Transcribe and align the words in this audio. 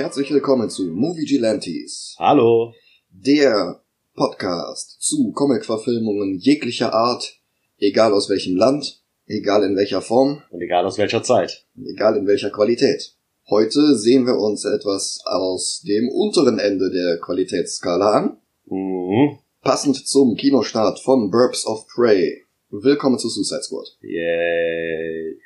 Herzlich 0.00 0.30
willkommen 0.30 0.70
zu 0.70 0.84
Movie 0.86 1.26
Gilantes, 1.26 2.16
Hallo. 2.18 2.72
der 3.10 3.82
Podcast 4.14 4.96
zu 5.02 5.30
Comic-Verfilmungen 5.32 6.38
jeglicher 6.38 6.94
Art, 6.94 7.34
egal 7.76 8.14
aus 8.14 8.30
welchem 8.30 8.56
Land, 8.56 9.02
egal 9.26 9.62
in 9.62 9.76
welcher 9.76 10.00
Form, 10.00 10.42
Und 10.48 10.62
egal 10.62 10.86
aus 10.86 10.96
welcher 10.96 11.22
Zeit. 11.22 11.66
egal 11.84 12.16
in 12.16 12.26
welcher 12.26 12.48
Qualität. 12.48 13.12
Heute 13.50 13.94
sehen 13.98 14.24
wir 14.24 14.38
uns 14.38 14.64
etwas 14.64 15.18
aus 15.26 15.82
dem 15.86 16.08
unteren 16.08 16.58
Ende 16.58 16.90
der 16.90 17.18
Qualitätsskala 17.18 18.10
an, 18.10 18.36
Mhm. 18.64 19.38
passend 19.60 19.96
zum 20.08 20.34
Kinostart 20.34 20.98
von 21.00 21.30
Burbs 21.30 21.66
of 21.66 21.86
Prey. 21.94 22.46
Willkommen 22.70 23.18
zu 23.18 23.28
Suicide 23.28 23.64
Squad. 23.64 23.86
Yay. 24.00 25.36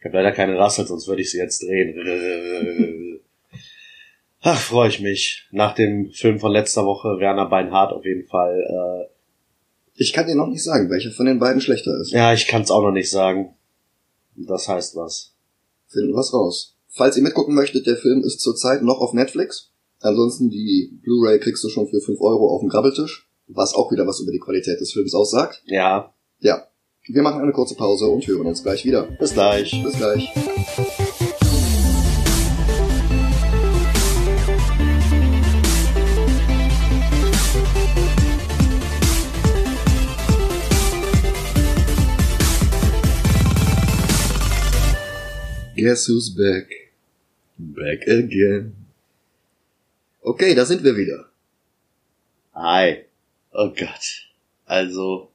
Ich 0.00 0.06
habe 0.06 0.16
leider 0.16 0.32
keine 0.32 0.58
Rassel, 0.58 0.86
sonst 0.86 1.06
würde 1.08 1.22
ich 1.22 1.30
sie 1.30 1.38
jetzt 1.38 1.62
drehen. 1.62 3.20
Ach, 4.40 4.58
freue 4.58 4.88
ich 4.88 5.00
mich. 5.00 5.46
Nach 5.50 5.74
dem 5.74 6.10
Film 6.10 6.38
von 6.38 6.52
letzter 6.52 6.86
Woche, 6.86 7.20
Werner 7.20 7.46
Beinhardt 7.46 7.92
auf 7.92 8.04
jeden 8.04 8.26
Fall. 8.26 9.08
Ich 9.94 10.14
kann 10.14 10.26
dir 10.26 10.34
noch 10.34 10.46
nicht 10.46 10.64
sagen, 10.64 10.88
welcher 10.88 11.10
von 11.10 11.26
den 11.26 11.38
beiden 11.38 11.60
schlechter 11.60 11.94
ist. 12.00 12.14
Äh, 12.14 12.16
ja, 12.16 12.32
ich 12.32 12.46
kann 12.46 12.62
es 12.62 12.70
auch 12.70 12.80
noch 12.80 12.92
nicht 12.92 13.10
sagen. 13.10 13.54
Das 14.34 14.66
heißt 14.66 14.96
was. 14.96 15.34
Finden 15.88 16.14
wir's 16.14 16.32
raus. 16.32 16.78
Falls 16.88 17.18
ihr 17.18 17.22
mitgucken 17.22 17.54
möchtet, 17.54 17.86
der 17.86 17.96
Film 17.96 18.22
ist 18.24 18.40
zurzeit 18.40 18.82
noch 18.82 19.02
auf 19.02 19.12
Netflix. 19.12 19.72
Ansonsten 20.00 20.48
die 20.48 20.98
Blu-ray 21.02 21.38
kriegst 21.38 21.62
du 21.62 21.68
schon 21.68 21.86
für 21.88 22.00
5 22.00 22.18
Euro 22.22 22.48
auf 22.48 22.60
dem 22.60 22.70
Grabbeltisch, 22.70 23.28
was 23.48 23.74
auch 23.74 23.92
wieder 23.92 24.06
was 24.06 24.20
über 24.20 24.32
die 24.32 24.38
Qualität 24.38 24.80
des 24.80 24.94
Films 24.94 25.14
aussagt. 25.14 25.62
Ja, 25.66 26.14
Ja, 26.38 26.66
wir 27.12 27.22
machen 27.22 27.42
eine 27.42 27.52
kurze 27.52 27.74
Pause 27.74 28.06
und 28.06 28.26
hören 28.26 28.46
uns 28.46 28.62
gleich 28.62 28.84
wieder. 28.84 29.02
bis 29.02 29.32
gleich. 29.32 29.70
Bis 29.82 29.96
gleich. 29.96 30.32
Guess 45.76 46.08
who's 46.08 46.30
back? 46.30 46.92
Back 47.58 48.06
again. 48.06 48.76
Okay, 50.22 50.54
da 50.54 50.64
sind 50.66 50.84
wir 50.84 50.94
wieder. 50.96 51.30
Hi. 52.54 53.04
Oh 53.52 53.70
Gott. 53.70 54.28
Also, 54.66 55.29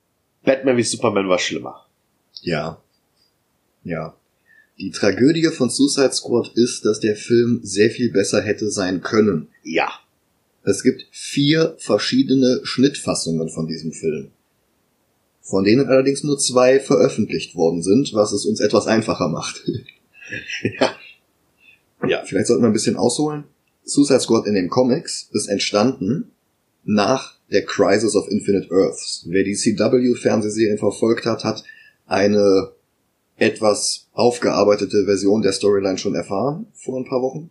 Batman 0.46 0.78
wie 0.78 0.84
Superman 0.84 1.28
war 1.28 1.40
schlimmer. 1.40 1.86
Ja. 2.42 2.82
Ja. 3.84 4.16
Die 4.78 4.92
Tragödie 4.92 5.48
von 5.48 5.70
Suicide 5.70 6.14
Squad 6.14 6.52
ist, 6.56 6.86
dass 6.86 7.00
der 7.00 7.16
Film 7.16 7.62
sehr 7.64 7.90
viel 7.90 8.12
besser 8.12 8.42
hätte 8.42 8.70
sein 8.70 9.02
können. 9.02 9.48
Ja. 9.64 9.90
Es 10.64 10.84
gibt 10.84 11.08
vier 11.12 11.76
verschiedene 11.78 12.62
Schnittfassungen 12.64 13.50
von 13.50 13.68
diesem 13.68 13.92
Film. 13.92 14.32
Von 15.42 15.64
denen 15.64 15.88
allerdings 15.88 16.24
nur 16.24 16.40
zwei 16.40 16.80
veröffentlicht 16.80 17.56
worden 17.56 17.84
sind, 17.84 18.14
was 18.14 18.32
es 18.32 18.46
uns 18.46 18.60
etwas 18.60 18.88
einfacher 18.88 19.30
macht. 19.30 19.64
Ja. 20.80 20.96
Ja, 22.08 22.24
vielleicht 22.26 22.48
sollten 22.48 22.64
wir 22.64 22.68
ein 22.68 22.74
bisschen 22.74 22.96
ausholen. 22.96 23.44
Suicide 23.84 24.20
Squad 24.20 24.48
in 24.48 24.56
den 24.56 24.70
Comics 24.70 25.30
ist 25.34 25.48
entstanden 25.48 26.32
nach 26.84 27.35
der 27.52 27.66
Crisis 27.66 28.16
of 28.16 28.28
Infinite 28.30 28.70
Earths. 28.72 29.26
Wer 29.28 29.44
die 29.44 29.56
CW-Fernsehserien 29.56 30.78
verfolgt 30.78 31.26
hat, 31.26 31.44
hat 31.44 31.64
eine 32.06 32.72
etwas 33.38 34.08
aufgearbeitete 34.14 35.06
Version 35.06 35.42
der 35.42 35.52
Storyline 35.52 35.98
schon 35.98 36.16
erfahren 36.16 36.68
vor 36.74 36.98
ein 36.98 37.06
paar 37.06 37.22
Wochen. 37.22 37.50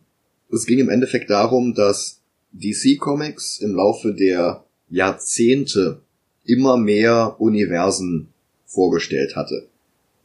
Es 0.50 0.66
ging 0.66 0.78
im 0.78 0.88
Endeffekt 0.88 1.30
darum, 1.30 1.74
dass 1.74 2.20
DC 2.52 2.98
Comics 2.98 3.58
im 3.58 3.74
Laufe 3.74 4.14
der 4.14 4.64
Jahrzehnte 4.88 6.00
immer 6.44 6.76
mehr 6.76 7.36
Universen 7.38 8.28
vorgestellt 8.66 9.36
hatte, 9.36 9.66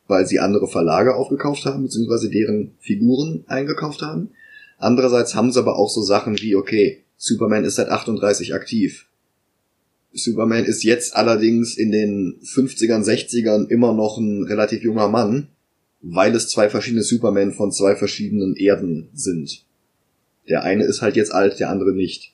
weil 0.07 0.25
sie 0.25 0.40
andere 0.40 0.68
Verlage 0.68 1.16
aufgekauft 1.16 1.66
haben, 1.66 1.84
beziehungsweise 1.84 2.30
deren 2.30 2.75
Figuren 2.80 3.44
eingekauft 3.47 4.01
haben. 4.01 4.31
Andererseits 4.78 5.36
haben 5.36 5.51
sie 5.51 5.59
aber 5.59 5.78
auch 5.78 5.90
so 5.90 6.01
Sachen 6.01 6.40
wie, 6.41 6.56
okay, 6.56 7.03
Superman 7.18 7.66
ist 7.66 7.75
seit 7.75 7.90
38 7.90 8.53
aktiv. 8.53 9.07
Superman 10.14 10.66
ist 10.66 10.84
jetzt 10.84 11.16
allerdings 11.16 11.78
in 11.78 11.92
den 11.92 12.40
50ern, 12.44 13.03
60ern 13.03 13.68
immer 13.68 13.94
noch 13.94 14.18
ein 14.18 14.44
relativ 14.44 14.81
junger 14.81 15.08
Mann, 15.08 15.50
weil 16.02 16.36
es 16.36 16.50
zwei 16.50 16.70
verschiedene 16.70 17.03
Superman 17.03 17.53
von 17.53 17.72
zwei 17.72 17.96
verschiedenen 17.96 18.56
Erden 18.56 19.09
sind. 19.14 19.66
Der 20.48 20.64
eine 20.64 20.86
ist 20.86 21.02
halt 21.02 21.16
jetzt 21.16 21.31
alt, 21.31 21.59
der 21.59 21.69
andere 21.69 21.94
nicht. 21.94 22.34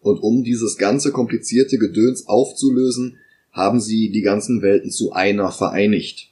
Und 0.00 0.18
um 0.18 0.44
dieses 0.44 0.78
ganze 0.78 1.10
komplizierte 1.10 1.78
Gedöns 1.78 2.26
aufzulösen, 2.28 3.16
haben 3.50 3.80
sie 3.80 4.10
die 4.10 4.22
ganzen 4.22 4.62
Welten 4.62 4.90
zu 4.90 5.12
einer 5.12 5.50
vereinigt. 5.50 6.30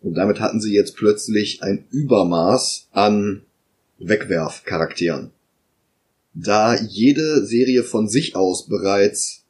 Und 0.00 0.14
damit 0.14 0.40
hatten 0.40 0.60
sie 0.60 0.74
jetzt 0.74 0.96
plötzlich 0.96 1.62
ein 1.62 1.86
Übermaß 1.90 2.88
an 2.92 3.42
Wegwerfcharakteren. 3.98 5.30
Da 6.34 6.78
jede 6.78 7.46
Serie 7.46 7.84
von 7.84 8.08
sich 8.08 8.36
aus 8.36 8.66
bereits 8.66 9.43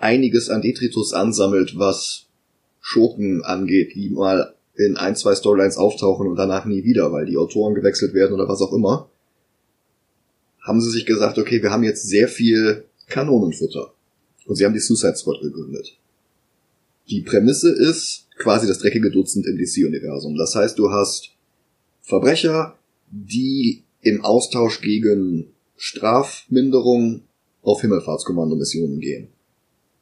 einiges 0.00 0.48
an 0.48 0.62
Detritus 0.62 1.12
ansammelt, 1.12 1.78
was 1.78 2.26
Schurken 2.80 3.42
angeht, 3.44 3.94
die 3.94 4.10
mal 4.10 4.54
in 4.74 4.96
ein, 4.96 5.14
zwei 5.14 5.34
Storylines 5.34 5.76
auftauchen 5.76 6.26
und 6.26 6.36
danach 6.36 6.64
nie 6.64 6.84
wieder, 6.84 7.12
weil 7.12 7.26
die 7.26 7.36
Autoren 7.36 7.74
gewechselt 7.74 8.14
werden 8.14 8.32
oder 8.32 8.48
was 8.48 8.62
auch 8.62 8.72
immer, 8.72 9.10
haben 10.60 10.80
sie 10.80 10.90
sich 10.90 11.06
gesagt, 11.06 11.38
okay, 11.38 11.62
wir 11.62 11.70
haben 11.70 11.84
jetzt 11.84 12.08
sehr 12.08 12.28
viel 12.28 12.84
Kanonenfutter. 13.08 13.92
Und 14.46 14.56
sie 14.56 14.64
haben 14.64 14.72
die 14.72 14.80
Suicide 14.80 15.16
Squad 15.16 15.40
gegründet. 15.40 15.98
Die 17.08 17.22
Prämisse 17.22 17.70
ist 17.70 18.28
quasi 18.38 18.66
das 18.66 18.78
dreckige 18.78 19.10
Dutzend 19.10 19.46
im 19.46 19.58
DC-Universum. 19.58 20.36
Das 20.36 20.54
heißt, 20.54 20.78
du 20.78 20.90
hast 20.90 21.30
Verbrecher, 22.00 22.78
die 23.10 23.82
im 24.00 24.24
Austausch 24.24 24.80
gegen 24.80 25.52
Strafminderung 25.76 27.22
auf 27.62 27.80
Himmelfahrtskommandomissionen 27.82 29.00
gehen. 29.00 29.28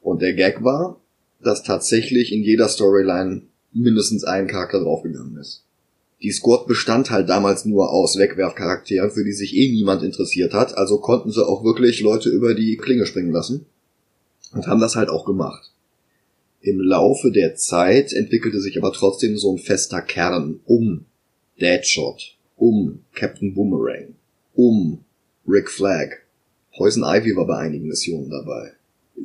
Und 0.01 0.21
der 0.21 0.33
Gag 0.33 0.63
war, 0.63 0.99
dass 1.41 1.63
tatsächlich 1.63 2.31
in 2.31 2.43
jeder 2.43 2.67
Storyline 2.67 3.43
mindestens 3.73 4.23
ein 4.23 4.47
Charakter 4.47 4.79
draufgegangen 4.79 5.37
ist. 5.37 5.63
Die 6.21 6.31
Squad 6.31 6.67
bestand 6.67 7.11
halt 7.11 7.29
damals 7.29 7.63
nur 7.63 7.91
aus 7.91 8.17
Wegwerfcharakteren, 8.17 9.11
für 9.11 9.23
die 9.23 9.31
sich 9.31 9.55
eh 9.55 9.71
niemand 9.71 10.03
interessiert 10.03 10.53
hat, 10.53 10.77
also 10.77 10.99
konnten 10.99 11.31
sie 11.31 11.45
auch 11.45 11.63
wirklich 11.63 12.01
Leute 12.01 12.29
über 12.29 12.55
die 12.55 12.75
Klinge 12.75 13.05
springen 13.05 13.31
lassen 13.31 13.65
und 14.51 14.67
haben 14.67 14.81
das 14.81 14.95
halt 14.95 15.09
auch 15.09 15.25
gemacht. 15.25 15.71
Im 16.61 16.81
Laufe 16.81 17.31
der 17.31 17.55
Zeit 17.55 18.11
entwickelte 18.11 18.59
sich 18.59 18.77
aber 18.77 18.91
trotzdem 18.91 19.37
so 19.37 19.53
ein 19.53 19.59
fester 19.59 20.01
Kern 20.01 20.59
um 20.65 21.05
Deadshot, 21.61 22.35
um 22.57 22.99
Captain 23.13 23.53
Boomerang, 23.53 24.15
um 24.55 24.99
Rick 25.47 25.69
Flag. 25.69 26.17
Poison 26.75 27.03
Ivy 27.03 27.35
war 27.37 27.47
bei 27.47 27.57
einigen 27.57 27.87
Missionen 27.87 28.29
dabei. 28.29 28.73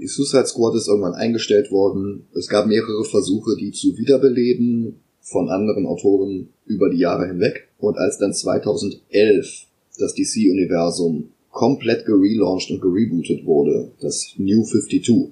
Die 0.00 0.08
Suicide 0.08 0.46
Squad 0.46 0.74
ist 0.74 0.88
irgendwann 0.88 1.14
eingestellt 1.14 1.70
worden. 1.70 2.26
Es 2.34 2.48
gab 2.48 2.66
mehrere 2.66 3.04
Versuche, 3.04 3.56
die 3.56 3.70
zu 3.70 3.96
wiederbeleben 3.96 5.00
von 5.20 5.48
anderen 5.48 5.86
Autoren 5.86 6.48
über 6.66 6.90
die 6.90 6.98
Jahre 6.98 7.26
hinweg. 7.26 7.68
Und 7.78 7.96
als 7.96 8.18
dann 8.18 8.32
2011 8.32 9.66
das 9.98 10.14
DC-Universum 10.14 11.30
komplett 11.50 12.04
gelauncht 12.04 12.70
und 12.70 12.80
gerebootet 12.80 13.46
wurde, 13.46 13.92
das 14.00 14.34
New 14.36 14.64
52, 14.64 15.30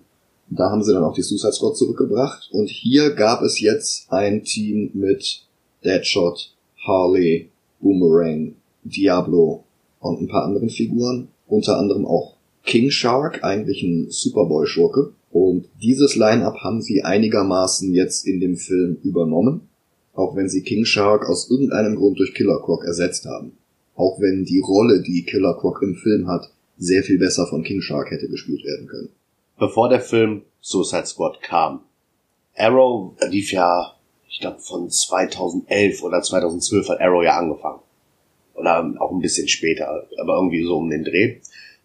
da 0.51 0.71
haben 0.71 0.83
sie 0.83 0.93
dann 0.93 1.03
auch 1.03 1.15
die 1.15 1.23
Suicide 1.23 1.53
Squad 1.53 1.77
zurückgebracht. 1.77 2.49
Und 2.53 2.69
hier 2.69 3.11
gab 3.11 3.43
es 3.43 3.61
jetzt 3.61 4.13
ein 4.13 4.45
Team 4.45 4.91
mit 4.95 5.45
Deadshot, 5.85 6.55
Harley, 6.87 7.49
Boomerang, 7.81 8.55
Diablo 8.85 9.65
und 10.01 10.21
ein 10.21 10.29
paar 10.29 10.45
anderen 10.45 10.71
Figuren. 10.71 11.29
Unter 11.49 11.79
anderem 11.79 12.07
auch 12.07 12.37
King 12.65 12.91
Shark, 12.91 13.43
eigentlich 13.43 13.83
ein 13.83 14.11
Superboy-Schurke. 14.11 15.13
Und 15.31 15.69
dieses 15.83 16.15
Line-up 16.17 16.57
haben 16.63 16.83
sie 16.83 17.03
einigermaßen 17.03 17.93
jetzt 17.95 18.27
in 18.27 18.41
dem 18.41 18.57
Film 18.57 18.99
übernommen. 19.03 19.69
Auch 20.15 20.37
wenn 20.37 20.49
sie 20.49 20.63
King 20.63 20.85
Shark 20.85 21.29
aus 21.29 21.51
irgendeinem 21.51 21.97
Grund 21.97 22.19
durch 22.19 22.35
Killer 22.35 22.61
Croc 22.61 22.85
ersetzt 22.85 23.25
haben. 23.25 23.53
Auch 23.95 24.21
wenn 24.21 24.45
die 24.45 24.61
Rolle, 24.61 25.03
die 25.03 25.25
Killer 25.25 25.55
Croc 25.55 25.83
im 25.83 25.95
Film 25.95 26.29
hat, 26.29 26.51
sehr 26.77 27.03
viel 27.03 27.19
besser 27.19 27.47
von 27.47 27.63
King 27.63 27.81
Shark 27.81 28.11
hätte 28.11 28.29
gespielt 28.29 28.65
werden 28.65 28.87
können. 28.87 29.09
Bevor 29.59 29.89
der 29.89 30.01
Film 30.01 30.43
Suicide 30.61 31.07
Squad 31.07 31.41
kam, 31.41 31.81
Arrow 32.57 33.15
lief 33.29 33.53
ja, 33.53 33.95
ich 34.29 34.41
glaube 34.41 34.59
von 34.59 34.91
2011 34.91 36.03
oder 36.03 36.23
2012 36.23 36.89
hat 36.89 37.01
Arrow 37.01 37.23
ja 37.23 37.39
angefangen. 37.39 37.81
Oder 38.55 38.95
auch 38.99 39.13
ein 39.13 39.21
bisschen 39.21 39.49
später, 39.49 40.07
aber 40.21 40.37
irgendwie 40.37 40.63
so 40.63 40.77
um 40.77 40.91
den 40.91 41.05
Dreh. 41.05 41.39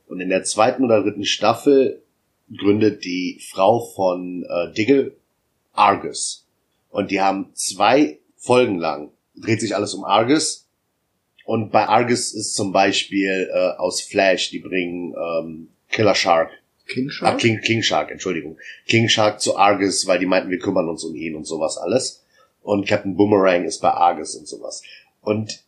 Und 0.07 0.19
in 0.21 0.29
der 0.29 0.43
zweiten 0.43 0.83
oder 0.83 1.03
dritten 1.03 1.25
Staffel 1.25 2.01
gründet 2.55 3.03
die 3.03 3.41
Frau 3.51 3.79
von 3.79 4.45
äh, 4.49 4.73
Diggle 4.73 5.15
Argus. 5.73 6.45
Und 6.89 7.11
die 7.11 7.21
haben 7.21 7.51
zwei 7.53 8.19
Folgen 8.37 8.79
lang, 8.79 9.11
dreht 9.35 9.61
sich 9.61 9.75
alles 9.75 9.93
um 9.93 10.05
Argus. 10.05 10.67
Und 11.45 11.71
bei 11.71 11.87
Argus 11.87 12.33
ist 12.33 12.55
zum 12.55 12.71
Beispiel 12.71 13.49
äh, 13.53 13.77
aus 13.77 14.01
Flash, 14.01 14.49
die 14.49 14.59
bringen 14.59 15.13
ähm, 15.13 15.69
Killer 15.89 16.15
Shark. 16.15 16.51
King 16.87 17.09
Shark? 17.09 17.35
Ah, 17.35 17.37
King, 17.37 17.61
King 17.61 17.83
Shark, 17.83 18.11
Entschuldigung. 18.11 18.57
King 18.87 19.09
Shark 19.09 19.41
zu 19.41 19.57
Argus, 19.57 20.07
weil 20.07 20.19
die 20.19 20.25
meinten, 20.25 20.49
wir 20.49 20.59
kümmern 20.59 20.89
uns 20.89 21.03
um 21.03 21.15
ihn 21.15 21.35
und 21.35 21.45
sowas 21.45 21.77
alles. 21.77 22.23
Und 22.61 22.87
Captain 22.87 23.15
Boomerang 23.15 23.65
ist 23.65 23.81
bei 23.81 23.91
Argus 23.91 24.35
und 24.35 24.47
sowas. 24.47 24.83
Und 25.21 25.63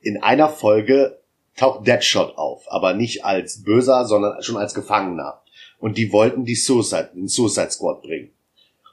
in 0.00 0.22
einer 0.22 0.48
Folge 0.48 1.19
taucht 1.60 1.86
Deadshot 1.86 2.38
auf, 2.38 2.64
aber 2.68 2.94
nicht 2.94 3.24
als 3.24 3.62
Böser, 3.62 4.06
sondern 4.06 4.42
schon 4.42 4.56
als 4.56 4.72
Gefangener. 4.72 5.42
Und 5.78 5.98
die 5.98 6.10
wollten 6.10 6.46
die 6.46 6.54
Suicide, 6.54 7.10
den 7.14 7.28
Suicide 7.28 7.70
Squad 7.70 8.00
bringen. 8.02 8.30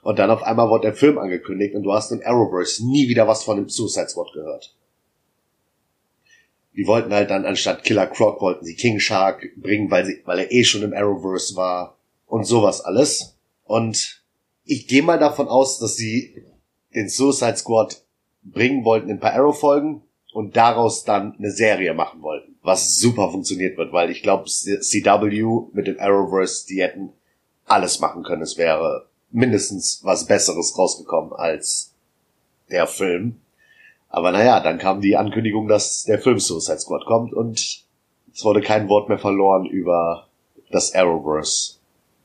Und 0.02 0.18
dann 0.18 0.30
auf 0.30 0.42
einmal 0.42 0.68
wurde 0.68 0.88
der 0.88 0.94
Film 0.94 1.16
angekündigt 1.16 1.74
und 1.74 1.82
du 1.82 1.92
hast 1.92 2.12
im 2.12 2.20
Arrowverse 2.22 2.86
nie 2.86 3.08
wieder 3.08 3.26
was 3.26 3.42
von 3.42 3.56
dem 3.56 3.70
Suicide 3.70 4.08
Squad 4.08 4.32
gehört. 4.34 4.74
Die 6.76 6.86
wollten 6.86 7.12
halt 7.12 7.30
dann 7.30 7.46
anstatt 7.46 7.84
Killer 7.84 8.06
Croc 8.06 8.40
wollten 8.40 8.64
sie 8.64 8.76
King 8.76 9.00
Shark 9.00 9.48
bringen, 9.56 9.90
weil 9.90 10.04
sie, 10.04 10.22
weil 10.26 10.38
er 10.38 10.52
eh 10.52 10.62
schon 10.62 10.82
im 10.82 10.92
Arrowverse 10.92 11.56
war 11.56 11.96
und 12.26 12.44
sowas 12.44 12.82
alles. 12.82 13.36
Und 13.64 14.22
ich 14.64 14.86
gehe 14.86 15.02
mal 15.02 15.18
davon 15.18 15.48
aus, 15.48 15.78
dass 15.78 15.96
sie 15.96 16.44
den 16.94 17.08
Suicide 17.08 17.56
Squad 17.56 18.02
bringen 18.42 18.84
wollten 18.84 19.08
in 19.08 19.16
ein 19.16 19.20
paar 19.20 19.32
Arrow-Folgen 19.32 20.02
und 20.32 20.56
daraus 20.56 21.04
dann 21.04 21.34
eine 21.38 21.50
Serie 21.50 21.94
machen 21.94 22.22
wollten, 22.22 22.56
was 22.62 22.98
super 22.98 23.30
funktioniert 23.30 23.76
wird, 23.78 23.92
weil 23.92 24.10
ich 24.10 24.22
glaube, 24.22 24.44
CW 24.44 25.68
mit 25.72 25.86
dem 25.86 25.98
Arrowverse, 25.98 26.66
die 26.66 26.82
hätten 26.82 27.12
alles 27.64 28.00
machen 28.00 28.22
können. 28.22 28.42
Es 28.42 28.56
wäre 28.56 29.08
mindestens 29.30 30.00
was 30.02 30.26
Besseres 30.26 30.76
rausgekommen 30.76 31.32
als 31.32 31.94
der 32.70 32.86
Film. 32.86 33.40
Aber 34.08 34.32
naja, 34.32 34.60
dann 34.60 34.78
kam 34.78 35.00
die 35.00 35.16
Ankündigung, 35.16 35.68
dass 35.68 36.04
der 36.04 36.18
Film 36.18 36.38
Suicide 36.38 36.80
Squad 36.80 37.04
kommt 37.04 37.34
und 37.34 37.84
es 38.32 38.44
wurde 38.44 38.60
kein 38.60 38.88
Wort 38.88 39.08
mehr 39.08 39.18
verloren 39.18 39.66
über 39.66 40.28
das 40.70 40.94
Arrowverse. 40.94 41.74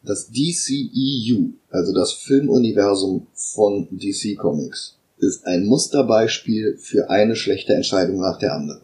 Das 0.03 0.29
DCEU, 0.29 1.53
also 1.69 1.93
das 1.93 2.13
Filmuniversum 2.13 3.27
von 3.33 3.87
DC 3.91 4.37
Comics, 4.37 4.97
ist 5.23 5.45
ein 5.47 5.65
Musterbeispiel 5.65 6.77
für 6.77 7.09
eine 7.09 7.35
schlechte 7.35 7.73
Entscheidung 7.73 8.19
nach 8.19 8.37
der 8.37 8.53
anderen. 8.53 8.81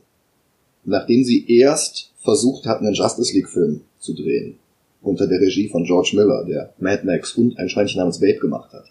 Nachdem 0.86 1.24
sie 1.24 1.46
erst 1.60 2.12
versucht 2.18 2.66
hatten, 2.66 2.86
einen 2.86 2.96
Justice 2.96 3.34
League 3.34 3.50
Film 3.50 3.82
zu 4.00 4.14
drehen, 4.14 4.56
unter 5.02 5.28
der 5.28 5.40
Regie 5.40 5.70
von 5.70 5.84
George 5.84 6.12
Miller, 6.14 6.46
der 6.46 6.74
Mad 6.80 7.06
Max 7.06 7.34
und 7.34 7.58
ein 7.58 7.70
Schweinchen 7.70 8.00
namens 8.00 8.20
Babe 8.20 8.40
gemacht 8.40 8.74
hat. 8.74 8.86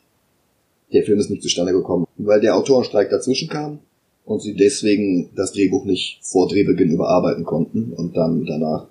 Der 0.93 1.03
Film 1.03 1.19
ist 1.19 1.31
nicht 1.31 1.43
zustande 1.43 1.73
gekommen, 1.73 2.06
weil 2.17 2.41
der 2.41 2.56
Autorenstreik 2.56 3.11
dazwischen 3.11 3.49
kam 3.49 3.81
und 4.25 4.41
sie 4.41 4.55
deswegen 4.55 5.31
das 5.35 5.53
Drehbuch 5.53 5.85
nicht 5.85 6.19
vor 6.23 6.49
Drehbeginn 6.49 6.93
überarbeiten 6.93 7.45
konnten 7.45 7.93
und 7.93 8.17
dann 8.17 8.47
danach 8.47 8.87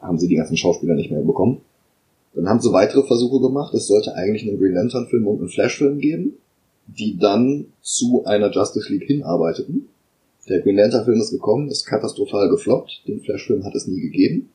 haben 0.00 0.18
sie 0.18 0.28
die 0.28 0.36
ganzen 0.36 0.56
Schauspieler 0.56 0.94
nicht 0.94 1.10
mehr 1.10 1.20
bekommen. 1.22 1.60
Dann 2.34 2.48
haben 2.48 2.60
sie 2.60 2.72
weitere 2.72 3.02
Versuche 3.02 3.40
gemacht. 3.40 3.72
Es 3.74 3.86
sollte 3.86 4.14
eigentlich 4.14 4.46
einen 4.46 4.58
Green 4.58 4.74
Lantern 4.74 5.06
Film 5.08 5.26
und 5.26 5.38
einen 5.38 5.48
Flash 5.48 5.78
Film 5.78 6.00
geben, 6.00 6.34
die 6.86 7.18
dann 7.18 7.66
zu 7.82 8.24
einer 8.24 8.50
Justice 8.50 8.92
League 8.92 9.04
hinarbeiteten. 9.04 9.88
Der 10.48 10.60
Green 10.60 10.76
Lantern 10.76 11.04
Film 11.04 11.20
ist 11.20 11.30
gekommen, 11.30 11.68
ist 11.68 11.86
katastrophal 11.86 12.48
gefloppt. 12.48 13.02
Den 13.08 13.20
Flash 13.20 13.46
Film 13.46 13.64
hat 13.64 13.74
es 13.74 13.86
nie 13.86 14.00
gegeben. 14.00 14.50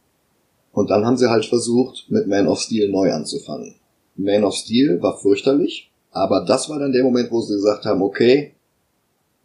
Und 0.72 0.90
dann 0.90 1.06
haben 1.06 1.18
sie 1.18 1.30
halt 1.30 1.46
versucht, 1.46 2.06
mit 2.10 2.28
Man 2.28 2.48
of 2.48 2.62
Steel 2.62 2.90
neu 2.90 3.12
anzufangen. 3.12 3.76
Man 4.16 4.44
of 4.44 4.56
Steel 4.56 5.02
war 5.02 5.18
fürchterlich, 5.20 5.92
aber 6.12 6.46
das 6.46 6.70
war 6.70 6.80
dann 6.80 6.94
der 6.94 7.04
Moment, 7.04 7.32
wo 7.32 7.42
sie 7.42 7.56
gesagt 7.56 7.86
haben, 7.86 8.02
okay, 8.02 8.54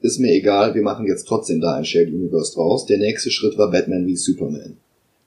ist 0.01 0.21
mir 0.21 0.33
egal, 0.33 0.75
wir 0.75 0.83
machen 0.83 1.07
jetzt 1.07 1.27
trotzdem 1.27 1.61
da 1.61 1.75
ein 1.75 1.85
Shared 1.85 2.13
Universe 2.13 2.55
draus. 2.55 2.87
Der 2.87 2.99
nächste 2.99 3.31
Schritt 3.31 3.59
war 3.59 3.71
Batman 3.71 4.07
wie 4.07 4.17
Superman. 4.17 4.77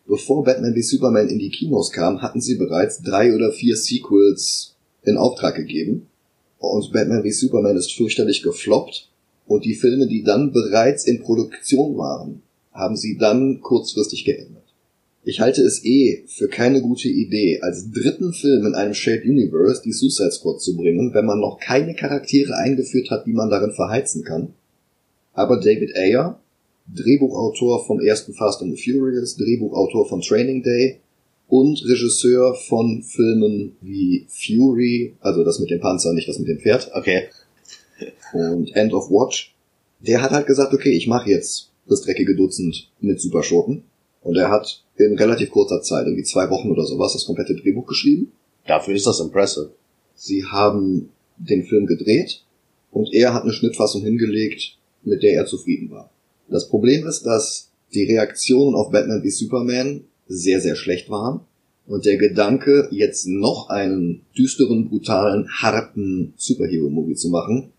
Bevor 0.07 0.43
Batman 0.43 0.75
wie 0.75 0.81
Superman 0.81 1.27
in 1.27 1.39
die 1.39 1.49
Kinos 1.49 1.91
kam, 1.91 2.21
hatten 2.21 2.41
sie 2.41 2.55
bereits 2.55 3.01
drei 3.01 3.35
oder 3.35 3.51
vier 3.51 3.75
Sequels 3.75 4.75
in 5.03 5.17
Auftrag 5.17 5.55
gegeben. 5.55 6.07
Und 6.59 6.91
Batman 6.91 7.23
wie 7.23 7.31
Superman 7.31 7.77
ist 7.77 7.93
fürchterlich 7.93 8.43
gefloppt. 8.43 9.09
Und 9.47 9.65
die 9.65 9.75
Filme, 9.75 10.07
die 10.07 10.23
dann 10.23 10.51
bereits 10.51 11.07
in 11.07 11.21
Produktion 11.21 11.97
waren, 11.97 12.43
haben 12.71 12.95
sie 12.95 13.17
dann 13.17 13.61
kurzfristig 13.61 14.25
geändert. 14.25 14.63
Ich 15.23 15.41
halte 15.41 15.61
es 15.61 15.83
eh 15.83 16.23
für 16.27 16.47
keine 16.47 16.81
gute 16.81 17.09
Idee, 17.09 17.59
als 17.61 17.91
dritten 17.91 18.33
Film 18.33 18.65
in 18.67 18.75
einem 18.75 18.93
Shared 18.93 19.25
Universe 19.25 19.81
die 19.83 19.91
Suicide 19.91 20.31
Squad 20.31 20.61
zu 20.61 20.77
bringen, 20.77 21.13
wenn 21.13 21.25
man 21.25 21.39
noch 21.39 21.59
keine 21.59 21.93
Charaktere 21.93 22.55
eingeführt 22.55 23.09
hat, 23.09 23.25
die 23.25 23.33
man 23.33 23.49
darin 23.49 23.71
verheizen 23.71 24.23
kann. 24.23 24.53
Aber 25.33 25.59
David 25.59 25.95
Ayer, 25.95 26.39
Drehbuchautor 26.87 27.85
vom 27.85 27.99
ersten 27.99 28.33
Fast 28.33 28.61
and 28.61 28.75
the 28.75 28.91
Furious, 28.91 29.35
Drehbuchautor 29.35 30.07
von 30.07 30.21
Training 30.21 30.63
Day 30.63 30.99
und 31.49 31.83
Regisseur 31.83 32.53
von 32.53 33.01
Filmen 33.01 33.75
wie 33.81 34.27
Fury, 34.29 35.15
also 35.19 35.43
das 35.43 35.59
mit 35.59 35.71
dem 35.71 35.81
Panzer, 35.81 36.13
nicht 36.13 36.29
das 36.29 36.39
mit 36.39 36.47
dem 36.47 36.59
Pferd. 36.59 36.91
Okay. 36.93 37.23
Und 38.33 38.73
End 38.75 38.93
of 38.93 39.09
Watch. 39.09 39.55
Der 39.99 40.21
hat 40.21 40.31
halt 40.31 40.47
gesagt, 40.47 40.73
okay, 40.73 40.91
ich 40.91 41.07
mache 41.07 41.29
jetzt 41.29 41.71
das 41.87 42.03
dreckige 42.03 42.35
Dutzend 42.35 42.89
mit 43.01 43.19
Superschurken. 43.19 43.83
Und 44.21 44.37
er 44.37 44.49
hat 44.49 44.83
in 44.95 45.17
relativ 45.17 45.49
kurzer 45.49 45.81
Zeit, 45.81 46.05
irgendwie 46.05 46.23
zwei 46.23 46.49
Wochen 46.49 46.69
oder 46.69 46.85
sowas, 46.85 47.13
das 47.13 47.25
komplette 47.25 47.55
Drehbuch 47.55 47.87
geschrieben. 47.87 48.31
Dafür 48.67 48.93
ist 48.93 49.07
das 49.07 49.19
impressive. 49.19 49.71
Sie 50.13 50.45
haben 50.45 51.09
den 51.37 51.63
Film 51.63 51.87
gedreht 51.87 52.43
und 52.91 53.11
er 53.13 53.33
hat 53.33 53.43
eine 53.43 53.53
Schnittfassung 53.53 54.03
hingelegt, 54.03 54.77
mit 55.03 55.23
der 55.23 55.33
er 55.33 55.45
zufrieden 55.45 55.89
war. 55.89 56.11
Das 56.47 56.69
Problem 56.69 57.07
ist, 57.07 57.23
dass 57.23 57.71
die 57.93 58.03
Reaktionen 58.03 58.75
auf 58.75 58.91
Batman 58.91 59.23
wie 59.23 59.31
Superman 59.31 60.03
sehr, 60.29 60.61
sehr 60.61 60.77
schlecht 60.77 61.09
waren 61.09 61.41
und 61.89 62.05
der 62.05 62.17
Gedanke, 62.17 62.87
jetzt 62.91 63.27
noch 63.27 63.69
einen 63.69 64.21
düsteren, 64.37 64.89
brutalen, 64.89 65.49
harten 65.49 66.35
Superhero-Movie 66.37 67.15
zu 67.15 67.29
machen, 67.29 67.73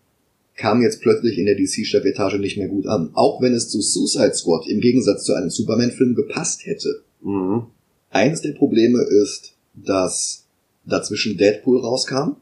kam 0.56 0.82
jetzt 0.82 1.00
plötzlich 1.00 1.38
in 1.38 1.46
der 1.46 1.54
DC-Chefetage 1.54 2.38
nicht 2.38 2.58
mehr 2.58 2.66
gut 2.66 2.88
an. 2.88 3.10
Auch 3.14 3.40
wenn 3.40 3.54
es 3.54 3.68
zu 3.68 3.80
Suicide 3.80 4.34
Squad 4.34 4.66
im 4.66 4.80
Gegensatz 4.80 5.24
zu 5.24 5.34
einem 5.34 5.48
Superman-Film 5.48 6.16
gepasst 6.16 6.66
hätte. 6.66 7.02
Mhm. 7.22 7.66
Eines 8.10 8.42
der 8.42 8.52
Probleme 8.52 9.00
ist, 9.22 9.52
dass 9.74 10.44
dazwischen 10.84 11.38
Deadpool 11.38 11.78
rauskam, 11.78 12.32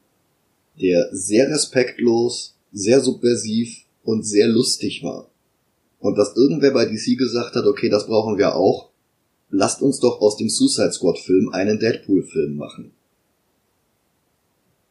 der 0.80 1.10
sehr 1.12 1.50
respektlos, 1.50 2.54
sehr 2.72 3.00
subversiv 3.02 3.84
und 4.04 4.24
sehr 4.24 4.48
lustig 4.48 5.02
war. 5.02 5.28
Und 6.00 6.16
dass 6.16 6.34
irgendwer 6.34 6.70
bei 6.70 6.86
DC 6.86 7.18
gesagt 7.18 7.56
hat, 7.56 7.66
okay, 7.66 7.90
das 7.90 8.06
brauchen 8.06 8.38
wir 8.38 8.56
auch, 8.56 8.87
lasst 9.50 9.82
uns 9.82 9.98
doch 10.00 10.20
aus 10.20 10.36
dem 10.36 10.48
Suicide 10.48 10.92
Squad 10.92 11.18
Film 11.18 11.50
einen 11.50 11.78
Deadpool 11.78 12.22
Film 12.22 12.56
machen. 12.56 12.92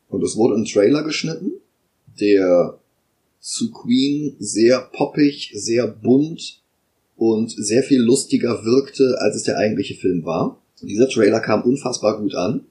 Und 0.09 0.23
es 0.23 0.35
wurde 0.35 0.55
ein 0.55 0.65
Trailer 0.65 1.03
geschnitten, 1.03 1.51
der 2.19 2.79
zu 3.39 3.71
Queen 3.71 4.35
sehr 4.39 4.81
poppig, 4.81 5.51
sehr 5.53 5.87
bunt 5.87 6.61
und 7.15 7.51
sehr 7.51 7.83
viel 7.83 8.01
lustiger 8.01 8.63
wirkte, 8.63 9.17
als 9.19 9.35
es 9.35 9.43
der 9.43 9.57
eigentliche 9.57 9.95
Film 9.95 10.25
war. 10.25 10.61
Und 10.81 10.87
dieser 10.87 11.09
Trailer 11.09 11.39
kam 11.39 11.63
unfassbar 11.63 12.19
gut 12.19 12.35
an, 12.35 12.65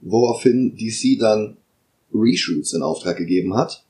woraufhin 0.00 0.76
DC 0.76 1.18
dann 1.18 1.56
Reshoots 2.12 2.72
in 2.72 2.82
Auftrag 2.82 3.16
gegeben 3.16 3.56
hat, 3.56 3.84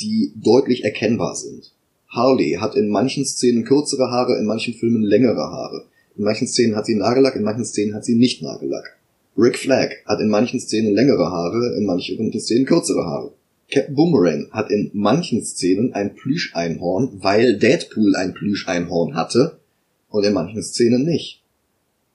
die 0.00 0.32
deutlich 0.36 0.84
erkennbar 0.84 1.36
sind. 1.36 1.72
Harley 2.08 2.58
hat 2.60 2.74
in 2.74 2.90
manchen 2.90 3.24
Szenen 3.24 3.64
kürzere 3.64 4.10
Haare, 4.10 4.38
in 4.38 4.46
manchen 4.46 4.74
Filmen 4.74 5.02
längere 5.02 5.42
Haare. 5.42 5.86
In 6.16 6.24
manchen 6.24 6.46
Szenen 6.46 6.76
hat 6.76 6.86
sie 6.86 6.94
Nagellack, 6.94 7.36
in 7.36 7.42
manchen 7.42 7.64
Szenen 7.64 7.94
hat 7.94 8.04
sie 8.04 8.14
nicht 8.14 8.42
Nagellack. 8.42 8.98
Rick 9.36 9.58
Flag 9.58 9.90
hat 10.04 10.20
in 10.20 10.28
manchen 10.28 10.60
Szenen 10.60 10.94
längere 10.94 11.30
Haare, 11.30 11.74
in 11.76 11.86
manchen 11.86 12.40
Szenen 12.40 12.66
kürzere 12.66 13.04
Haare. 13.04 13.32
Captain 13.70 13.94
Boomerang 13.94 14.48
hat 14.50 14.70
in 14.70 14.90
manchen 14.92 15.42
Szenen 15.42 15.94
ein 15.94 16.14
Plüscheinhorn, 16.14 17.22
weil 17.22 17.58
Deadpool 17.58 18.14
ein 18.16 18.34
Plüscheinhorn 18.34 19.14
hatte 19.14 19.58
und 20.10 20.24
in 20.24 20.34
manchen 20.34 20.62
Szenen 20.62 21.04
nicht. 21.04 21.42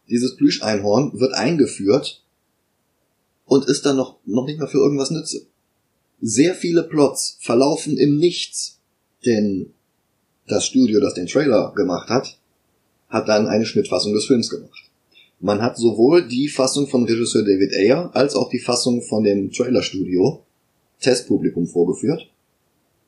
Dieses 0.08 0.36
Plüscheinhorn 0.36 1.20
wird 1.20 1.34
eingeführt 1.34 2.24
und 3.46 3.66
ist 3.66 3.86
dann 3.86 3.98
noch, 3.98 4.18
noch 4.26 4.46
nicht 4.46 4.60
mal 4.60 4.68
für 4.68 4.78
irgendwas 4.78 5.10
nütze. 5.10 5.48
Sehr 6.22 6.54
viele 6.54 6.84
Plots 6.84 7.38
verlaufen 7.42 7.98
im 7.98 8.18
Nichts, 8.18 8.80
denn 9.26 9.74
das 10.48 10.66
Studio, 10.66 11.00
das 11.00 11.16
den 11.16 11.28
Trailer 11.28 11.74
gemacht 11.76 12.10
hat, 12.10 12.38
hat 13.10 13.28
dann 13.28 13.48
eine 13.48 13.66
Schnittfassung 13.66 14.14
des 14.14 14.26
Films 14.26 14.50
gemacht. 14.50 14.84
Man 15.40 15.62
hat 15.62 15.78
sowohl 15.78 16.28
die 16.28 16.48
Fassung 16.48 16.88
von 16.88 17.06
Regisseur 17.06 17.44
David 17.44 17.72
Ayer 17.74 18.10
als 18.14 18.36
auch 18.36 18.50
die 18.50 18.60
Fassung 18.60 19.04
von 19.04 19.24
dem 19.24 19.52
Trailerstudio 19.52 20.44
Testpublikum 21.00 21.68
vorgeführt. 21.68 22.28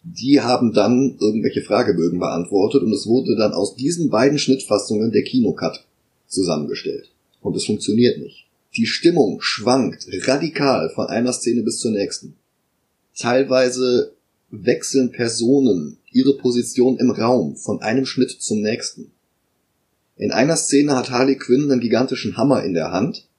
Die 0.03 0.39
haben 0.39 0.73
dann 0.73 1.17
irgendwelche 1.19 1.61
Fragebögen 1.61 2.19
beantwortet 2.19 2.83
und 2.83 2.93
es 2.93 3.07
wurde 3.07 3.35
dann 3.35 3.53
aus 3.53 3.75
diesen 3.75 4.09
beiden 4.09 4.37
Schnittfassungen 4.37 5.11
der 5.11 5.23
Kinocut 5.23 5.85
zusammengestellt. 6.27 7.09
Und 7.41 7.55
es 7.55 7.65
funktioniert 7.65 8.19
nicht. 8.19 8.45
Die 8.77 8.85
Stimmung 8.85 9.41
schwankt 9.41 10.07
radikal 10.27 10.89
von 10.91 11.07
einer 11.07 11.33
Szene 11.33 11.63
bis 11.63 11.79
zur 11.79 11.91
nächsten. 11.91 12.35
Teilweise 13.17 14.13
wechseln 14.51 15.11
Personen 15.11 15.97
ihre 16.11 16.37
Position 16.37 16.97
im 16.97 17.11
Raum 17.11 17.55
von 17.55 17.81
einem 17.81 18.05
Schnitt 18.05 18.31
zum 18.31 18.61
nächsten. 18.61 19.11
In 20.19 20.31
einer 20.31 20.57
Szene 20.57 20.97
hat 20.97 21.11
Harley 21.11 21.37
Quinn 21.37 21.71
einen 21.71 21.79
gigantischen 21.79 22.35
Hammer 22.35 22.61
in 22.65 22.73
der 22.73 22.91
Hand. 22.91 23.29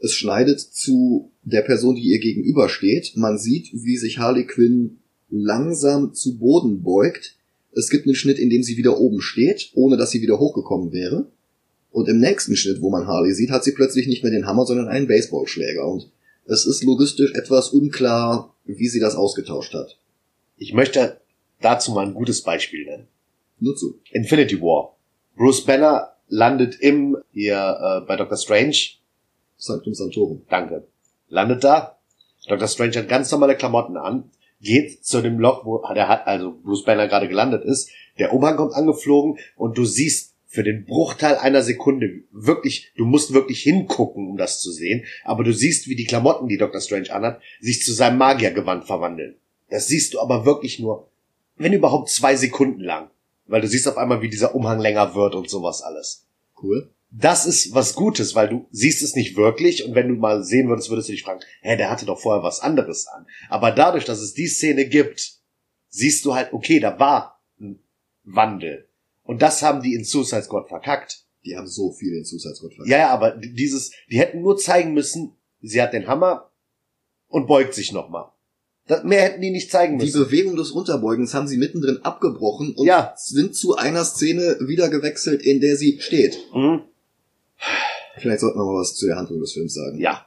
Es 0.00 0.14
schneidet 0.14 0.60
zu 0.60 1.30
der 1.42 1.60
Person, 1.60 1.94
die 1.94 2.08
ihr 2.08 2.18
gegenübersteht. 2.18 3.12
Man 3.16 3.36
sieht, 3.36 3.68
wie 3.74 3.98
sich 3.98 4.18
Harley 4.18 4.46
Quinn 4.46 4.96
langsam 5.28 6.14
zu 6.14 6.38
Boden 6.38 6.82
beugt. 6.82 7.36
Es 7.74 7.90
gibt 7.90 8.06
einen 8.06 8.14
Schnitt, 8.14 8.38
in 8.38 8.48
dem 8.48 8.62
sie 8.62 8.78
wieder 8.78 8.98
oben 8.98 9.20
steht, 9.20 9.72
ohne 9.74 9.98
dass 9.98 10.10
sie 10.10 10.22
wieder 10.22 10.38
hochgekommen 10.38 10.90
wäre. 10.90 11.30
Und 11.90 12.08
im 12.08 12.18
nächsten 12.18 12.56
Schnitt, 12.56 12.80
wo 12.80 12.88
man 12.88 13.06
Harley 13.06 13.34
sieht, 13.34 13.50
hat 13.50 13.64
sie 13.64 13.72
plötzlich 13.72 14.06
nicht 14.06 14.22
mehr 14.22 14.32
den 14.32 14.46
Hammer, 14.46 14.64
sondern 14.64 14.88
einen 14.88 15.08
Baseballschläger. 15.08 15.86
Und 15.86 16.10
es 16.46 16.64
ist 16.64 16.82
logistisch 16.82 17.34
etwas 17.34 17.74
unklar, 17.74 18.54
wie 18.64 18.88
sie 18.88 19.00
das 19.00 19.16
ausgetauscht 19.16 19.74
hat. 19.74 19.98
Ich 20.56 20.72
möchte 20.72 21.20
dazu 21.60 21.92
mal 21.92 22.06
ein 22.06 22.14
gutes 22.14 22.40
Beispiel 22.40 22.86
nennen. 22.86 23.06
Nur 23.60 23.76
zu. 23.76 23.98
Infinity 24.12 24.62
War. 24.62 24.95
Bruce 25.36 25.64
Banner 25.64 26.16
landet 26.28 26.80
im, 26.80 27.16
hier, 27.32 27.56
äh, 27.56 28.06
bei 28.06 28.16
Doctor 28.16 28.36
Strange. 28.36 28.76
Sanctum 29.58 29.94
Sanctorum. 29.94 30.42
Danke. 30.48 30.86
Landet 31.28 31.64
da. 31.64 31.98
Doctor 32.48 32.68
Strange 32.68 32.96
hat 32.96 33.08
ganz 33.08 33.30
normale 33.30 33.56
Klamotten 33.56 33.96
an, 33.96 34.30
geht 34.60 35.04
zu 35.04 35.20
dem 35.20 35.38
Loch, 35.38 35.64
wo 35.64 35.82
der 35.94 36.08
hat, 36.08 36.26
also 36.26 36.54
Bruce 36.62 36.84
Banner 36.84 37.08
gerade 37.08 37.28
gelandet 37.28 37.64
ist. 37.64 37.90
Der 38.18 38.32
Umhang 38.32 38.56
kommt 38.56 38.74
angeflogen 38.74 39.38
und 39.56 39.76
du 39.76 39.84
siehst 39.84 40.34
für 40.46 40.62
den 40.62 40.86
Bruchteil 40.86 41.36
einer 41.36 41.62
Sekunde 41.62 42.22
wirklich, 42.30 42.92
du 42.96 43.04
musst 43.04 43.34
wirklich 43.34 43.62
hingucken, 43.62 44.28
um 44.28 44.36
das 44.36 44.60
zu 44.60 44.70
sehen, 44.70 45.04
aber 45.24 45.44
du 45.44 45.52
siehst, 45.52 45.88
wie 45.88 45.96
die 45.96 46.04
Klamotten, 46.04 46.48
die 46.48 46.56
Doctor 46.56 46.80
Strange 46.80 47.12
anhat, 47.12 47.42
sich 47.60 47.82
zu 47.82 47.92
seinem 47.92 48.18
Magiergewand 48.18 48.84
verwandeln. 48.84 49.36
Das 49.68 49.88
siehst 49.88 50.14
du 50.14 50.20
aber 50.20 50.46
wirklich 50.46 50.78
nur, 50.78 51.10
wenn 51.56 51.72
überhaupt 51.72 52.08
zwei 52.10 52.36
Sekunden 52.36 52.80
lang. 52.80 53.10
Weil 53.46 53.60
du 53.60 53.68
siehst 53.68 53.86
auf 53.88 53.96
einmal, 53.96 54.22
wie 54.22 54.28
dieser 54.28 54.54
Umhang 54.54 54.80
länger 54.80 55.14
wird 55.14 55.34
und 55.34 55.48
sowas 55.48 55.82
alles. 55.82 56.26
Cool. 56.62 56.90
Das 57.10 57.46
ist 57.46 57.72
was 57.74 57.94
Gutes, 57.94 58.34
weil 58.34 58.48
du 58.48 58.66
siehst 58.72 59.02
es 59.02 59.14
nicht 59.14 59.36
wirklich 59.36 59.84
und 59.84 59.94
wenn 59.94 60.08
du 60.08 60.14
mal 60.14 60.42
sehen 60.42 60.68
würdest, 60.68 60.90
würdest 60.90 61.08
du 61.08 61.12
dich 61.12 61.22
fragen, 61.22 61.40
hä, 61.60 61.76
der 61.76 61.90
hatte 61.90 62.04
doch 62.04 62.20
vorher 62.20 62.42
was 62.42 62.60
anderes 62.60 63.06
an. 63.06 63.26
Aber 63.48 63.70
dadurch, 63.70 64.04
dass 64.04 64.20
es 64.20 64.34
die 64.34 64.48
Szene 64.48 64.86
gibt, 64.86 65.38
siehst 65.88 66.24
du 66.24 66.34
halt, 66.34 66.52
okay, 66.52 66.80
da 66.80 66.98
war 66.98 67.40
ein 67.60 67.78
Wandel. 68.24 68.88
Und 69.22 69.42
das 69.42 69.62
haben 69.62 69.82
die 69.82 69.94
in 69.94 70.04
Suicide 70.04 70.42
Squad 70.42 70.68
verkackt. 70.68 71.24
Die 71.44 71.56
haben 71.56 71.68
so 71.68 71.92
viel 71.92 72.14
in 72.14 72.24
Suicide 72.24 72.56
Squad 72.56 72.74
verkackt. 72.74 72.90
Ja, 72.90 72.98
ja, 72.98 73.10
aber 73.10 73.36
dieses, 73.36 73.92
die 74.10 74.18
hätten 74.18 74.42
nur 74.42 74.58
zeigen 74.58 74.92
müssen, 74.92 75.36
sie 75.62 75.80
hat 75.80 75.92
den 75.92 76.08
Hammer 76.08 76.50
und 77.28 77.46
beugt 77.46 77.74
sich 77.74 77.92
nochmal. 77.92 78.30
Mehr 79.02 79.22
hätten 79.22 79.40
die 79.40 79.50
nicht 79.50 79.70
zeigen 79.70 79.96
müssen. 79.96 80.12
Die 80.12 80.24
Bewegung 80.24 80.56
des 80.56 80.70
Unterbeugens 80.70 81.34
haben 81.34 81.48
sie 81.48 81.56
mittendrin 81.56 81.98
abgebrochen 82.04 82.72
und 82.76 82.86
Ja. 82.86 83.14
sind 83.16 83.56
zu 83.56 83.76
einer 83.76 84.04
Szene 84.04 84.58
wieder 84.60 84.88
gewechselt, 84.88 85.42
in 85.42 85.60
der 85.60 85.76
sie 85.76 85.98
steht. 86.00 86.38
Mhm. 86.54 86.82
Vielleicht 88.18 88.40
sollten 88.40 88.58
wir 88.58 88.64
mal 88.64 88.80
was 88.80 88.94
zu 88.94 89.06
der 89.06 89.16
Handlung 89.16 89.40
des 89.40 89.52
Films 89.52 89.74
sagen. 89.74 89.98
Ja. 89.98 90.26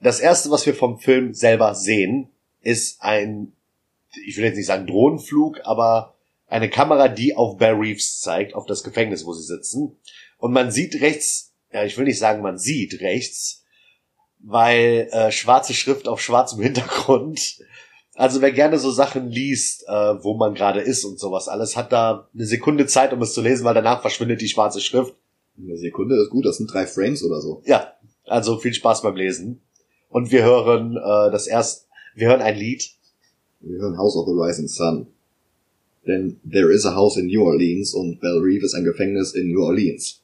Das 0.00 0.20
erste, 0.20 0.50
was 0.50 0.66
wir 0.66 0.74
vom 0.74 0.98
Film 0.98 1.34
selber 1.34 1.74
sehen, 1.74 2.28
ist 2.62 3.00
ein, 3.02 3.52
ich 4.26 4.36
will 4.36 4.44
jetzt 4.44 4.56
nicht 4.56 4.66
sagen 4.66 4.86
Drohnenflug, 4.86 5.60
aber 5.64 6.14
eine 6.46 6.68
Kamera, 6.70 7.08
die 7.08 7.34
auf 7.36 7.56
Bear 7.56 7.78
Reeves 7.80 8.20
zeigt, 8.20 8.54
auf 8.54 8.66
das 8.66 8.84
Gefängnis, 8.84 9.24
wo 9.24 9.32
sie 9.32 9.42
sitzen. 9.44 9.96
Und 10.38 10.52
man 10.52 10.70
sieht 10.70 11.00
rechts, 11.00 11.52
ja, 11.72 11.84
ich 11.84 11.96
will 11.98 12.04
nicht 12.04 12.18
sagen, 12.18 12.42
man 12.42 12.58
sieht 12.58 13.00
rechts, 13.00 13.64
weil 14.40 15.08
äh, 15.12 15.30
schwarze 15.32 15.74
Schrift 15.74 16.08
auf 16.08 16.20
schwarzem 16.20 16.62
Hintergrund. 16.62 17.58
Also 18.14 18.40
wer 18.40 18.52
gerne 18.52 18.78
so 18.78 18.90
Sachen 18.90 19.28
liest, 19.28 19.84
äh, 19.86 20.22
wo 20.22 20.34
man 20.34 20.54
gerade 20.54 20.80
ist 20.80 21.04
und 21.04 21.20
sowas 21.20 21.48
alles, 21.48 21.76
hat 21.76 21.92
da 21.92 22.28
eine 22.34 22.46
Sekunde 22.46 22.86
Zeit, 22.86 23.12
um 23.12 23.22
es 23.22 23.32
zu 23.32 23.40
lesen, 23.40 23.64
weil 23.64 23.74
danach 23.74 24.00
verschwindet 24.00 24.40
die 24.40 24.48
schwarze 24.48 24.80
Schrift. 24.80 25.14
Eine 25.56 25.76
Sekunde 25.76 26.20
ist 26.20 26.30
gut, 26.30 26.44
das 26.44 26.56
sind 26.56 26.72
drei 26.72 26.86
Frames 26.86 27.22
oder 27.22 27.40
so. 27.40 27.62
Ja, 27.64 27.92
also 28.26 28.58
viel 28.58 28.74
Spaß 28.74 29.02
beim 29.02 29.16
Lesen. 29.16 29.60
Und 30.08 30.30
wir 30.30 30.42
hören 30.42 30.96
äh, 30.96 31.30
das 31.30 31.46
erst, 31.46 31.86
wir 32.14 32.28
hören 32.28 32.42
ein 32.42 32.56
Lied. 32.56 32.90
Wir 33.60 33.78
hören 33.78 33.98
House 33.98 34.16
of 34.16 34.26
the 34.26 34.32
Rising 34.34 34.68
Sun. 34.68 35.08
Denn 36.06 36.40
there 36.50 36.72
is 36.72 36.86
a 36.86 36.94
house 36.94 37.16
in 37.16 37.26
New 37.26 37.42
Orleans 37.42 37.92
und 37.92 38.20
Belle 38.20 38.40
Reeve 38.40 38.64
ist 38.64 38.74
ein 38.74 38.84
Gefängnis 38.84 39.34
in 39.34 39.52
New 39.52 39.62
Orleans. 39.62 40.22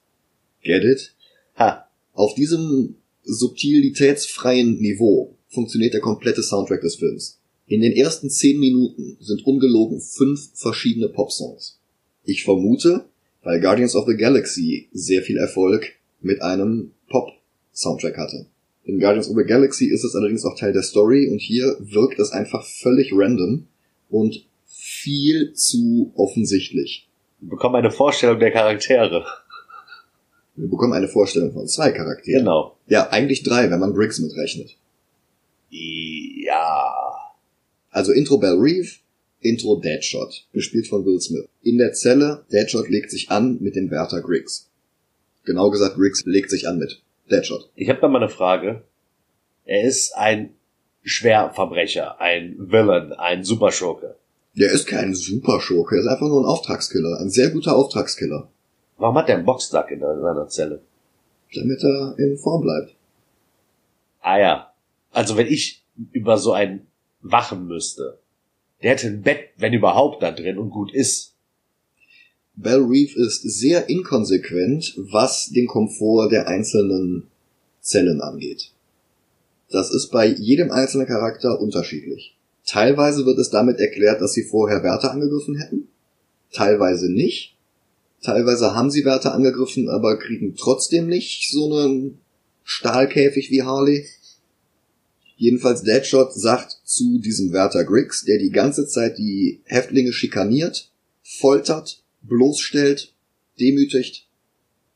Get 0.62 0.82
it? 0.82 1.14
Ha, 1.58 1.86
Auf 2.12 2.34
diesem 2.34 2.96
subtilitätsfreien 3.24 4.78
Niveau 4.78 5.36
funktioniert 5.48 5.94
der 5.94 6.00
komplette 6.00 6.42
Soundtrack 6.42 6.80
des 6.80 6.96
Films. 6.96 7.40
In 7.66 7.80
den 7.80 7.92
ersten 7.92 8.28
zehn 8.28 8.58
Minuten 8.58 9.16
sind 9.20 9.46
ungelogen 9.46 10.00
fünf 10.00 10.50
verschiedene 10.54 11.08
Popsongs. 11.08 11.80
Ich 12.24 12.44
vermute, 12.44 13.06
weil 13.42 13.60
Guardians 13.60 13.94
of 13.94 14.06
the 14.06 14.16
Galaxy 14.16 14.88
sehr 14.92 15.22
viel 15.22 15.38
Erfolg 15.38 15.92
mit 16.20 16.42
einem 16.42 16.92
Pop-Soundtrack 17.08 18.18
hatte. 18.18 18.46
In 18.84 18.98
Guardians 18.98 19.28
of 19.28 19.36
the 19.36 19.44
Galaxy 19.44 19.86
ist 19.86 20.04
es 20.04 20.14
allerdings 20.14 20.44
auch 20.44 20.58
Teil 20.58 20.72
der 20.72 20.82
Story 20.82 21.28
und 21.28 21.38
hier 21.38 21.76
wirkt 21.80 22.18
es 22.18 22.32
einfach 22.32 22.66
völlig 22.66 23.12
random 23.14 23.66
und 24.10 24.46
viel 24.66 25.54
zu 25.54 26.12
offensichtlich. 26.16 27.08
wir 27.40 27.50
bekommen 27.50 27.76
eine 27.76 27.90
Vorstellung 27.90 28.38
der 28.38 28.50
Charaktere. 28.50 29.24
Wir 30.56 30.68
bekommen 30.68 30.92
eine 30.92 31.08
Vorstellung 31.08 31.52
von 31.52 31.66
zwei 31.66 31.90
Charakteren. 31.90 32.44
Genau. 32.44 32.76
Ja, 32.86 33.10
eigentlich 33.10 33.42
drei, 33.42 33.70
wenn 33.70 33.80
man 33.80 33.92
Briggs 33.92 34.20
mitrechnet. 34.20 34.76
Ja. 35.70 36.94
Also 37.90 38.12
Intro 38.12 38.38
Bell 38.38 38.58
Reeve, 38.58 38.90
Intro 39.40 39.76
Deadshot, 39.76 40.46
gespielt 40.52 40.86
von 40.86 41.04
Will 41.04 41.20
Smith. 41.20 41.48
In 41.62 41.78
der 41.78 41.92
Zelle, 41.92 42.44
Deadshot 42.52 42.88
legt 42.88 43.10
sich 43.10 43.30
an 43.30 43.58
mit 43.60 43.74
dem 43.76 43.90
Wärter 43.90 44.20
Griggs. 44.20 44.70
Genau 45.44 45.70
gesagt, 45.70 45.96
Griggs 45.96 46.24
legt 46.24 46.50
sich 46.50 46.68
an 46.68 46.78
mit 46.78 47.02
Deadshot. 47.30 47.70
Ich 47.74 47.88
habe 47.88 48.00
da 48.00 48.08
mal 48.08 48.22
eine 48.22 48.30
Frage. 48.30 48.82
Er 49.64 49.84
ist 49.84 50.14
ein 50.16 50.54
Schwerverbrecher, 51.02 52.20
ein 52.20 52.56
Villain, 52.58 53.12
ein 53.12 53.44
Superschurke. 53.44 54.16
Der 54.56 54.70
ist 54.70 54.86
kein 54.86 55.14
Superschurke, 55.14 55.96
er 55.96 56.02
ist 56.02 56.08
einfach 56.08 56.28
nur 56.28 56.42
ein 56.42 56.46
Auftragskiller, 56.46 57.18
ein 57.20 57.30
sehr 57.30 57.50
guter 57.50 57.74
Auftragskiller, 57.76 58.50
Warum 58.96 59.16
hat 59.16 59.28
der 59.28 59.36
einen 59.36 59.44
Boxsack 59.44 59.90
in 59.90 60.00
seiner 60.00 60.48
Zelle? 60.48 60.80
damit 61.54 61.82
er 61.82 62.18
in 62.18 62.36
Form 62.36 62.62
bleibt. 62.62 62.94
Ah 64.20 64.38
ja. 64.38 64.72
Also 65.10 65.36
wenn 65.36 65.46
ich 65.46 65.84
über 66.12 66.38
so 66.38 66.52
einen 66.52 66.86
wachen 67.20 67.66
müsste, 67.66 68.18
der 68.82 68.92
hätte 68.92 69.06
ein 69.06 69.22
Bett, 69.22 69.50
wenn 69.56 69.72
überhaupt, 69.72 70.22
da 70.22 70.32
drin 70.32 70.58
und 70.58 70.70
gut 70.70 70.92
ist. 70.92 71.34
Bell 72.56 72.82
Reeve 72.82 73.18
ist 73.20 73.42
sehr 73.42 73.88
inkonsequent, 73.88 74.94
was 74.96 75.50
den 75.50 75.66
Komfort 75.66 76.30
der 76.30 76.46
einzelnen 76.46 77.28
Zellen 77.80 78.20
angeht. 78.20 78.70
Das 79.70 79.92
ist 79.92 80.10
bei 80.10 80.26
jedem 80.26 80.70
einzelnen 80.70 81.06
Charakter 81.06 81.60
unterschiedlich. 81.60 82.36
Teilweise 82.66 83.26
wird 83.26 83.38
es 83.38 83.50
damit 83.50 83.78
erklärt, 83.80 84.20
dass 84.20 84.32
sie 84.34 84.44
vorher 84.44 84.82
Wärter 84.82 85.10
angegriffen 85.10 85.56
hätten, 85.56 85.88
teilweise 86.52 87.10
nicht. 87.10 87.53
Teilweise 88.24 88.74
haben 88.74 88.90
sie 88.90 89.04
Wärter 89.04 89.34
angegriffen, 89.34 89.90
aber 89.90 90.18
kriegen 90.18 90.56
trotzdem 90.56 91.08
nicht 91.08 91.50
so 91.50 91.76
einen 91.76 92.20
Stahlkäfig 92.62 93.50
wie 93.50 93.64
Harley. 93.64 94.06
Jedenfalls 95.36 95.82
Deadshot 95.82 96.32
sagt 96.32 96.80
zu 96.84 97.18
diesem 97.18 97.52
Wärter 97.52 97.84
Griggs, 97.84 98.24
der 98.24 98.38
die 98.38 98.48
ganze 98.48 98.86
Zeit 98.86 99.18
die 99.18 99.60
Häftlinge 99.64 100.14
schikaniert, 100.14 100.90
foltert, 101.22 102.02
bloßstellt, 102.22 103.12
demütigt. 103.60 104.26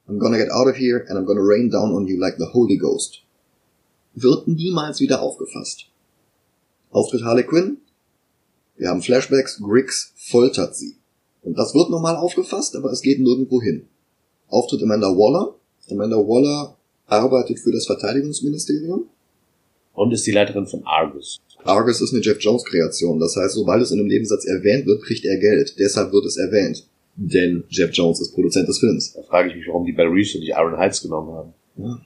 I'm 0.08 0.18
gonna 0.18 0.38
get 0.38 0.50
out 0.50 0.66
of 0.66 0.76
here 0.76 1.04
and 1.08 1.18
I'm 1.18 1.26
gonna 1.26 1.42
rain 1.42 1.68
down 1.68 1.92
on 1.92 2.06
you 2.06 2.18
like 2.18 2.36
the 2.38 2.48
Holy 2.54 2.78
Ghost. 2.78 3.24
Wird 4.14 4.48
niemals 4.48 5.00
wieder 5.00 5.20
aufgefasst. 5.20 5.90
Auftritt 6.90 7.24
Harley 7.24 7.44
Quinn. 7.44 7.76
Wir 8.78 8.88
haben 8.88 9.02
Flashbacks, 9.02 9.58
Griggs 9.60 10.14
foltert 10.16 10.74
sie. 10.74 10.96
Und 11.42 11.56
das 11.56 11.74
wird 11.74 11.90
nochmal 11.90 12.16
aufgefasst, 12.16 12.76
aber 12.76 12.90
es 12.90 13.02
geht 13.02 13.20
nirgendwo 13.20 13.60
hin. 13.62 13.86
Auftritt 14.48 14.82
Amanda 14.82 15.08
Waller. 15.08 15.54
Amanda 15.90 16.16
Waller 16.16 16.76
arbeitet 17.06 17.58
für 17.58 17.72
das 17.72 17.86
Verteidigungsministerium. 17.86 19.08
Und 19.94 20.12
ist 20.12 20.26
die 20.26 20.32
Leiterin 20.32 20.66
von 20.66 20.82
Argus. 20.84 21.38
Argus 21.64 22.00
ist 22.00 22.12
eine 22.12 22.22
Jeff 22.22 22.38
Jones 22.40 22.64
Kreation. 22.64 23.18
Das 23.18 23.34
heißt, 23.34 23.54
sobald 23.54 23.82
es 23.82 23.90
in 23.90 23.98
einem 23.98 24.08
Nebensatz 24.08 24.44
erwähnt 24.44 24.86
wird, 24.86 25.02
kriegt 25.02 25.24
er 25.24 25.38
Geld. 25.38 25.74
Deshalb 25.78 26.12
wird 26.12 26.24
es 26.24 26.36
erwähnt. 26.36 26.86
Denn 27.16 27.64
Jeff 27.68 27.90
Jones 27.92 28.20
ist 28.20 28.32
Produzent 28.32 28.68
des 28.68 28.78
Films. 28.78 29.12
Da 29.14 29.22
frage 29.22 29.50
ich 29.50 29.56
mich, 29.56 29.66
warum 29.66 29.84
die 29.84 29.92
Bell 29.92 30.06
Reeves 30.06 30.34
und 30.34 30.40
nicht 30.42 30.54
Aaron 30.54 30.78
Heights 30.78 31.02
genommen 31.02 31.32
haben. 31.32 31.54
Ja. 31.76 32.00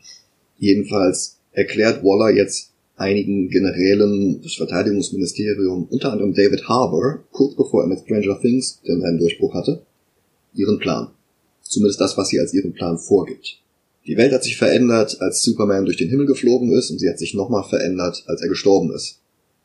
Jedenfalls 0.59 1.39
erklärt 1.53 2.03
Waller 2.03 2.35
jetzt 2.35 2.72
einigen 3.03 3.49
Generälen 3.49 4.41
des 4.41 4.55
Verteidigungsministeriums, 4.55 5.91
unter 5.91 6.13
anderem 6.13 6.33
David 6.33 6.69
Harbour, 6.69 7.25
kurz 7.33 7.57
bevor 7.57 7.83
er 7.83 7.89
mit 7.89 8.01
Stranger 8.01 8.41
Things 8.41 8.81
den 8.87 9.03
einen 9.05 9.19
Durchbruch 9.19 9.55
hatte, 9.55 9.83
ihren 10.55 10.79
Plan. 10.79 11.09
Zumindest 11.63 12.01
das, 12.01 12.17
was 12.17 12.29
sie 12.29 12.39
als 12.39 12.55
ihren 12.55 12.73
Plan 12.73 12.99
vorgibt. 12.99 13.59
Die 14.07 14.17
Welt 14.17 14.33
hat 14.33 14.45
sich 14.45 14.57
verändert, 14.57 15.21
als 15.21 15.43
Superman 15.43 15.85
durch 15.85 15.97
den 15.97 16.09
Himmel 16.09 16.27
geflogen 16.27 16.73
ist, 16.73 16.91
und 16.91 16.99
sie 16.99 17.09
hat 17.09 17.19
sich 17.19 17.35
nochmal 17.35 17.65
verändert, 17.65 18.25
als 18.27 18.41
er 18.41 18.49
gestorben 18.49 18.93
ist. 18.93 19.21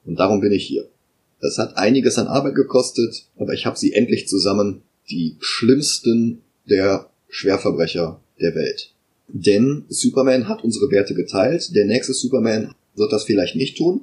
Und 0.05 0.19
darum 0.19 0.41
bin 0.41 0.51
ich 0.51 0.65
hier. 0.65 0.87
Das 1.39 1.57
hat 1.57 1.77
einiges 1.77 2.17
an 2.17 2.27
Arbeit 2.27 2.55
gekostet, 2.55 3.25
aber 3.37 3.53
ich 3.53 3.65
habe 3.65 3.77
sie 3.77 3.93
endlich 3.93 4.27
zusammen, 4.27 4.81
die 5.09 5.35
schlimmsten 5.39 6.41
der 6.69 7.09
Schwerverbrecher 7.29 8.19
der 8.41 8.55
Welt. 8.55 8.93
Denn 9.27 9.85
Superman 9.89 10.47
hat 10.47 10.63
unsere 10.63 10.89
Werte 10.91 11.13
geteilt, 11.13 11.75
der 11.75 11.85
nächste 11.85 12.13
Superman 12.13 12.73
wird 12.97 13.13
das 13.13 13.23
vielleicht 13.23 13.55
nicht 13.55 13.77
tun, 13.77 14.01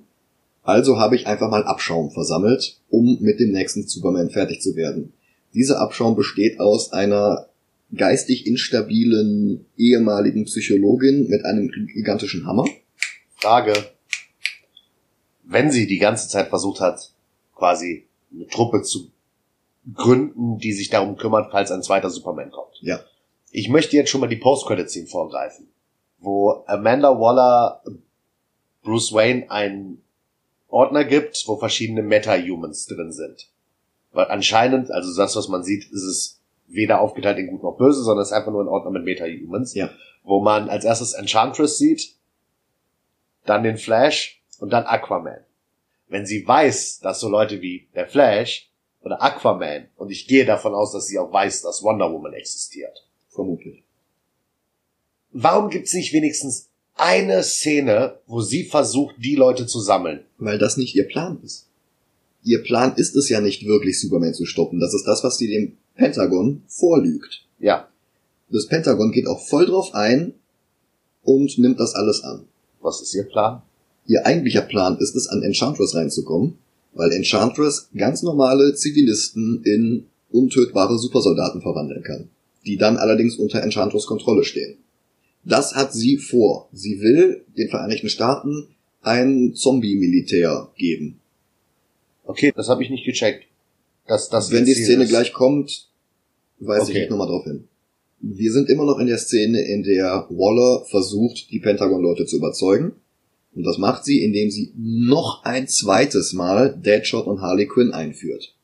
also 0.63 0.99
habe 0.99 1.15
ich 1.15 1.27
einfach 1.27 1.51
mal 1.51 1.65
Abschaum 1.65 2.11
versammelt, 2.11 2.79
um 2.89 3.19
mit 3.21 3.39
dem 3.39 3.53
nächsten 3.53 3.87
Superman 3.87 4.31
fertig 4.31 4.63
zu 4.63 4.77
werden. 4.77 5.13
Dieser 5.53 5.81
Abschaum 5.81 6.17
besteht 6.17 6.59
aus 6.59 6.93
einer 6.93 7.49
geistig 7.95 8.47
instabilen 8.47 9.67
ehemaligen 9.77 10.47
Psychologin 10.47 11.29
mit 11.29 11.45
einem 11.45 11.69
gigantischen 11.69 12.47
Hammer. 12.47 12.65
Frage. 13.37 13.75
Wenn 15.45 15.71
sie 15.71 15.87
die 15.87 15.99
ganze 15.99 16.29
Zeit 16.29 16.49
versucht 16.49 16.81
hat, 16.81 17.11
quasi 17.55 18.05
eine 18.35 18.49
Truppe 18.49 18.83
zu 18.83 19.11
gründen, 19.93 20.59
die 20.59 20.73
sich 20.73 20.89
darum 20.89 21.17
kümmert, 21.17 21.51
falls 21.51 21.71
ein 21.71 21.83
zweiter 21.83 22.09
Superman 22.09 22.51
kommt. 22.51 22.79
Ja. 22.81 23.01
Ich 23.51 23.69
möchte 23.69 23.97
jetzt 23.97 24.09
schon 24.09 24.23
mal 24.23 24.29
die 24.29 24.37
Post-Credit-Scene 24.37 25.07
vorgreifen, 25.07 25.69
wo 26.19 26.65
Amanda 26.67 27.11
Waller 27.21 27.83
Bruce 28.85 29.13
Wayne 29.13 29.51
einen 29.51 30.03
Ordner 30.69 31.05
gibt, 31.05 31.43
wo 31.47 31.57
verschiedene 31.57 32.03
Meta-Humans 32.03 32.87
drin 32.87 33.13
sind. 33.13 33.49
Weil 34.13 34.27
anscheinend, 34.27 34.91
also 34.91 35.17
das, 35.17 35.35
was 35.35 35.49
man 35.49 35.65
sieht, 35.65 35.91
ist 35.91 36.03
es 36.03 36.41
weder 36.69 37.01
aufgeteilt 37.01 37.39
in 37.39 37.49
gut 37.49 37.63
noch 37.63 37.77
böse, 37.77 38.03
sondern 38.03 38.23
es 38.23 38.29
ist 38.29 38.37
einfach 38.37 38.53
nur 38.53 38.63
ein 38.63 38.69
Ordner 38.69 38.91
mit 38.91 39.05
Meta-Humans. 39.05 39.75
Ja. 39.75 39.91
Wo 40.23 40.41
man 40.41 40.69
als 40.69 40.85
erstes 40.85 41.15
Enchantress 41.15 41.79
sieht, 41.79 42.15
dann 43.45 43.63
den 43.63 43.77
Flash 43.77 44.43
und 44.61 44.73
dann 44.73 44.85
Aquaman. 44.85 45.45
Wenn 46.09 46.27
sie 46.27 46.47
weiß, 46.47 47.01
dass 47.01 47.21
so 47.21 47.29
Leute 47.29 47.61
wie 47.61 47.89
der 47.95 48.07
Flash 48.07 48.71
oder 49.03 49.23
Aquaman, 49.23 49.89
und 49.97 50.11
ich 50.11 50.27
gehe 50.27 50.45
davon 50.45 50.75
aus, 50.75 50.93
dass 50.93 51.07
sie 51.07 51.19
auch 51.19 51.33
weiß, 51.33 51.63
dass 51.63 51.83
Wonder 51.83 52.13
Woman 52.13 52.33
existiert. 52.33 53.07
Vermutlich. 53.29 53.83
Warum 55.31 55.69
gibt's 55.69 55.93
nicht 55.93 56.13
wenigstens 56.13 56.71
eine 56.95 57.43
Szene, 57.43 58.19
wo 58.27 58.41
sie 58.41 58.65
versucht, 58.65 59.17
die 59.19 59.35
Leute 59.35 59.67
zu 59.67 59.81
sammeln? 59.81 60.21
Weil 60.39 60.59
das 60.59 60.77
nicht 60.77 60.95
ihr 60.95 61.07
Plan 61.09 61.39
ist. 61.43 61.67
Ihr 62.43 62.63
Plan 62.63 62.95
ist 62.97 63.17
es 63.17 63.29
ja 63.29 63.41
nicht 63.41 63.67
wirklich, 63.67 64.01
Superman 64.01 64.35
zu 64.35 64.45
stoppen. 64.45 64.81
Das 64.81 64.95
ist 64.95 65.05
das, 65.05 65.25
was 65.25 65.39
sie 65.39 65.49
dem 65.49 65.77
Pentagon 65.95 66.63
vorlügt. 66.69 67.45
Ja. 67.59 67.89
Das 68.51 68.67
Pentagon 68.67 69.13
geht 69.13 69.27
auch 69.27 69.41
voll 69.41 69.67
drauf 69.67 69.95
ein 69.95 70.35
und 71.23 71.59
nimmt 71.59 71.81
das 71.81 71.95
alles 71.95 72.23
an. 72.23 72.45
Was 72.81 73.01
ist 73.01 73.15
ihr 73.15 73.25
Plan? 73.25 73.63
Ihr 74.07 74.27
eigentlicher 74.27 74.61
Plan 74.61 74.99
ist 74.99 75.17
es, 75.17 75.29
an 75.29 75.43
Enchantress 75.43 75.95
reinzukommen, 75.95 76.59
weil 76.93 77.11
Enchantress 77.13 77.89
ganz 77.97 78.23
normale 78.23 78.75
Zivilisten 78.75 79.63
in 79.65 80.07
untötbare 80.31 80.99
Supersoldaten 80.99 81.63
verwandeln 81.63 82.03
kann, 82.03 82.29
die 82.67 82.77
dann 82.77 82.99
allerdings 82.99 83.37
unter 83.37 83.63
Enchantress 83.63 84.05
Kontrolle 84.07 84.45
stehen. 84.45 84.77
Das 85.45 85.75
hat 85.75 85.93
sie 85.93 86.17
vor. 86.17 86.69
Sie 86.73 87.01
will 87.01 87.45
den 87.57 87.69
Vereinigten 87.69 88.09
Staaten 88.09 88.69
ein 89.03 89.55
Zombie-Militär 89.55 90.71
geben. 90.77 91.21
Okay, 92.25 92.53
das 92.57 92.69
habe 92.69 92.83
ich 92.83 92.91
nicht 92.91 93.05
gecheckt. 93.05 93.45
Das, 94.07 94.29
das 94.31 94.51
Wenn 94.51 94.65
die 94.65 94.75
Szene 94.75 95.05
ist. 95.05 95.11
gleich 95.11 95.33
kommt, 95.33 95.89
weise 96.59 96.91
Okay. 96.91 97.05
ich 97.05 97.11
nochmal 97.11 97.27
drauf 97.29 97.45
hin. 97.45 97.65
Wir 98.21 98.53
sind 98.53 98.71
immer 98.71 98.87
noch 98.87 98.99
in 98.99 99.07
der 99.07 99.19
Szene, 99.19 99.61
in 99.61 99.83
der 99.83 100.27
Waller 100.31 100.85
versucht, 100.87 101.51
die 101.51 101.59
Pentagon-Leute 101.61 102.25
zu 102.25 102.37
überzeugen. 102.37 102.93
Und 103.55 103.65
das 103.65 103.77
macht 103.79 104.05
sie, 104.05 104.25
indem 104.25 104.51
sie 104.51 104.73
noch 104.77 105.45
ein 105.45 105.69
zweites 105.69 106.33
Mal 106.33 106.75
Deadshot 106.75 107.27
und 107.27 107.41
Harley 107.43 107.67
Quinn 107.67 107.93
einführt. 107.93 108.55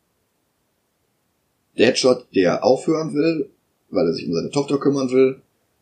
Deadshot, 1.78 2.26
der 2.34 2.64
aufhören 2.64 3.14
will, 3.14 3.50
weil 3.90 4.06
er 4.06 4.14
sich 4.14 4.26
um 4.26 4.34
seine 4.34 4.50
Tochter 4.50 4.78
kümmern 4.78 5.10
will, 5.10 5.40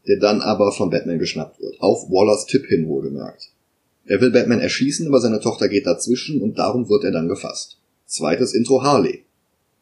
der 0.09 0.18
dann 0.18 0.40
aber 0.40 0.73
von 0.73 0.90
Batman 0.90 1.18
geschnappt 1.18 1.61
wird. 1.61 1.81
Auf 1.81 2.11
Wallers 2.11 2.47
Tipp 2.47 2.66
hin 2.66 2.88
wohlgemerkt. 2.88 3.51
Er 4.07 4.21
will 4.23 4.31
Batman 4.31 4.61
erschießen, 4.61 5.07
aber 5.07 5.21
seine 5.21 5.40
Tochter 5.40 5.68
geht 5.68 5.87
dazwischen 5.87 6.40
und 6.40 6.59
darum 6.59 6.88
wird 6.88 7.05
er 7.05 7.12
dann 7.12 7.29
gefasst. 7.29 7.79
Zweites 8.07 8.55
Intro 8.55 8.83
Harley. 8.83 9.25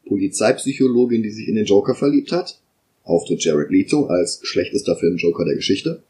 Polizeipsychologin, 0.05 1.23
die 1.23 1.31
sich 1.31 1.47
in 1.47 1.55
den 1.55 1.65
Joker 1.65 1.95
verliebt 1.95 2.33
hat. 2.33 2.59
Auftritt 3.03 3.43
Jared 3.43 3.71
Leto 3.71 4.07
als 4.07 4.41
schlechtester 4.43 4.97
Film-Joker 4.97 5.45
der 5.45 5.55
Geschichte. 5.55 6.03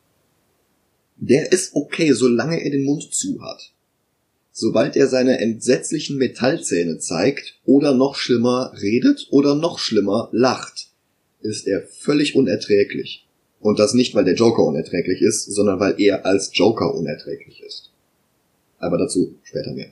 Der 1.17 1.51
ist 1.51 1.75
okay, 1.75 2.11
solange 2.13 2.63
er 2.63 2.71
den 2.71 2.85
Mund 2.85 3.13
zu 3.13 3.41
hat. 3.41 3.71
Sobald 4.51 4.95
er 4.95 5.07
seine 5.07 5.39
entsetzlichen 5.39 6.17
Metallzähne 6.17 6.97
zeigt 6.97 7.59
oder 7.65 7.93
noch 7.93 8.15
schlimmer 8.15 8.73
redet 8.81 9.27
oder 9.29 9.53
noch 9.53 9.77
schlimmer 9.77 10.29
lacht, 10.31 10.87
ist 11.41 11.67
er 11.67 11.83
völlig 11.83 12.35
unerträglich. 12.35 13.26
Und 13.59 13.79
das 13.79 13.93
nicht, 13.93 14.13
weil 14.15 14.25
der 14.25 14.35
Joker 14.35 14.63
unerträglich 14.63 15.21
ist, 15.21 15.45
sondern 15.45 15.79
weil 15.79 15.99
er 15.99 16.25
als 16.25 16.51
Joker 16.53 16.93
unerträglich 16.93 17.61
ist. 17.63 17.91
Aber 18.77 18.97
dazu 18.97 19.35
später 19.43 19.73
mehr. 19.73 19.91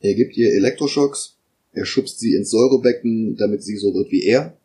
Er 0.00 0.14
gibt 0.14 0.36
ihr 0.36 0.52
Elektroschocks, 0.52 1.36
er 1.72 1.84
schubst 1.84 2.18
sie 2.18 2.34
ins 2.34 2.50
Säurebecken, 2.50 3.36
damit 3.36 3.62
sie 3.62 3.76
so 3.76 3.94
wird 3.94 4.10
wie 4.10 4.24
er. 4.24 4.56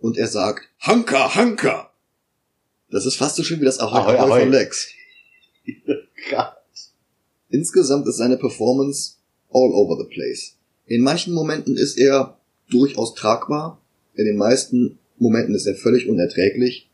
Und 0.00 0.18
er 0.18 0.28
sagt, 0.28 0.68
Hanka, 0.80 1.34
Hanka! 1.34 1.90
Das 2.90 3.06
ist 3.06 3.16
fast 3.16 3.36
so 3.36 3.42
schön 3.42 3.60
wie 3.60 3.64
das 3.64 3.80
Ahoi, 3.80 4.00
Ahoi, 4.00 4.18
Ahoi, 4.18 4.40
von 4.40 4.50
Lex. 4.50 4.88
Insgesamt 7.48 8.06
ist 8.06 8.16
seine 8.16 8.36
Performance 8.36 9.14
all 9.50 9.72
over 9.72 10.02
the 10.02 10.08
place. 10.12 10.56
In 10.86 11.02
manchen 11.02 11.32
Momenten 11.32 11.76
ist 11.76 11.98
er 11.98 12.38
durchaus 12.70 13.14
tragbar, 13.14 13.80
in 14.14 14.26
den 14.26 14.36
meisten 14.36 14.98
Momenten 15.18 15.54
ist 15.54 15.66
er 15.66 15.74
völlig 15.74 16.08
unerträglich. 16.08 16.90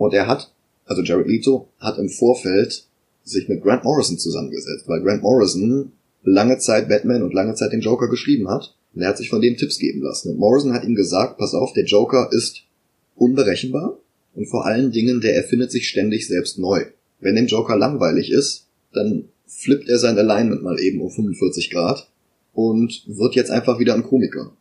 Und 0.00 0.14
er 0.14 0.26
hat, 0.26 0.50
also 0.86 1.02
Jared 1.02 1.28
Leto, 1.28 1.68
hat 1.78 1.98
im 1.98 2.08
Vorfeld 2.08 2.86
sich 3.22 3.50
mit 3.50 3.62
Grant 3.62 3.84
Morrison 3.84 4.16
zusammengesetzt, 4.16 4.88
weil 4.88 5.02
Grant 5.02 5.22
Morrison 5.22 5.92
lange 6.22 6.56
Zeit 6.56 6.88
Batman 6.88 7.22
und 7.22 7.34
lange 7.34 7.54
Zeit 7.54 7.74
den 7.74 7.82
Joker 7.82 8.08
geschrieben 8.08 8.48
hat. 8.48 8.74
Und 8.94 9.02
er 9.02 9.08
hat 9.08 9.18
sich 9.18 9.28
von 9.28 9.42
dem 9.42 9.58
Tipps 9.58 9.78
geben 9.78 10.00
lassen. 10.00 10.30
Und 10.30 10.38
Morrison 10.38 10.72
hat 10.72 10.84
ihm 10.84 10.94
gesagt, 10.94 11.36
pass 11.36 11.52
auf, 11.52 11.74
der 11.74 11.84
Joker 11.84 12.30
ist 12.32 12.62
unberechenbar 13.14 13.98
und 14.34 14.46
vor 14.46 14.64
allen 14.64 14.90
Dingen, 14.90 15.20
der 15.20 15.36
erfindet 15.36 15.70
sich 15.70 15.86
ständig 15.86 16.26
selbst 16.26 16.58
neu. 16.58 16.86
Wenn 17.20 17.36
dem 17.36 17.46
Joker 17.46 17.76
langweilig 17.76 18.32
ist, 18.32 18.68
dann 18.94 19.28
flippt 19.46 19.90
er 19.90 19.98
sein 19.98 20.16
Alignment 20.16 20.62
mal 20.62 20.80
eben 20.80 21.02
um 21.02 21.10
45 21.10 21.70
Grad 21.70 22.08
und 22.54 23.04
wird 23.06 23.34
jetzt 23.34 23.50
einfach 23.50 23.78
wieder 23.78 23.92
ein 23.92 24.04
Komiker. 24.04 24.56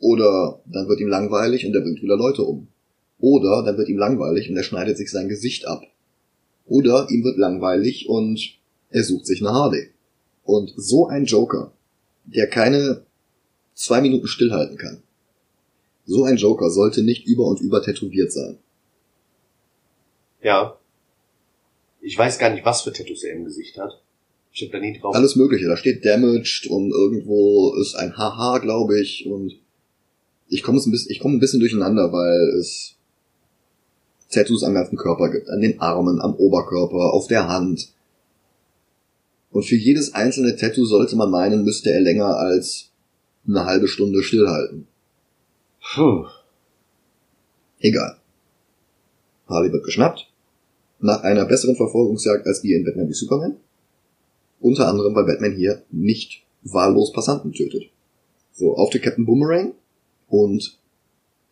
Oder 0.00 0.58
dann 0.66 0.88
wird 0.88 0.98
ihm 0.98 1.06
langweilig 1.06 1.64
und 1.64 1.76
er 1.76 1.80
bringt 1.82 2.02
wieder 2.02 2.16
Leute 2.16 2.42
um. 2.42 2.66
Oder 3.18 3.62
dann 3.64 3.78
wird 3.78 3.88
ihm 3.88 3.98
langweilig 3.98 4.50
und 4.50 4.56
er 4.56 4.62
schneidet 4.62 4.96
sich 4.96 5.10
sein 5.10 5.28
Gesicht 5.28 5.66
ab. 5.66 5.82
Oder 6.66 7.08
ihm 7.10 7.24
wird 7.24 7.38
langweilig 7.38 8.08
und 8.08 8.58
er 8.90 9.04
sucht 9.04 9.26
sich 9.26 9.40
eine 9.40 9.52
Harley. 9.52 9.90
Und 10.44 10.72
so 10.76 11.06
ein 11.06 11.24
Joker, 11.24 11.72
der 12.24 12.48
keine 12.48 13.04
zwei 13.74 14.00
Minuten 14.00 14.26
stillhalten 14.26 14.76
kann. 14.76 15.02
So 16.06 16.24
ein 16.24 16.36
Joker 16.36 16.70
sollte 16.70 17.02
nicht 17.02 17.26
über 17.26 17.46
und 17.46 17.60
über 17.60 17.82
tätowiert 17.82 18.32
sein. 18.32 18.58
Ja. 20.42 20.78
Ich 22.00 22.16
weiß 22.18 22.38
gar 22.38 22.50
nicht, 22.50 22.64
was 22.64 22.82
für 22.82 22.92
Tattoos 22.92 23.24
er 23.24 23.34
im 23.34 23.44
Gesicht 23.44 23.78
hat. 23.78 24.02
Ich 24.52 24.62
hab 24.62 24.72
da 24.72 24.78
nie 24.78 24.98
drauf. 24.98 25.14
Alles 25.14 25.36
Mögliche. 25.36 25.66
Da 25.66 25.76
steht 25.76 26.04
Damaged 26.04 26.66
und 26.68 26.92
irgendwo 26.92 27.74
ist 27.80 27.94
ein 27.94 28.16
Haha, 28.16 28.58
glaube 28.58 29.00
ich. 29.00 29.26
Und 29.26 29.58
ich 30.48 30.62
komme 30.62 30.78
ein 30.78 30.90
bisschen, 30.90 31.10
ich 31.10 31.18
komme 31.18 31.36
ein 31.36 31.40
bisschen 31.40 31.60
durcheinander, 31.60 32.12
weil 32.12 32.58
es 32.60 32.93
Tattoos 34.30 34.64
am 34.64 34.74
ganzen 34.74 34.96
Körper 34.96 35.30
gibt. 35.30 35.48
An 35.48 35.60
den 35.60 35.80
Armen, 35.80 36.20
am 36.20 36.34
Oberkörper, 36.34 37.12
auf 37.12 37.26
der 37.28 37.48
Hand. 37.48 37.92
Und 39.50 39.64
für 39.64 39.76
jedes 39.76 40.14
einzelne 40.14 40.56
Tattoo 40.56 40.84
sollte 40.84 41.16
man 41.16 41.30
meinen, 41.30 41.64
müsste 41.64 41.90
er 41.90 42.00
länger 42.00 42.36
als 42.36 42.90
eine 43.46 43.64
halbe 43.64 43.86
Stunde 43.88 44.22
stillhalten. 44.22 44.86
Puh. 45.94 46.26
Egal. 47.78 48.16
Harley 49.48 49.72
wird 49.72 49.84
geschnappt. 49.84 50.26
Nach 50.98 51.22
einer 51.22 51.44
besseren 51.44 51.76
Verfolgungsjagd 51.76 52.46
als 52.46 52.62
die 52.62 52.72
in 52.72 52.84
Batman 52.84 53.08
wie 53.08 53.14
Superman. 53.14 53.56
Unter 54.60 54.88
anderem, 54.88 55.14
weil 55.14 55.26
Batman 55.26 55.54
hier 55.54 55.82
nicht 55.90 56.42
wahllos 56.62 57.12
Passanten 57.12 57.52
tötet. 57.52 57.90
So, 58.52 58.74
auf 58.76 58.90
der 58.90 59.02
Captain 59.02 59.26
Boomerang. 59.26 59.74
Und 60.28 60.78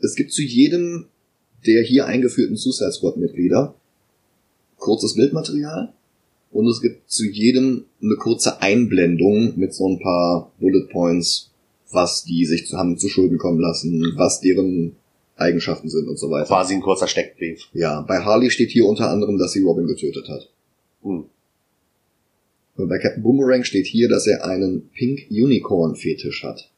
es 0.00 0.14
gibt 0.16 0.32
zu 0.32 0.42
jedem 0.42 1.06
der 1.66 1.82
hier 1.82 2.06
eingeführten 2.06 2.56
Suicide 2.56 2.92
Squad 2.92 3.16
Mitglieder 3.16 3.74
kurzes 4.82 5.14
Bildmaterial. 5.14 5.94
Und 6.50 6.66
es 6.66 6.82
gibt 6.82 7.10
zu 7.10 7.24
jedem 7.24 7.86
eine 8.02 8.16
kurze 8.16 8.60
Einblendung 8.60 9.54
mit 9.56 9.72
so 9.72 9.88
ein 9.88 9.98
paar 9.98 10.52
Bullet 10.60 10.88
Points, 10.90 11.50
was 11.90 12.24
die 12.24 12.44
sich 12.44 12.66
zu 12.66 12.76
haben 12.76 12.98
zu 12.98 13.08
Schulden 13.08 13.38
kommen 13.38 13.60
lassen, 13.60 14.12
was 14.16 14.40
deren 14.40 14.96
Eigenschaften 15.36 15.88
sind 15.88 16.08
und 16.08 16.18
so 16.18 16.30
weiter. 16.30 16.48
Quasi 16.48 16.74
ein 16.74 16.82
kurzer 16.82 17.06
Steckbrief. 17.06 17.68
Ja, 17.72 18.02
bei 18.02 18.18
Harley 18.18 18.50
steht 18.50 18.70
hier 18.70 18.84
unter 18.84 19.08
anderem, 19.08 19.38
dass 19.38 19.52
sie 19.52 19.62
Robin 19.62 19.86
getötet 19.86 20.28
hat. 20.28 20.50
Hm. 21.02 21.24
Und 22.76 22.88
bei 22.88 22.98
Captain 22.98 23.22
Boomerang 23.22 23.64
steht 23.64 23.86
hier, 23.86 24.08
dass 24.08 24.26
er 24.26 24.44
einen 24.44 24.90
Pink 24.90 25.26
Unicorn 25.30 25.94
Fetisch 25.94 26.42
hat. 26.42 26.70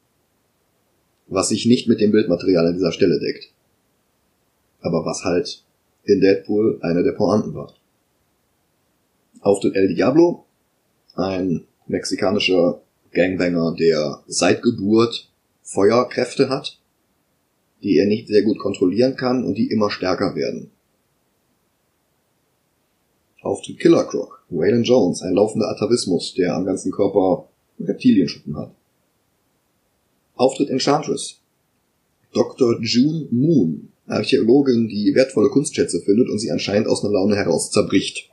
Was 1.27 1.49
sich 1.49 1.67
nicht 1.67 1.89
mit 1.89 2.01
dem 2.01 2.13
Bildmaterial 2.13 2.67
an 2.67 2.75
dieser 2.75 2.93
Stelle 2.93 3.19
deckt. 3.19 3.54
Aber 4.85 5.05
was 5.07 5.25
halt 5.25 5.65
in 6.05 6.21
Deadpool 6.21 6.79
eine 6.83 7.03
der 7.03 7.13
Pointen 7.13 7.55
war. 7.55 7.73
Auftritt 9.41 9.75
El 9.75 9.89
Diablo, 9.95 10.45
ein 11.15 11.65
mexikanischer 11.87 12.83
Gangbanger, 13.13 13.75
der 13.75 14.23
seit 14.27 14.63
Geburt 14.63 15.31
Feuerkräfte 15.63 16.51
hat, 16.51 16.79
die 17.83 17.97
er 17.97 18.07
nicht 18.07 18.29
sehr 18.29 18.43
gut 18.43 18.59
kontrollieren 18.59 19.17
kann 19.17 19.45
und 19.45 19.55
die 19.55 19.71
immer 19.71 19.91
stärker 19.91 20.35
werden. 20.35 20.71
Auftritt 23.41 23.79
Killer 23.79 24.05
Croc, 24.05 24.45
Waylon 24.51 24.85
Jones, 24.85 25.23
ein 25.23 25.35
laufender 25.35 25.69
Atavismus, 25.69 26.35
der 26.35 26.55
am 26.55 26.67
ganzen 26.67 26.93
Körper 26.93 27.49
Reptilienschuppen 27.81 28.57
hat. 28.57 28.75
Auftritt 30.35 30.69
Enchantress, 30.69 31.41
Dr. 32.33 32.81
June 32.83 33.29
Moon, 33.31 33.93
Archäologin, 34.07 34.89
die 34.89 35.15
wertvolle 35.15 35.49
Kunstschätze 35.49 36.01
findet 36.01 36.29
und 36.29 36.39
sie 36.39 36.51
anscheinend 36.51 36.89
aus 36.89 37.05
einer 37.05 37.13
Laune 37.13 37.37
heraus 37.37 37.71
zerbricht. 37.71 38.31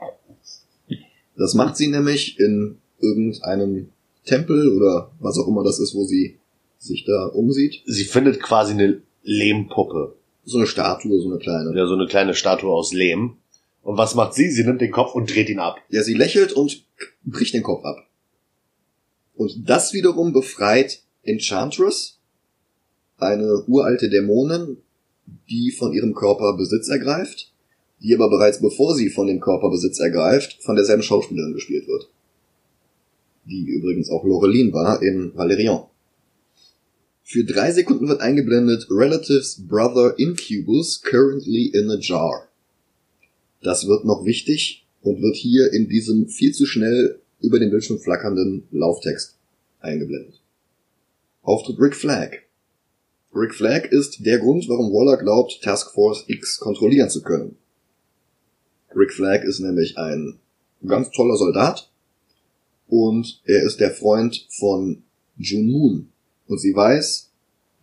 Das 1.37 1.53
macht 1.53 1.77
sie 1.77 1.87
nämlich 1.87 2.39
in 2.39 2.77
irgendeinem 2.99 3.89
Tempel 4.25 4.69
oder 4.69 5.11
was 5.19 5.37
auch 5.37 5.47
immer 5.47 5.63
das 5.63 5.79
ist, 5.79 5.95
wo 5.95 6.05
sie 6.05 6.37
sich 6.77 7.05
da 7.05 7.25
umsieht. 7.27 7.81
Sie 7.85 8.03
findet 8.03 8.41
quasi 8.41 8.73
eine 8.73 9.01
Lehmpuppe. 9.23 10.15
So 10.43 10.57
eine 10.57 10.67
Statue, 10.67 11.21
so 11.21 11.29
eine 11.29 11.39
kleine. 11.39 11.75
Ja, 11.75 11.85
so 11.85 11.93
eine 11.93 12.07
kleine 12.07 12.33
Statue 12.33 12.71
aus 12.71 12.93
Lehm. 12.93 13.37
Und 13.83 13.97
was 13.97 14.15
macht 14.15 14.33
sie? 14.33 14.49
Sie 14.51 14.63
nimmt 14.63 14.81
den 14.81 14.91
Kopf 14.91 15.15
und 15.15 15.33
dreht 15.33 15.49
ihn 15.49 15.59
ab. 15.59 15.77
Ja, 15.89 16.03
sie 16.03 16.13
lächelt 16.13 16.53
und 16.53 16.83
bricht 17.23 17.53
den 17.53 17.63
Kopf 17.63 17.83
ab. 17.83 17.97
Und 19.35 19.67
das 19.67 19.93
wiederum 19.93 20.33
befreit 20.33 21.01
Enchantress, 21.23 22.19
eine 23.17 23.63
uralte 23.67 24.09
Dämonin, 24.09 24.77
die 25.49 25.71
von 25.71 25.93
ihrem 25.93 26.13
Körper 26.13 26.55
Besitz 26.57 26.89
ergreift, 26.89 27.51
die 28.01 28.15
aber 28.15 28.29
bereits 28.29 28.61
bevor 28.61 28.95
sie 28.95 29.09
von 29.09 29.27
dem 29.27 29.39
Körper 29.39 29.69
Besitz 29.69 29.99
ergreift, 29.99 30.57
von 30.61 30.75
derselben 30.75 31.03
Schauspielerin 31.03 31.53
gespielt 31.53 31.87
wird. 31.87 32.09
Die 33.45 33.65
übrigens 33.65 34.09
auch 34.09 34.23
Laureline 34.23 34.73
war 34.73 35.01
in 35.01 35.35
Valerian. 35.35 35.83
Für 37.23 37.43
drei 37.43 37.71
Sekunden 37.71 38.07
wird 38.07 38.21
eingeblendet 38.21 38.87
Relatives 38.89 39.65
Brother 39.67 40.19
Incubus 40.19 41.01
currently 41.01 41.67
in 41.67 41.89
a 41.89 41.97
jar. 41.99 42.47
Das 43.61 43.87
wird 43.87 44.05
noch 44.05 44.25
wichtig 44.25 44.85
und 45.01 45.21
wird 45.21 45.35
hier 45.35 45.71
in 45.71 45.87
diesem 45.87 46.27
viel 46.27 46.53
zu 46.53 46.65
schnell 46.65 47.21
über 47.39 47.59
den 47.59 47.69
Bildschirm 47.69 47.99
flackernden 47.99 48.63
Lauftext 48.71 49.37
eingeblendet. 49.79 50.41
Auftritt 51.41 51.79
Rick 51.79 51.95
Flag. 51.95 52.39
Rick 53.33 53.55
Flag 53.55 53.85
ist 53.91 54.25
der 54.25 54.39
Grund, 54.39 54.67
warum 54.67 54.91
Waller 54.91 55.15
glaubt, 55.15 55.61
Task 55.61 55.91
Force 55.93 56.25
X 56.27 56.59
kontrollieren 56.59 57.09
zu 57.09 57.21
können. 57.21 57.55
Rick 58.93 59.13
Flag 59.13 59.43
ist 59.43 59.59
nämlich 59.61 59.97
ein 59.97 60.37
ganz 60.85 61.11
toller 61.11 61.37
Soldat 61.37 61.89
und 62.89 63.41
er 63.45 63.63
ist 63.63 63.79
der 63.79 63.91
Freund 63.91 64.47
von 64.49 65.03
June 65.37 65.71
Moon. 65.71 66.09
Und 66.47 66.59
sie 66.59 66.75
weiß, 66.75 67.29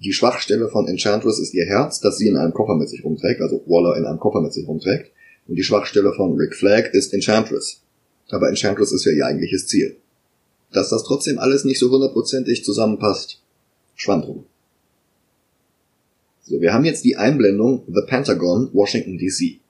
die 0.01 0.13
Schwachstelle 0.13 0.69
von 0.69 0.87
Enchantress 0.87 1.39
ist 1.39 1.55
ihr 1.55 1.65
Herz, 1.65 2.01
das 2.01 2.19
sie 2.19 2.29
in 2.29 2.37
einem 2.37 2.53
Koffer 2.53 2.77
mit 2.77 2.91
sich 2.91 3.03
rumträgt, 3.03 3.41
also 3.41 3.63
Waller 3.67 3.97
in 3.97 4.05
einem 4.05 4.21
Koffer 4.21 4.43
mit 4.43 4.53
sich 4.53 4.69
rumträgt. 4.69 5.13
Und 5.47 5.57
die 5.57 5.65
Schwachstelle 5.65 6.13
von 6.13 6.37
Rick 6.37 6.55
Flag 6.55 6.91
ist 6.93 7.15
Enchantress. 7.15 7.81
Aber 8.29 8.51
Enchantress 8.51 8.93
ist 8.93 9.07
ja 9.07 9.13
ihr 9.13 9.25
eigentliches 9.25 9.67
Ziel. 9.67 9.97
Dass 10.73 10.91
das 10.91 11.05
trotzdem 11.05 11.39
alles 11.39 11.65
nicht 11.65 11.79
so 11.79 11.91
hundertprozentig 11.91 12.65
zusammenpasst, 12.65 13.41
schwand 13.97 14.27
drum. 14.27 14.45
So, 16.49 16.63
wir 16.63 16.73
haben 16.73 16.87
jetzt 16.87 17.05
die 17.05 17.17
Einblendung 17.17 17.83
The 17.89 18.01
Pentagon, 18.07 18.71
Washington 18.73 19.19
DC. 19.19 19.61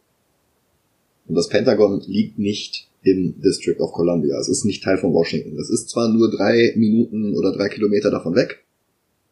Und 1.27 1.35
das 1.35 1.49
Pentagon 1.49 2.01
liegt 2.07 2.39
nicht 2.39 2.89
im 3.03 3.41
District 3.41 3.81
of 3.81 3.93
Columbia. 3.93 4.39
Es 4.39 4.49
ist 4.49 4.65
nicht 4.65 4.85
Teil 4.85 4.97
von 4.97 5.13
Washington. 5.13 5.59
Es 5.59 5.71
ist 5.71 5.91
zwar 5.91 6.09
nur 6.09 6.31
drei 6.31 6.75
Minuten 6.77 7.37
oder 7.37 7.53
drei 7.53 7.69
Kilometer 7.69 8.13
davon 8.13 8.37
weg, 8.37 8.65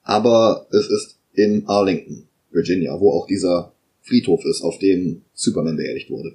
aber 0.03 0.67
es 0.71 0.91
ist 0.91 1.19
in 1.35 1.69
Arlington, 1.69 2.25
Virginia, 2.51 2.99
wo 2.99 3.13
auch 3.13 3.29
dieser 3.29 3.73
Friedhof 4.03 4.45
ist, 4.45 4.63
auf 4.63 4.79
dem 4.79 5.23
Superman 5.33 5.77
beerdigt 5.77 6.11
wurde. 6.11 6.35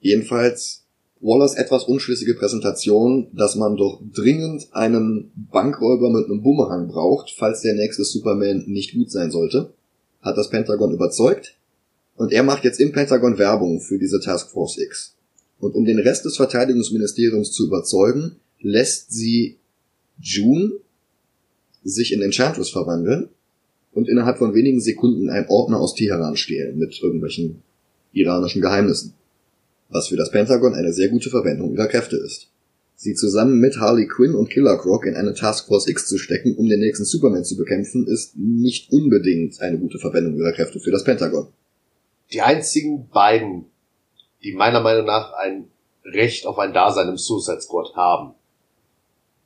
Jedenfalls 0.00 0.86
Wallers 1.20 1.54
etwas 1.54 1.84
unschlüssige 1.84 2.34
Präsentation, 2.34 3.28
dass 3.32 3.54
man 3.54 3.76
doch 3.76 4.00
dringend 4.12 4.68
einen 4.72 5.30
Bankräuber 5.52 6.10
mit 6.10 6.24
einem 6.24 6.42
Bumerang 6.42 6.88
braucht, 6.88 7.30
falls 7.36 7.60
der 7.60 7.74
nächste 7.74 8.04
Superman 8.04 8.64
nicht 8.66 8.94
gut 8.94 9.12
sein 9.12 9.30
sollte, 9.30 9.72
hat 10.22 10.36
das 10.36 10.50
Pentagon 10.50 10.92
überzeugt 10.92 11.56
und 12.16 12.32
er 12.32 12.42
macht 12.42 12.64
jetzt 12.64 12.80
im 12.80 12.92
Pentagon 12.92 13.38
Werbung 13.38 13.80
für 13.80 13.98
diese 13.98 14.20
Task 14.20 14.50
Force 14.50 14.78
X. 14.78 15.14
Und 15.58 15.74
um 15.74 15.84
den 15.84 15.98
Rest 15.98 16.24
des 16.24 16.36
Verteidigungsministeriums 16.36 17.52
zu 17.52 17.66
überzeugen, 17.66 18.36
lässt 18.60 19.12
sie 19.12 19.58
June 20.18 20.72
sich 21.82 22.12
in 22.12 22.22
Enchantress 22.22 22.70
verwandeln 22.70 23.28
und 23.92 24.08
innerhalb 24.08 24.38
von 24.38 24.54
wenigen 24.54 24.80
Sekunden 24.80 25.30
einen 25.30 25.48
Ordner 25.48 25.80
aus 25.80 25.94
Teheran 25.94 26.36
stehlen 26.36 26.78
mit 26.78 27.00
irgendwelchen 27.02 27.62
iranischen 28.12 28.60
Geheimnissen. 28.60 29.14
Was 29.88 30.08
für 30.08 30.16
das 30.16 30.30
Pentagon 30.30 30.74
eine 30.74 30.92
sehr 30.92 31.08
gute 31.08 31.30
Verwendung 31.30 31.72
ihrer 31.72 31.88
Kräfte 31.88 32.16
ist. 32.16 32.48
Sie 33.02 33.14
zusammen 33.14 33.60
mit 33.60 33.78
Harley 33.78 34.06
Quinn 34.06 34.34
und 34.34 34.50
Killer 34.50 34.76
Croc 34.76 35.06
in 35.06 35.16
eine 35.16 35.32
Task 35.32 35.68
Force 35.68 35.88
X 35.88 36.06
zu 36.06 36.18
stecken, 36.18 36.54
um 36.56 36.68
den 36.68 36.80
nächsten 36.80 37.06
Superman 37.06 37.46
zu 37.46 37.56
bekämpfen, 37.56 38.06
ist 38.06 38.36
nicht 38.36 38.92
unbedingt 38.92 39.58
eine 39.62 39.78
gute 39.78 39.98
Verwendung 39.98 40.36
ihrer 40.36 40.52
Kräfte 40.52 40.80
für 40.80 40.90
das 40.90 41.02
Pentagon. 41.02 41.48
Die 42.30 42.42
einzigen 42.42 43.08
beiden, 43.08 43.64
die 44.42 44.52
meiner 44.52 44.80
Meinung 44.80 45.06
nach 45.06 45.32
ein 45.32 45.70
Recht 46.04 46.44
auf 46.44 46.58
ein 46.58 46.74
Dasein 46.74 47.08
im 47.08 47.16
Suicide 47.16 47.62
Squad 47.62 47.96
haben, 47.96 48.34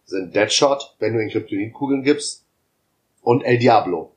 sind 0.04 0.34
Deadshot, 0.34 0.96
wenn 0.98 1.14
du 1.14 1.22
ihn 1.22 1.30
Kryptonitkugeln 1.30 2.02
gibst, 2.02 2.44
und 3.22 3.42
El 3.42 3.58
Diablo. 3.58 4.16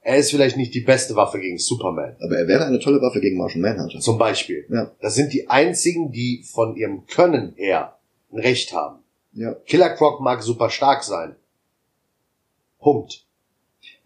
Er 0.00 0.16
ist 0.16 0.32
vielleicht 0.32 0.56
nicht 0.56 0.74
die 0.74 0.80
beste 0.80 1.14
Waffe 1.14 1.38
gegen 1.38 1.58
Superman. 1.58 2.16
Aber 2.18 2.36
er 2.36 2.48
wäre 2.48 2.64
eine 2.64 2.80
tolle 2.80 3.00
Waffe 3.00 3.20
gegen 3.20 3.38
Martian 3.38 3.60
Manhunter. 3.62 4.00
Zum 4.00 4.18
Beispiel. 4.18 4.66
Ja. 4.70 4.90
Das 5.00 5.14
sind 5.14 5.32
die 5.32 5.48
einzigen, 5.48 6.10
die 6.10 6.42
von 6.42 6.74
ihrem 6.74 7.06
Können 7.06 7.52
her 7.54 7.93
ein 8.34 8.40
Recht 8.40 8.72
haben. 8.72 8.98
Ja. 9.32 9.54
Killer 9.66 9.90
Croc 9.90 10.20
mag 10.20 10.42
super 10.42 10.70
stark 10.70 11.02
sein. 11.04 11.36
Punkt. 12.78 13.24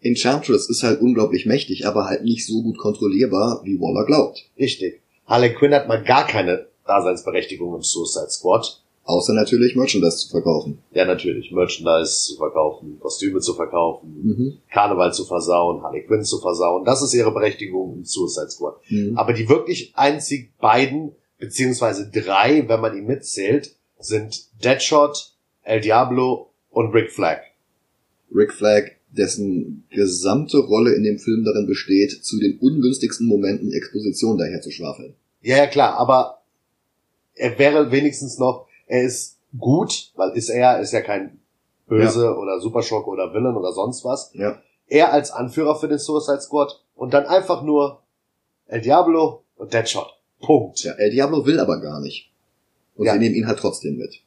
Enchantress 0.01 0.69
ist 0.69 0.83
halt 0.83 1.01
unglaublich 1.01 1.45
mächtig, 1.45 1.85
aber 1.85 2.05
halt 2.05 2.23
nicht 2.23 2.45
so 2.45 2.61
gut 2.61 2.77
kontrollierbar, 2.77 3.61
wie 3.63 3.79
Waller 3.79 4.05
glaubt. 4.05 4.45
Richtig. 4.57 5.01
Harley 5.25 5.53
Quinn 5.53 5.73
hat 5.73 5.87
mal 5.87 6.01
gar 6.01 6.25
keine 6.25 6.67
Daseinsberechtigung 6.85 7.75
im 7.75 7.83
Suicide 7.83 8.29
Squad. 8.29 8.81
Außer 9.03 9.33
natürlich 9.33 9.75
Merchandise 9.75 10.17
zu 10.17 10.29
verkaufen. 10.29 10.79
Ja, 10.91 11.03
natürlich. 11.03 11.51
Merchandise 11.51 12.25
zu 12.27 12.35
verkaufen, 12.37 12.99
Kostüme 12.99 13.39
zu 13.39 13.55
verkaufen, 13.55 14.13
Mhm. 14.21 14.57
Karneval 14.71 15.13
zu 15.13 15.25
versauen, 15.25 15.81
Harley 15.81 16.03
Quinn 16.05 16.23
zu 16.23 16.39
versauen. 16.39 16.85
Das 16.85 17.01
ist 17.01 17.13
ihre 17.15 17.31
Berechtigung 17.31 17.95
im 17.97 18.05
Suicide 18.05 18.51
Squad. 18.51 18.75
Mhm. 18.89 19.17
Aber 19.17 19.33
die 19.33 19.49
wirklich 19.49 19.93
einzig 19.95 20.55
beiden, 20.59 21.15
beziehungsweise 21.39 22.09
drei, 22.11 22.67
wenn 22.69 22.81
man 22.81 22.95
ihn 22.95 23.05
mitzählt, 23.07 23.75
sind 23.99 24.47
Deadshot, 24.63 25.33
El 25.63 25.81
Diablo 25.81 26.49
und 26.71 26.93
Rick 26.93 27.11
Flag. 27.11 27.41
Rick 28.33 28.53
Flag, 28.53 28.91
dessen 29.11 29.85
gesamte 29.89 30.57
Rolle 30.57 30.93
in 30.93 31.03
dem 31.03 31.19
Film 31.19 31.43
darin 31.43 31.67
besteht, 31.67 32.23
zu 32.23 32.39
den 32.39 32.59
ungünstigsten 32.59 33.27
Momenten 33.27 33.71
Exposition 33.71 34.37
daher 34.37 34.61
zu 34.61 34.71
schwafeln. 34.71 35.15
Ja, 35.41 35.57
ja, 35.57 35.67
klar, 35.67 35.97
aber 35.97 36.41
er 37.33 37.57
wäre 37.57 37.91
wenigstens 37.91 38.37
noch, 38.37 38.67
er 38.87 39.03
ist 39.03 39.37
gut, 39.57 40.11
weil 40.15 40.31
ist 40.31 40.49
er, 40.49 40.79
ist 40.79 40.91
ja 40.91 41.01
kein 41.01 41.39
Böse 41.87 42.35
oder 42.35 42.59
Superschurke 42.59 43.09
oder 43.09 43.33
Villain 43.33 43.55
oder 43.55 43.73
sonst 43.73 44.05
was. 44.05 44.31
Ja. 44.33 44.61
Er 44.87 45.11
als 45.11 45.31
Anführer 45.31 45.75
für 45.75 45.87
den 45.87 45.99
Suicide 45.99 46.41
Squad 46.41 46.83
und 46.95 47.13
dann 47.13 47.25
einfach 47.25 47.63
nur 47.63 48.03
El 48.67 48.81
Diablo 48.81 49.43
und 49.55 49.73
Deadshot. 49.73 50.07
Punkt. 50.39 50.77
Tja, 50.77 50.93
El 50.93 51.11
Diablo 51.11 51.45
will 51.45 51.59
aber 51.59 51.79
gar 51.81 51.99
nicht. 51.99 52.28
Und 52.99 53.05
Ja. 53.05 53.13
sie 53.13 53.19
nehmen 53.19 53.35
ihn 53.35 53.47
halt 53.47 53.59
trotzdem 53.59 53.95
mit. 53.95 54.23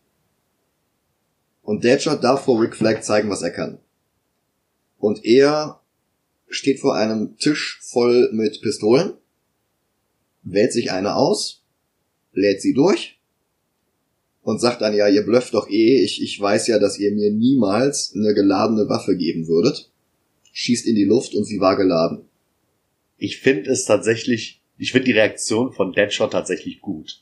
Und 1.61 1.85
Deadshot 1.85 2.25
darf 2.25 2.47
vor 2.47 2.59
Rick 2.59 2.75
Flag 2.75 3.03
zeigen, 3.03 3.29
was 3.29 3.43
er 3.43 3.51
kann. 3.51 3.79
Und 4.97 5.27
er 5.27 5.83
steht 6.49 6.81
vor 6.81 6.95
einem 6.97 7.37
Tisch 7.37 7.81
voll 7.83 8.31
mit 8.33 8.63
Pistolen, 8.63 9.13
wählt 10.43 10.73
sich 10.73 10.91
eine 10.91 11.17
aus, 11.17 11.63
lädt 12.33 12.63
sie 12.63 12.73
durch 12.73 13.21
und 14.41 14.59
sagt 14.59 14.81
dann, 14.81 14.95
ja, 14.95 15.07
ihr 15.07 15.23
blöfft 15.27 15.53
doch 15.53 15.69
eh, 15.69 16.03
ich, 16.03 16.23
ich 16.23 16.41
weiß 16.41 16.67
ja, 16.69 16.79
dass 16.79 16.99
ihr 16.99 17.13
mir 17.13 17.31
niemals 17.31 18.15
eine 18.17 18.33
geladene 18.33 18.89
Waffe 18.89 19.19
geben 19.19 19.49
würdet. 19.49 19.91
Schießt 20.55 20.87
in 20.87 20.95
die 20.95 21.05
Luft 21.05 21.35
und 21.35 21.45
sie 21.45 21.61
war 21.61 21.77
geladen. 21.77 22.25
Ich 23.19 23.37
finde 23.37 23.71
es 23.71 23.85
tatsächlich, 23.85 24.63
ich 24.79 24.93
finde 24.93 25.05
die 25.09 25.13
Reaktion 25.13 25.75
von 25.75 25.93
Deadshot 25.93 26.33
tatsächlich 26.33 26.81
gut. 26.81 27.21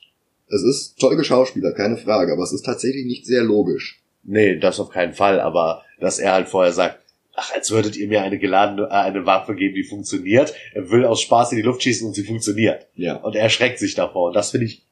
Es 0.50 0.62
ist 0.62 0.98
toll 0.98 1.16
geschauspielert, 1.16 1.76
keine 1.76 1.96
Frage, 1.96 2.32
aber 2.32 2.42
es 2.42 2.52
ist 2.52 2.64
tatsächlich 2.64 3.06
nicht 3.06 3.24
sehr 3.24 3.42
logisch. 3.42 4.02
Nee, 4.24 4.58
das 4.58 4.80
auf 4.80 4.90
keinen 4.90 5.14
Fall, 5.14 5.40
aber 5.40 5.82
dass 6.00 6.18
er 6.18 6.32
halt 6.32 6.48
vorher 6.48 6.72
sagt, 6.72 7.00
ach, 7.34 7.54
als 7.54 7.70
würdet 7.70 7.96
ihr 7.96 8.08
mir 8.08 8.22
eine 8.22 8.38
geladene, 8.38 8.88
äh, 8.88 8.90
eine 8.90 9.24
Waffe 9.26 9.54
geben, 9.54 9.74
die 9.74 9.84
funktioniert. 9.84 10.52
Er 10.74 10.90
will 10.90 11.04
aus 11.04 11.22
Spaß 11.22 11.52
in 11.52 11.56
die 11.56 11.62
Luft 11.62 11.82
schießen 11.82 12.06
und 12.06 12.14
sie 12.14 12.24
funktioniert. 12.24 12.86
Ja. 12.94 13.16
Und 13.16 13.34
er 13.36 13.42
erschreckt 13.42 13.78
sich 13.78 13.94
davor. 13.94 14.28
Und 14.28 14.36
das 14.36 14.50
finde 14.50 14.66
ich 14.66 14.84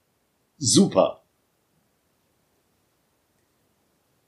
super. 0.58 1.22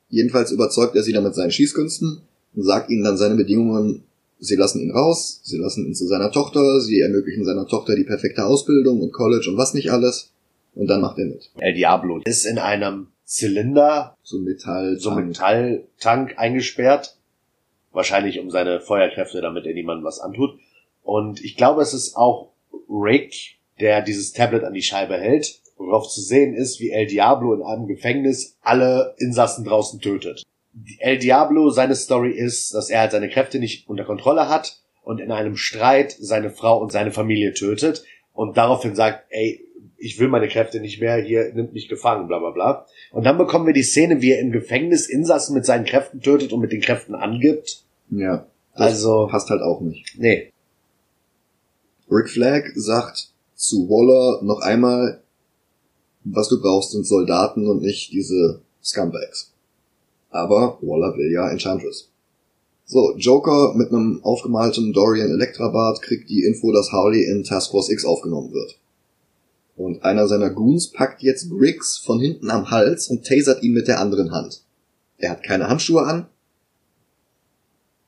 Jedenfalls 0.08 0.50
überzeugt 0.50 0.96
er 0.96 1.02
sie 1.02 1.12
dann 1.12 1.24
mit 1.24 1.34
seinen 1.34 1.52
Schießkünsten 1.52 2.22
und 2.54 2.62
sagt 2.62 2.90
ihnen 2.90 3.04
dann 3.04 3.16
seine 3.16 3.36
Bedingungen. 3.36 4.04
Sie 4.40 4.56
lassen 4.56 4.80
ihn 4.80 4.90
raus, 4.90 5.40
sie 5.44 5.58
lassen 5.58 5.86
ihn 5.86 5.94
zu 5.94 6.06
seiner 6.06 6.32
Tochter, 6.32 6.80
sie 6.80 7.00
ermöglichen 7.00 7.44
seiner 7.44 7.66
Tochter 7.66 7.94
die 7.94 8.04
perfekte 8.04 8.44
Ausbildung 8.44 9.00
und 9.00 9.12
College 9.12 9.48
und 9.50 9.56
was 9.56 9.74
nicht 9.74 9.92
alles. 9.92 10.32
Und 10.74 10.86
dann 10.86 11.00
macht 11.00 11.18
er 11.18 11.26
mit. 11.26 11.50
El 11.58 11.74
Diablo 11.74 12.20
ist 12.24 12.44
in 12.44 12.58
einem 12.58 13.08
Zylinder, 13.24 14.16
So 14.22 14.38
Metall, 14.38 14.96
so 14.98 15.12
Metalltank 15.12 16.34
eingesperrt. 16.36 17.16
Wahrscheinlich 17.92 18.38
um 18.38 18.50
seine 18.50 18.80
Feuerkräfte, 18.80 19.40
damit 19.40 19.66
er 19.66 19.74
niemandem 19.74 20.04
was 20.04 20.20
antut. 20.20 20.58
Und 21.02 21.42
ich 21.44 21.56
glaube, 21.56 21.82
es 21.82 21.94
ist 21.94 22.16
auch 22.16 22.52
Rick, 22.88 23.58
der 23.80 24.02
dieses 24.02 24.32
Tablet 24.32 24.64
an 24.64 24.74
die 24.74 24.82
Scheibe 24.82 25.16
hält, 25.16 25.60
worauf 25.76 26.08
zu 26.08 26.20
sehen 26.20 26.54
ist, 26.54 26.80
wie 26.80 26.90
El 26.90 27.06
Diablo 27.06 27.54
in 27.54 27.62
einem 27.62 27.86
Gefängnis 27.86 28.56
alle 28.60 29.14
Insassen 29.18 29.64
draußen 29.64 30.00
tötet. 30.00 30.42
El 30.98 31.18
Diablo, 31.18 31.70
seine 31.70 31.96
Story 31.96 32.32
ist, 32.32 32.74
dass 32.74 32.90
er 32.90 33.00
halt 33.00 33.12
seine 33.12 33.28
Kräfte 33.28 33.58
nicht 33.58 33.88
unter 33.88 34.04
Kontrolle 34.04 34.48
hat 34.48 34.80
und 35.02 35.20
in 35.20 35.32
einem 35.32 35.56
Streit 35.56 36.14
seine 36.18 36.50
Frau 36.50 36.78
und 36.78 36.92
seine 36.92 37.10
Familie 37.10 37.54
tötet 37.54 38.04
und 38.32 38.56
daraufhin 38.56 38.94
sagt, 38.94 39.24
ey, 39.30 39.64
ich 40.00 40.18
will 40.18 40.28
meine 40.28 40.48
Kräfte 40.48 40.80
nicht 40.80 41.00
mehr, 41.00 41.16
hier 41.22 41.52
nimmt 41.52 41.74
mich 41.74 41.88
gefangen, 41.88 42.26
bla 42.26 42.38
bla 42.38 42.50
bla. 42.50 42.86
Und 43.12 43.24
dann 43.24 43.38
bekommen 43.38 43.66
wir 43.66 43.74
die 43.74 43.82
Szene, 43.82 44.22
wie 44.22 44.32
er 44.32 44.40
im 44.40 44.50
Gefängnis 44.50 45.08
Insassen 45.08 45.54
mit 45.54 45.66
seinen 45.66 45.84
Kräften 45.84 46.20
tötet 46.20 46.52
und 46.52 46.60
mit 46.60 46.72
den 46.72 46.80
Kräften 46.80 47.14
angibt. 47.14 47.82
Ja. 48.10 48.46
Also, 48.72 49.28
passt 49.30 49.50
halt 49.50 49.62
auch 49.62 49.80
nicht. 49.80 50.18
nee. 50.18 50.50
Rick 52.10 52.28
Flag 52.28 52.64
sagt 52.74 53.28
zu 53.54 53.88
Waller 53.88 54.42
noch 54.42 54.60
einmal, 54.62 55.22
was 56.24 56.48
du 56.48 56.60
brauchst 56.60 56.90
sind 56.90 57.06
Soldaten 57.06 57.68
und 57.68 57.82
nicht 57.82 58.12
diese 58.12 58.62
Scumbags. 58.82 59.52
Aber 60.30 60.78
Waller 60.80 61.16
will 61.16 61.30
ja 61.30 61.48
Enchantress. 61.50 62.08
So, 62.84 63.14
Joker 63.16 63.74
mit 63.76 63.90
einem 63.90 64.18
aufgemalten 64.24 64.92
Dorian 64.92 65.30
Elektrabart 65.30 66.02
kriegt 66.02 66.28
die 66.30 66.42
Info, 66.42 66.72
dass 66.72 66.90
Harley 66.90 67.22
in 67.22 67.44
Task 67.44 67.70
Force 67.70 67.90
X 67.90 68.04
aufgenommen 68.04 68.52
wird. 68.52 68.80
Und 69.80 70.04
einer 70.04 70.28
seiner 70.28 70.50
Goons 70.50 70.88
packt 70.88 71.22
jetzt 71.22 71.48
Briggs 71.48 71.96
von 71.96 72.20
hinten 72.20 72.50
am 72.50 72.70
Hals 72.70 73.08
und 73.08 73.24
tasert 73.24 73.62
ihn 73.62 73.72
mit 73.72 73.88
der 73.88 73.98
anderen 73.98 74.30
Hand. 74.30 74.60
Er 75.16 75.30
hat 75.30 75.42
keine 75.42 75.70
Handschuhe 75.70 76.02
an. 76.02 76.26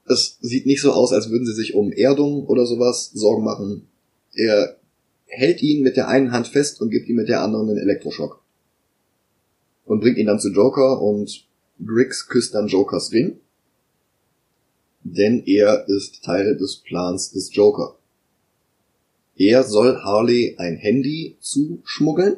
Es 0.07 0.37
sieht 0.43 0.67
nicht 0.67 0.83
so 0.83 0.93
aus, 0.93 1.15
als 1.15 1.31
würden 1.31 1.47
sie 1.47 1.55
sich 1.55 1.73
um 1.73 1.91
Erdung 1.91 2.45
oder 2.45 2.67
sowas 2.67 3.13
Sorgen 3.15 3.43
machen. 3.43 3.89
Er 4.35 4.77
hält 5.25 5.63
ihn 5.63 5.83
mit 5.83 5.97
der 5.97 6.09
einen 6.09 6.33
Hand 6.33 6.49
fest 6.49 6.83
und 6.83 6.91
gibt 6.91 7.09
ihm 7.09 7.17
mit 7.17 7.31
der 7.31 7.41
anderen 7.41 7.71
einen 7.71 7.79
Elektroschock. 7.79 8.43
Und 9.87 10.01
bringt 10.01 10.19
ihn 10.19 10.27
dann 10.27 10.41
zu 10.41 10.51
Joker 10.51 11.01
und 11.01 11.47
Briggs 11.79 12.29
küsst 12.29 12.55
dann 12.55 12.67
Jokers 12.67 13.13
Ring. 13.13 13.41
Denn 15.05 15.43
er 15.47 15.89
ist 15.89 16.23
Teil 16.23 16.55
des 16.55 16.83
Plans 16.85 17.33
des 17.33 17.55
Joker. 17.55 17.97
Er 19.37 19.65
soll 19.65 19.99
Harley 20.03 20.55
ein 20.59 20.77
Handy 20.77 21.37
zuschmuggeln, 21.41 22.37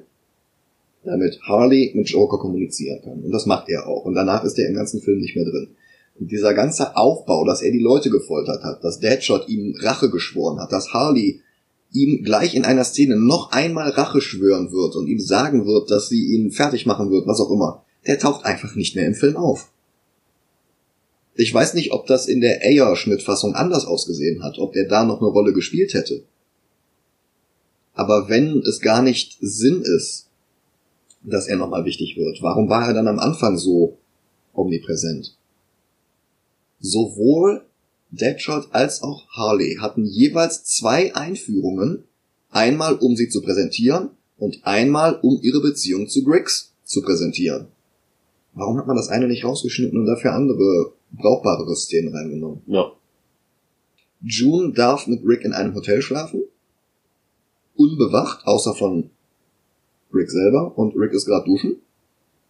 damit 1.04 1.40
Harley 1.42 1.92
mit 1.94 2.08
Joker 2.08 2.38
kommunizieren 2.38 3.00
kann. 3.02 3.22
Und 3.22 3.30
das 3.30 3.46
macht 3.46 3.68
er 3.68 3.86
auch. 3.86 4.04
Und 4.04 4.14
danach 4.14 4.44
ist 4.44 4.58
er 4.58 4.68
im 4.68 4.74
ganzen 4.74 5.00
Film 5.00 5.18
nicht 5.18 5.36
mehr 5.36 5.44
drin. 5.44 5.68
Und 6.18 6.30
dieser 6.30 6.54
ganze 6.54 6.96
Aufbau, 6.96 7.44
dass 7.44 7.62
er 7.62 7.72
die 7.72 7.80
Leute 7.80 8.08
gefoltert 8.10 8.62
hat, 8.62 8.84
dass 8.84 9.00
Deadshot 9.00 9.48
ihm 9.48 9.74
Rache 9.80 10.10
geschworen 10.10 10.60
hat, 10.60 10.72
dass 10.72 10.92
Harley 10.92 11.40
ihm 11.92 12.22
gleich 12.22 12.54
in 12.54 12.64
einer 12.64 12.84
Szene 12.84 13.16
noch 13.16 13.52
einmal 13.52 13.90
Rache 13.90 14.20
schwören 14.20 14.72
wird 14.72 14.96
und 14.96 15.06
ihm 15.08 15.20
sagen 15.20 15.66
wird, 15.66 15.90
dass 15.90 16.08
sie 16.08 16.34
ihn 16.34 16.50
fertig 16.50 16.86
machen 16.86 17.10
wird, 17.10 17.26
was 17.26 17.40
auch 17.40 17.50
immer, 17.50 17.84
der 18.06 18.18
taucht 18.18 18.44
einfach 18.44 18.74
nicht 18.74 18.96
mehr 18.96 19.06
im 19.06 19.14
Film 19.14 19.36
auf. 19.36 19.70
Ich 21.36 21.52
weiß 21.52 21.74
nicht, 21.74 21.92
ob 21.92 22.06
das 22.06 22.26
in 22.26 22.40
der 22.40 22.62
Ayer-Schnittfassung 22.62 23.54
anders 23.54 23.86
ausgesehen 23.86 24.42
hat, 24.44 24.58
ob 24.58 24.76
er 24.76 24.86
da 24.86 25.04
noch 25.04 25.20
eine 25.20 25.30
Rolle 25.30 25.52
gespielt 25.52 25.94
hätte. 25.94 26.22
Aber 27.94 28.28
wenn 28.28 28.58
es 28.58 28.80
gar 28.80 29.02
nicht 29.02 29.38
Sinn 29.40 29.82
ist, 29.82 30.28
dass 31.22 31.46
er 31.46 31.56
nochmal 31.56 31.84
wichtig 31.84 32.16
wird, 32.16 32.42
warum 32.42 32.68
war 32.68 32.86
er 32.88 32.94
dann 32.94 33.08
am 33.08 33.18
Anfang 33.18 33.56
so 33.56 33.96
omnipräsent? 34.52 35.36
Sowohl 36.80 37.62
Deadshot 38.10 38.68
als 38.72 39.02
auch 39.02 39.26
Harley 39.30 39.78
hatten 39.80 40.04
jeweils 40.04 40.64
zwei 40.64 41.14
Einführungen, 41.14 42.04
einmal 42.50 42.96
um 42.96 43.16
sie 43.16 43.28
zu 43.28 43.42
präsentieren 43.42 44.10
und 44.38 44.60
einmal 44.64 45.18
um 45.22 45.38
ihre 45.42 45.60
Beziehung 45.60 46.08
zu 46.08 46.22
Griggs 46.24 46.72
zu 46.84 47.02
präsentieren. 47.02 47.68
Warum 48.52 48.78
hat 48.78 48.86
man 48.86 48.96
das 48.96 49.08
eine 49.08 49.26
nicht 49.26 49.44
rausgeschnitten 49.44 49.98
und 49.98 50.06
dafür 50.06 50.32
andere 50.32 50.92
brauchbarere 51.12 51.74
Szenen 51.74 52.14
reingenommen? 52.14 52.62
Ja. 52.66 52.92
June 54.22 54.72
darf 54.72 55.06
mit 55.06 55.24
Rick 55.24 55.44
in 55.44 55.52
einem 55.52 55.74
Hotel 55.74 56.00
schlafen, 56.02 56.43
unbewacht, 57.76 58.46
außer 58.46 58.74
von 58.74 59.10
Rick 60.12 60.30
selber, 60.30 60.76
und 60.76 60.94
Rick 60.96 61.12
ist 61.12 61.26
gerade 61.26 61.44
duschen. 61.44 61.76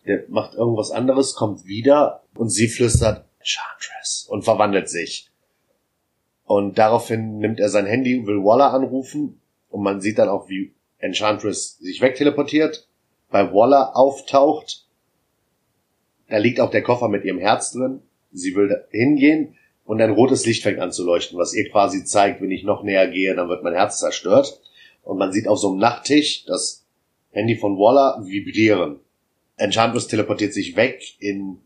Der 0.07 0.25
macht 0.29 0.55
irgendwas 0.55 0.91
anderes, 0.91 1.35
kommt 1.35 1.65
wieder 1.65 2.23
und 2.35 2.51
sie 2.51 2.69
flüstert 2.69 3.25
Enchantress 3.39 4.27
und 4.29 4.45
verwandelt 4.45 4.89
sich. 4.89 5.31
Und 6.45 6.77
daraufhin 6.79 7.39
nimmt 7.39 7.59
er 7.59 7.71
sein 7.71 7.87
Handy, 7.87 8.27
will 8.27 8.45
Waller 8.45 8.73
anrufen 8.73 9.41
und 9.71 9.83
man 9.83 10.01
sieht 10.01 10.19
dann 10.19 10.29
auch, 10.29 10.49
wie 10.49 10.75
Enchantress 10.99 11.79
sich 11.79 12.01
wegteleportiert, 12.01 12.87
bei 13.31 13.53
Waller 13.53 13.97
auftaucht. 13.97 14.87
Da 16.29 16.37
liegt 16.39 16.61
auch 16.61 16.71
der 16.71 16.83
Koffer 16.83 17.09
mit 17.09 17.25
ihrem 17.25 17.39
Herz 17.39 17.73
drin. 17.73 18.03
Sie 18.31 18.55
will 18.55 18.85
hingehen 18.91 19.57
und 19.85 20.01
ein 20.01 20.11
rotes 20.11 20.47
Licht 20.47 20.63
fängt 20.63 20.81
an 20.81 20.93
zu 20.93 21.05
leuchten, 21.05 21.39
was 21.39 21.55
ihr 21.55 21.71
quasi 21.71 22.05
zeigt, 22.05 22.41
wenn 22.41 22.51
ich 22.51 22.65
noch 22.65 22.83
näher 22.83 23.09
gehe, 23.09 23.35
dann 23.35 23.49
wird 23.49 23.63
mein 23.63 23.75
Herz 23.75 23.99
zerstört. 23.99 24.61
Und 25.05 25.19
man 25.19 25.33
sieht 25.33 25.47
auf 25.47 25.59
so 25.59 25.71
einem 25.71 25.79
Nachttisch 25.79 26.45
das 26.47 26.85
Handy 27.31 27.57
von 27.57 27.79
Waller 27.79 28.25
vibrieren. 28.25 29.01
Enchantress 29.57 30.09
teleportiert 30.09 30.53
sich 30.53 30.77
weg 30.77 31.03
in 31.21 31.61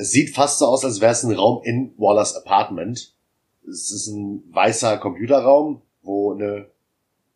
es 0.00 0.12
sieht 0.12 0.34
fast 0.34 0.58
so 0.58 0.66
aus, 0.66 0.84
als 0.84 1.02
wäre 1.02 1.12
es 1.12 1.24
ein 1.24 1.32
Raum 1.32 1.62
in 1.62 1.92
Wallers 1.98 2.34
Apartment. 2.34 3.12
Es 3.68 3.90
ist 3.90 4.06
ein 4.06 4.42
weißer 4.50 4.96
Computerraum, 4.98 5.82
wo 6.02 6.32
eine 6.32 6.70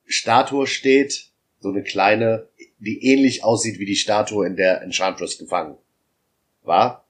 Statue 0.07 0.67
steht, 0.67 1.31
so 1.61 1.69
eine 1.69 1.83
kleine, 1.83 2.49
die 2.79 3.05
ähnlich 3.05 3.45
aussieht 3.45 3.79
wie 3.79 3.85
die 3.85 3.97
Statue, 3.97 4.47
in 4.47 4.57
der 4.57 4.83
Enchantress 4.83 5.39
gefangen 5.39 5.77
war. 6.63 7.05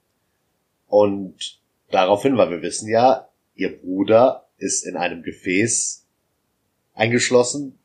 Und 0.89 1.61
daraufhin, 1.91 2.37
weil 2.37 2.51
wir 2.51 2.63
wissen 2.63 2.89
ja, 2.89 3.29
ihr 3.55 3.79
Bruder 3.79 4.49
ist 4.59 4.85
in 4.85 4.97
einem 4.97 5.23
Gefäß 5.23 6.05
eingeschlossen. 6.95 7.79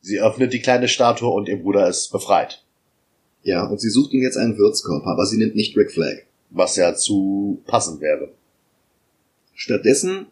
Sie 0.00 0.20
öffnet 0.20 0.52
die 0.52 0.60
kleine 0.60 0.88
Statue 0.88 1.30
und 1.30 1.48
ihr 1.48 1.60
Bruder 1.60 1.88
ist 1.88 2.10
befreit. 2.10 2.64
Ja, 3.42 3.66
und 3.66 3.80
sie 3.80 3.90
sucht 3.90 4.12
ihm 4.12 4.22
jetzt 4.22 4.36
einen 4.36 4.58
Wirtskörper, 4.58 5.06
aber 5.06 5.26
sie 5.26 5.38
nimmt 5.38 5.56
nicht 5.56 5.76
Rick 5.76 5.92
Flag. 5.92 6.24
Was 6.50 6.76
ja 6.76 6.94
zu 6.94 7.62
passend 7.66 8.00
wäre. 8.00 8.32
Stattdessen 9.54 10.26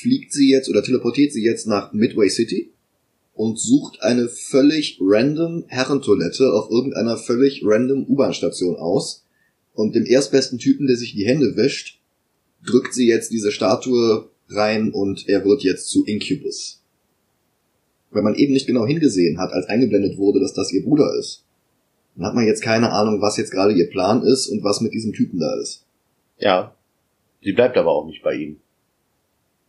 fliegt 0.00 0.32
sie 0.32 0.50
jetzt 0.50 0.68
oder 0.68 0.82
teleportiert 0.82 1.32
sie 1.32 1.44
jetzt 1.44 1.66
nach 1.66 1.92
Midway 1.92 2.28
City 2.28 2.70
und 3.34 3.58
sucht 3.58 4.02
eine 4.02 4.28
völlig 4.28 4.98
random 5.00 5.64
Herrentoilette 5.68 6.52
auf 6.52 6.70
irgendeiner 6.70 7.16
völlig 7.16 7.62
random 7.64 8.04
U-Bahn-Station 8.08 8.76
aus. 8.76 9.24
Und 9.74 9.94
dem 9.94 10.04
erstbesten 10.04 10.58
Typen, 10.58 10.86
der 10.86 10.96
sich 10.96 11.14
die 11.14 11.26
Hände 11.26 11.56
wäscht, 11.56 12.00
drückt 12.66 12.92
sie 12.92 13.08
jetzt 13.08 13.32
diese 13.32 13.52
Statue 13.52 14.28
rein 14.48 14.90
und 14.92 15.28
er 15.28 15.44
wird 15.44 15.62
jetzt 15.62 15.88
zu 15.88 16.04
Incubus. 16.04 16.81
Weil 18.12 18.22
man 18.22 18.34
eben 18.34 18.52
nicht 18.52 18.66
genau 18.66 18.86
hingesehen 18.86 19.38
hat, 19.38 19.52
als 19.52 19.66
eingeblendet 19.66 20.18
wurde, 20.18 20.40
dass 20.40 20.52
das 20.52 20.72
ihr 20.72 20.84
Bruder 20.84 21.14
ist. 21.18 21.44
Dann 22.14 22.26
hat 22.26 22.34
man 22.34 22.46
jetzt 22.46 22.62
keine 22.62 22.92
Ahnung, 22.92 23.20
was 23.20 23.36
jetzt 23.36 23.50
gerade 23.50 23.72
ihr 23.72 23.88
Plan 23.88 24.22
ist 24.22 24.48
und 24.48 24.62
was 24.62 24.80
mit 24.80 24.92
diesem 24.92 25.12
Typen 25.12 25.40
da 25.40 25.58
ist. 25.60 25.84
Ja. 26.38 26.74
Sie 27.42 27.52
bleibt 27.52 27.76
aber 27.76 27.90
auch 27.90 28.06
nicht 28.06 28.22
bei 28.22 28.34
ihm. 28.34 28.56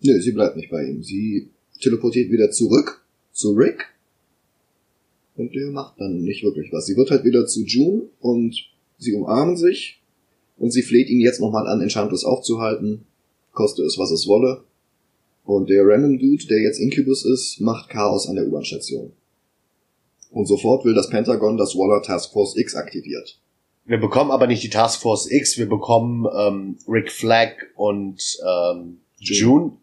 Nö, 0.01 0.19
sie 0.19 0.33
bleibt 0.33 0.57
nicht 0.57 0.69
bei 0.69 0.83
ihm. 0.83 1.01
Sie 1.01 1.49
teleportiert 1.79 2.31
wieder 2.31 2.51
zurück 2.51 3.03
zu 3.31 3.53
Rick. 3.53 3.85
Und 5.35 5.55
der 5.55 5.71
macht 5.71 5.99
dann 5.99 6.21
nicht 6.21 6.43
wirklich 6.43 6.71
was. 6.71 6.85
Sie 6.85 6.95
wird 6.95 7.09
halt 7.09 7.23
wieder 7.23 7.45
zu 7.47 7.63
June 7.63 8.03
und 8.19 8.55
sie 8.97 9.13
umarmen 9.13 9.57
sich. 9.57 10.01
Und 10.57 10.71
sie 10.71 10.83
fleht 10.83 11.09
ihn 11.09 11.21
jetzt 11.21 11.39
nochmal 11.39 11.67
an, 11.67 11.81
Enchantress 11.81 12.23
aufzuhalten. 12.23 13.05
Koste 13.53 13.83
es, 13.83 13.97
was 13.97 14.11
es 14.11 14.27
wolle. 14.27 14.63
Und 15.43 15.69
der 15.69 15.85
Random 15.85 16.17
Dude, 16.17 16.45
der 16.47 16.61
jetzt 16.61 16.79
Incubus 16.79 17.25
ist, 17.25 17.59
macht 17.59 17.89
Chaos 17.89 18.27
an 18.27 18.35
der 18.35 18.47
U-Bahn-Station. 18.47 19.11
Und 20.31 20.45
sofort 20.47 20.85
will 20.85 20.95
das 20.95 21.09
Pentagon, 21.09 21.57
dass 21.57 21.75
Waller 21.75 22.01
Task 22.01 22.31
Force 22.31 22.55
X 22.57 22.75
aktiviert. 22.75 23.39
Wir 23.85 23.99
bekommen 23.99 24.31
aber 24.31 24.47
nicht 24.47 24.63
die 24.63 24.69
Task 24.69 25.01
Force 25.01 25.29
X, 25.29 25.57
wir 25.57 25.67
bekommen 25.67 26.25
ähm, 26.35 26.77
Rick 26.87 27.11
Flag 27.11 27.51
und 27.75 28.37
ähm, 28.47 29.01
June, 29.17 29.73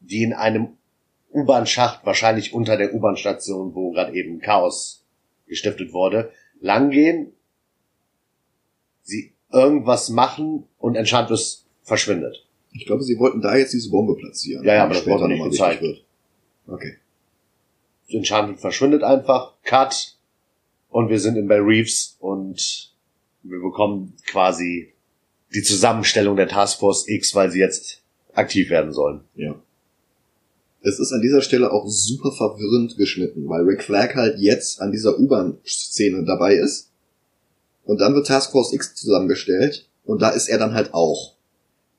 die 0.00 0.22
in 0.22 0.32
einem 0.32 0.68
U-Bahn-Schacht, 1.32 2.06
wahrscheinlich 2.06 2.54
unter 2.54 2.76
der 2.76 2.94
U-Bahn-Station, 2.94 3.74
wo 3.74 3.90
gerade 3.90 4.14
eben 4.14 4.40
Chaos 4.40 5.04
gestiftet 5.46 5.92
wurde, 5.92 6.30
langgehen, 6.60 7.32
sie 9.02 9.34
irgendwas 9.52 10.08
machen 10.08 10.64
und 10.78 10.96
Enchantress 10.96 11.66
verschwindet. 11.82 12.46
Ich 12.74 12.86
glaube, 12.86 13.02
sie 13.02 13.18
wollten 13.18 13.40
da 13.40 13.56
jetzt 13.56 13.72
diese 13.72 13.88
Bombe 13.88 14.14
platzieren. 14.16 14.64
Ja, 14.64 14.74
ja, 14.74 14.82
aber 14.84 14.94
das 14.94 15.02
Später 15.02 15.20
wurde 15.20 15.28
nicht 15.28 15.38
nochmal 15.38 15.50
gezeigt. 15.50 15.82
wird. 15.82 16.04
Okay. 16.66 16.96
Enchantress 18.08 18.60
verschwindet 18.60 19.02
einfach, 19.02 19.54
Cut, 19.62 20.16
und 20.90 21.08
wir 21.08 21.18
sind 21.18 21.36
in 21.36 21.48
Bell 21.48 21.60
Reeves 21.60 22.16
und 22.20 22.92
wir 23.42 23.60
bekommen 23.60 24.14
quasi 24.26 24.92
die 25.54 25.62
Zusammenstellung 25.62 26.36
der 26.36 26.48
Task 26.48 26.80
Force 26.80 27.08
X, 27.08 27.34
weil 27.34 27.50
sie 27.50 27.60
jetzt 27.60 28.02
aktiv 28.32 28.70
werden 28.70 28.92
sollen. 28.92 29.20
Ja. 29.34 29.54
Es 30.82 30.98
ist 30.98 31.12
an 31.12 31.22
dieser 31.22 31.40
Stelle 31.40 31.72
auch 31.72 31.86
super 31.88 32.30
verwirrend 32.30 32.96
geschnitten, 32.96 33.48
weil 33.48 33.62
Rick 33.62 33.82
Flag 33.82 34.14
halt 34.14 34.38
jetzt 34.38 34.80
an 34.80 34.92
dieser 34.92 35.18
U-Bahn-Szene 35.18 36.24
dabei 36.24 36.54
ist. 36.54 36.90
Und 37.84 38.00
dann 38.00 38.14
wird 38.14 38.26
Task 38.26 38.52
Force 38.52 38.72
X 38.72 38.94
zusammengestellt 38.94 39.88
und 40.04 40.20
da 40.22 40.30
ist 40.30 40.48
er 40.48 40.58
dann 40.58 40.74
halt 40.74 40.92
auch. 40.92 41.33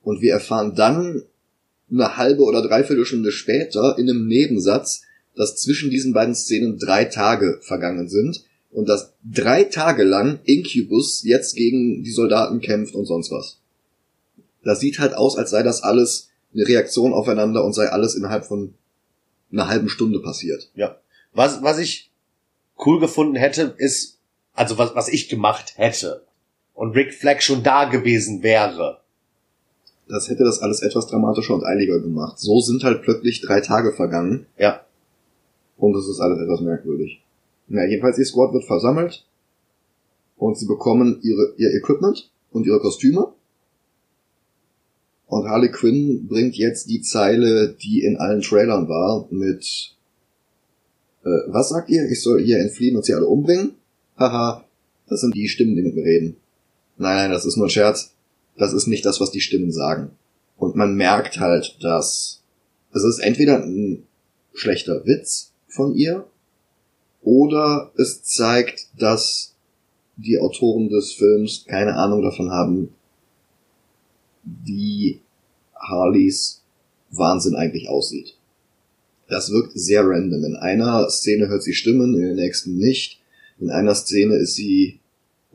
Und 0.06 0.22
wir 0.22 0.34
erfahren 0.34 0.76
dann 0.76 1.24
eine 1.92 2.16
halbe 2.16 2.44
oder 2.44 2.62
dreiviertel 2.62 3.06
Stunde 3.06 3.32
später 3.32 3.98
in 3.98 4.08
einem 4.08 4.28
Nebensatz, 4.28 5.02
dass 5.36 5.58
zwischen 5.58 5.90
diesen 5.90 6.14
beiden 6.14 6.36
Szenen 6.36 6.78
drei 6.78 7.06
Tage 7.06 7.60
vergangen 7.62 8.08
sind 8.08 8.46
und 8.72 8.88
dass 8.88 9.14
drei 9.24 9.64
Tage 9.64 10.04
lang 10.04 10.40
Incubus 10.44 11.24
jetzt 11.24 11.56
gegen 11.56 12.04
die 12.04 12.12
Soldaten 12.12 12.62
kämpft 12.62 12.94
und 12.94 13.06
sonst 13.06 13.32
was. 13.32 13.58
Das 14.64 14.80
sieht 14.80 15.00
halt 15.00 15.16
aus, 15.16 15.38
als 15.38 15.50
sei 15.50 15.64
das 15.64 15.82
alles 15.82 16.30
eine 16.54 16.68
Reaktion 16.68 17.12
aufeinander 17.12 17.66
und 17.66 17.74
sei 17.74 17.88
alles 17.88 18.16
innerhalb 18.16 18.46
von 18.46 18.76
einer 19.52 19.68
halben 19.68 19.90
Stunde 19.90 20.20
passiert. 20.20 20.70
Ja. 20.76 21.00
Was, 21.34 21.64
was 21.64 21.80
ich 21.80 22.12
cool 22.86 23.00
gefunden 23.00 23.36
hätte, 23.36 23.74
ist, 23.78 24.20
also 24.54 24.78
was, 24.78 24.94
was 24.94 25.08
ich 25.10 25.30
gemacht 25.30 25.74
hätte 25.78 26.26
und 26.76 26.92
Rick 26.92 27.16
Flag 27.16 27.42
schon 27.42 27.64
da 27.64 27.86
gewesen 27.86 28.44
wäre. 28.44 29.02
Das 30.08 30.30
hätte 30.30 30.44
das 30.44 30.60
alles 30.60 30.82
etwas 30.82 31.08
dramatischer 31.08 31.56
und 31.56 31.64
eiliger 31.64 32.00
gemacht. 32.00 32.40
So 32.40 32.60
sind 32.62 32.84
halt 32.84 33.02
plötzlich 33.02 33.42
drei 33.42 33.62
Tage 33.62 33.92
vergangen 33.94 34.46
Ja. 34.58 34.82
und 35.78 35.96
es 35.96 36.08
ist 36.08 36.20
alles 36.20 36.40
etwas 36.40 36.62
merkwürdig. 36.62 37.22
Na, 37.68 37.86
jedenfalls 37.86 38.20
ihr 38.20 38.26
Squad 38.26 38.54
wird 38.54 38.66
versammelt 38.66 39.26
und 40.38 40.58
sie 40.58 40.68
bekommen 40.68 41.20
ihre, 41.24 41.54
ihr 41.58 41.74
Equipment 41.74 42.30
und 42.52 42.68
ihre 42.68 42.80
Kostüme. 42.80 43.30
Und 45.28 45.48
Harley 45.50 45.72
Quinn 45.72 46.28
bringt 46.28 46.56
jetzt 46.56 46.88
die 46.90 47.02
Zeile, 47.02 47.70
die 47.74 48.04
in 48.04 48.18
allen 48.18 48.42
Trailern 48.42 48.88
war, 48.88 49.26
mit 49.32 49.96
äh, 51.24 51.30
was 51.48 51.70
sagt 51.70 51.90
ihr? 51.90 52.08
Ich 52.12 52.22
soll 52.22 52.44
hier 52.44 52.60
entfliehen 52.60 52.96
und 52.96 53.06
sie 53.06 53.16
alle 53.16 53.26
umbringen? 53.26 53.72
Haha, 54.20 54.64
das 55.10 55.22
sind 55.22 55.34
die 55.36 55.48
Stimmen, 55.48 55.76
die 55.76 55.82
mit 55.82 55.96
mir 55.96 56.04
reden. 56.06 56.38
Nein, 56.98 57.16
nein, 57.18 57.32
das 57.32 57.46
ist 57.46 57.58
nur 57.58 57.66
ein 57.66 57.72
Scherz. 57.72 58.12
Das 58.58 58.74
ist 58.74 58.88
nicht 58.88 59.06
das, 59.06 59.20
was 59.20 59.32
die 59.32 59.42
Stimmen 59.42 59.72
sagen. 59.72 60.12
Und 60.58 60.76
man 60.76 60.96
merkt 60.96 61.40
halt, 61.40 61.78
dass 61.82 62.42
es 62.94 63.04
ist 63.04 63.20
entweder 63.20 63.62
ein 63.64 64.04
schlechter 64.54 65.06
Witz 65.06 65.52
von 65.68 65.96
ihr 65.96 66.26
oder 67.22 67.92
es 67.98 68.24
zeigt, 68.24 68.88
dass 68.98 69.54
die 70.16 70.40
Autoren 70.40 70.90
des 70.90 71.12
Films 71.12 71.66
keine 71.68 71.96
Ahnung 71.96 72.22
davon 72.22 72.52
haben, 72.52 72.90
wie 74.44 75.20
Harleys 75.76 76.62
Wahnsinn 77.12 77.56
eigentlich 77.56 77.90
aussieht. 77.90 78.38
Das 79.28 79.52
wirkt 79.52 79.78
sehr 79.78 80.04
random. 80.06 80.44
In 80.46 80.56
einer 80.56 81.10
Szene 81.10 81.48
hört 81.48 81.64
sie 81.64 81.74
Stimmen, 81.74 82.14
in 82.16 82.22
der 82.22 82.36
nächsten 82.36 82.78
nicht. 82.78 83.20
In 83.60 83.72
einer 83.72 83.96
Szene 83.96 84.36
ist 84.36 84.56
sie 84.56 85.00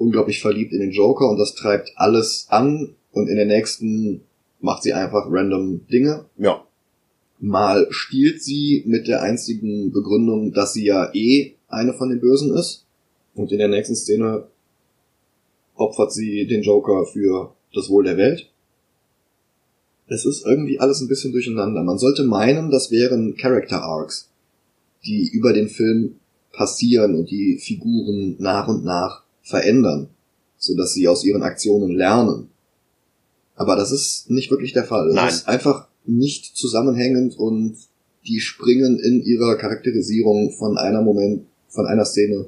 unglaublich 0.00 0.40
verliebt 0.40 0.72
in 0.72 0.80
den 0.80 0.92
Joker 0.92 1.28
und 1.28 1.36
das 1.36 1.54
treibt 1.54 1.92
alles 1.96 2.46
an 2.48 2.94
und 3.12 3.28
in 3.28 3.36
der 3.36 3.46
nächsten 3.46 4.22
macht 4.60 4.82
sie 4.82 4.94
einfach 4.94 5.26
random 5.28 5.86
Dinge. 5.88 6.24
Ja. 6.38 6.64
Mal 7.38 7.86
stiehlt 7.90 8.42
sie 8.42 8.82
mit 8.86 9.08
der 9.08 9.22
einzigen 9.22 9.92
Begründung, 9.92 10.52
dass 10.52 10.72
sie 10.72 10.86
ja 10.86 11.10
eh 11.14 11.54
eine 11.68 11.92
von 11.92 12.08
den 12.08 12.20
Bösen 12.20 12.54
ist. 12.54 12.86
Und 13.34 13.52
in 13.52 13.58
der 13.58 13.68
nächsten 13.68 13.94
Szene 13.94 14.44
opfert 15.74 16.12
sie 16.12 16.46
den 16.46 16.62
Joker 16.62 17.06
für 17.06 17.54
das 17.72 17.88
Wohl 17.88 18.04
der 18.04 18.16
Welt. 18.16 18.50
Es 20.08 20.24
ist 20.24 20.44
irgendwie 20.44 20.80
alles 20.80 21.00
ein 21.00 21.08
bisschen 21.08 21.32
durcheinander. 21.32 21.82
Man 21.82 21.98
sollte 21.98 22.24
meinen, 22.24 22.70
das 22.70 22.90
wären 22.90 23.36
Character 23.36 23.82
Arcs, 23.82 24.30
die 25.04 25.28
über 25.28 25.52
den 25.52 25.68
Film 25.68 26.16
passieren 26.52 27.14
und 27.14 27.30
die 27.30 27.58
Figuren 27.58 28.36
nach 28.38 28.66
und 28.66 28.84
nach 28.84 29.22
verändern, 29.42 30.08
so 30.56 30.76
dass 30.76 30.92
sie 30.94 31.08
aus 31.08 31.24
ihren 31.24 31.42
Aktionen 31.42 31.96
lernen. 31.96 32.50
Aber 33.56 33.76
das 33.76 33.92
ist 33.92 34.30
nicht 34.30 34.50
wirklich 34.50 34.72
der 34.72 34.84
Fall. 34.84 35.08
Es 35.08 35.14
Nein. 35.14 35.28
ist 35.28 35.48
einfach 35.48 35.88
nicht 36.04 36.56
zusammenhängend 36.56 37.38
und 37.38 37.76
die 38.26 38.40
springen 38.40 38.98
in 38.98 39.22
ihrer 39.22 39.56
Charakterisierung 39.56 40.52
von 40.52 40.78
einer 40.78 41.02
Moment, 41.02 41.46
von 41.68 41.86
einer 41.86 42.04
Szene 42.04 42.46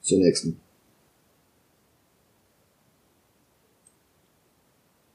zur 0.00 0.18
nächsten. 0.18 0.60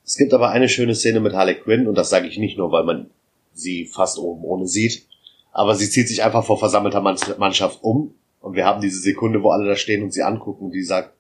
Es 0.06 0.18
gibt 0.18 0.34
aber 0.34 0.50
eine 0.50 0.70
schöne 0.70 0.96
Szene 0.96 1.20
mit 1.20 1.34
Harley 1.34 1.56
Quinn 1.56 1.88
und 1.88 1.96
das 1.96 2.10
sage 2.10 2.28
ich 2.28 2.40
nicht 2.40 2.58
nur, 2.58 2.72
weil 2.72 2.84
man 2.84 3.12
sie 3.54 3.86
fast 3.86 4.18
oben 4.18 4.44
ohne 4.44 4.68
sieht, 4.68 5.06
aber 5.52 5.76
sie 5.76 5.90
zieht 5.90 6.08
sich 6.08 6.24
einfach 6.24 6.44
vor 6.46 6.58
versammelter 6.58 7.02
Mann- 7.02 7.18
Mannschaft 7.38 7.84
um 7.84 8.16
und 8.42 8.56
wir 8.56 8.66
haben 8.66 8.82
diese 8.82 9.00
Sekunde, 9.00 9.44
wo 9.44 9.52
alle 9.52 9.68
da 9.68 9.76
stehen 9.76 10.02
und 10.02 10.12
sie 10.12 10.24
angucken 10.24 10.66
und 10.66 10.72
die 10.72 10.84
sagt, 10.84 11.14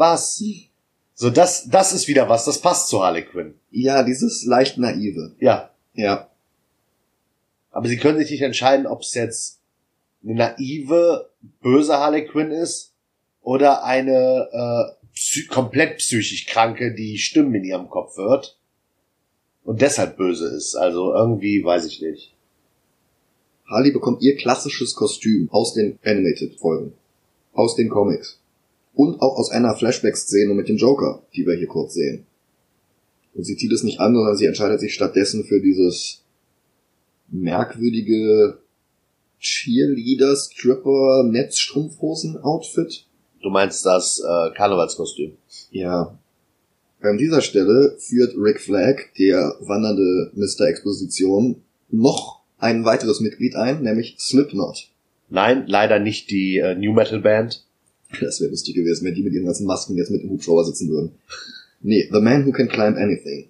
was? 0.00 0.42
So, 1.14 1.30
das, 1.30 1.68
das 1.68 1.92
ist 1.92 2.08
wieder 2.08 2.28
was, 2.28 2.46
das 2.46 2.60
passt 2.60 2.88
zu 2.88 3.02
Harley 3.02 3.22
Quinn. 3.22 3.54
Ja, 3.70 4.02
dieses 4.02 4.44
leicht 4.44 4.78
naive. 4.78 5.36
Ja. 5.38 5.70
Ja, 5.94 6.30
Aber 7.70 7.88
sie 7.88 7.98
können 7.98 8.18
sich 8.18 8.30
nicht 8.30 8.42
entscheiden, 8.42 8.86
ob 8.86 9.02
es 9.02 9.14
jetzt 9.14 9.60
eine 10.24 10.34
naive, 10.34 11.30
böse 11.60 11.98
Harley 11.98 12.26
Quinn 12.26 12.50
ist 12.50 12.94
oder 13.42 13.84
eine 13.84 14.48
äh, 14.52 15.06
psy 15.12 15.46
komplett 15.46 15.98
psychisch 15.98 16.46
kranke, 16.46 16.94
die 16.94 17.18
Stimmen 17.18 17.54
in 17.54 17.64
ihrem 17.64 17.90
Kopf 17.90 18.16
hört 18.16 18.56
und 19.64 19.82
deshalb 19.82 20.16
böse 20.16 20.48
ist. 20.48 20.74
Also 20.74 21.12
irgendwie 21.12 21.62
weiß 21.62 21.86
ich 21.86 22.00
nicht. 22.00 22.34
Harley 23.68 23.90
bekommt 23.90 24.22
ihr 24.22 24.36
klassisches 24.36 24.94
Kostüm 24.94 25.48
aus 25.50 25.74
den 25.74 25.98
Animated-Folgen, 26.02 26.94
aus 27.52 27.76
den 27.76 27.88
Comics 27.88 28.39
und 28.94 29.20
auch 29.20 29.36
aus 29.36 29.50
einer 29.50 29.74
Flashback-Szene 29.76 30.54
mit 30.54 30.68
dem 30.68 30.76
Joker, 30.76 31.22
die 31.34 31.46
wir 31.46 31.56
hier 31.56 31.68
kurz 31.68 31.94
sehen. 31.94 32.26
Und 33.34 33.44
sie 33.44 33.56
zieht 33.56 33.72
es 33.72 33.82
nicht 33.82 34.00
an, 34.00 34.14
sondern 34.14 34.36
sie 34.36 34.46
entscheidet 34.46 34.80
sich 34.80 34.94
stattdessen 34.94 35.44
für 35.44 35.60
dieses 35.60 36.24
merkwürdige 37.28 38.58
Cheerleader, 39.38 40.36
Stripper, 40.36 41.24
Netzstrumpfhosen-Outfit. 41.24 43.06
Du 43.42 43.48
meinst 43.48 43.86
das 43.86 44.20
äh, 44.20 44.54
Karnevalskostüm? 44.54 45.32
Ja. 45.70 46.18
An 47.00 47.16
dieser 47.16 47.40
Stelle 47.40 47.96
führt 47.98 48.34
Rick 48.36 48.60
Flag, 48.60 48.96
der 49.18 49.56
wandernde 49.60 50.30
Mr. 50.34 50.66
Exposition, 50.68 51.62
noch 51.88 52.42
ein 52.58 52.84
weiteres 52.84 53.20
Mitglied 53.20 53.54
ein, 53.54 53.82
nämlich 53.82 54.16
Slipknot. 54.18 54.90
Nein, 55.30 55.64
leider 55.66 55.98
nicht 55.98 56.30
die 56.30 56.58
äh, 56.58 56.74
New 56.74 56.92
Metal 56.92 57.20
Band. 57.20 57.64
Das 58.20 58.40
wäre 58.40 58.50
lustig 58.50 58.74
gewesen, 58.74 59.04
wenn 59.04 59.14
die 59.14 59.22
mit 59.22 59.32
ihren 59.32 59.44
ganzen 59.44 59.66
Masken 59.66 59.96
jetzt 59.96 60.10
mit 60.10 60.22
dem 60.22 60.30
Hubschrauber 60.30 60.64
sitzen 60.64 60.88
würden. 60.88 61.12
Nee, 61.80 62.08
The 62.12 62.20
Man 62.20 62.46
Who 62.46 62.52
Can 62.52 62.68
Climb 62.68 62.96
Anything. 62.96 63.48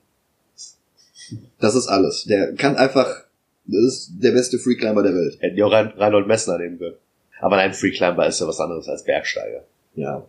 Das 1.58 1.74
ist 1.74 1.86
alles. 1.86 2.24
Der 2.24 2.54
kann 2.54 2.76
einfach, 2.76 3.24
das 3.66 3.84
ist 3.84 4.12
der 4.20 4.32
beste 4.32 4.58
Freeclimber 4.58 5.02
der 5.02 5.14
Welt. 5.14 5.38
Hätten 5.40 5.56
die 5.56 5.62
auch 5.62 5.72
Rein 5.72 5.88
Reinhold 5.96 6.26
Messner 6.26 6.58
nehmen 6.58 6.78
können. 6.78 6.96
Aber 7.40 7.56
nein, 7.56 7.72
Free 7.72 7.90
Climber 7.90 8.26
ist 8.26 8.40
ja 8.40 8.46
was 8.46 8.60
anderes 8.60 8.88
als 8.88 9.04
Bergsteiger. 9.04 9.64
Ja. 9.94 10.26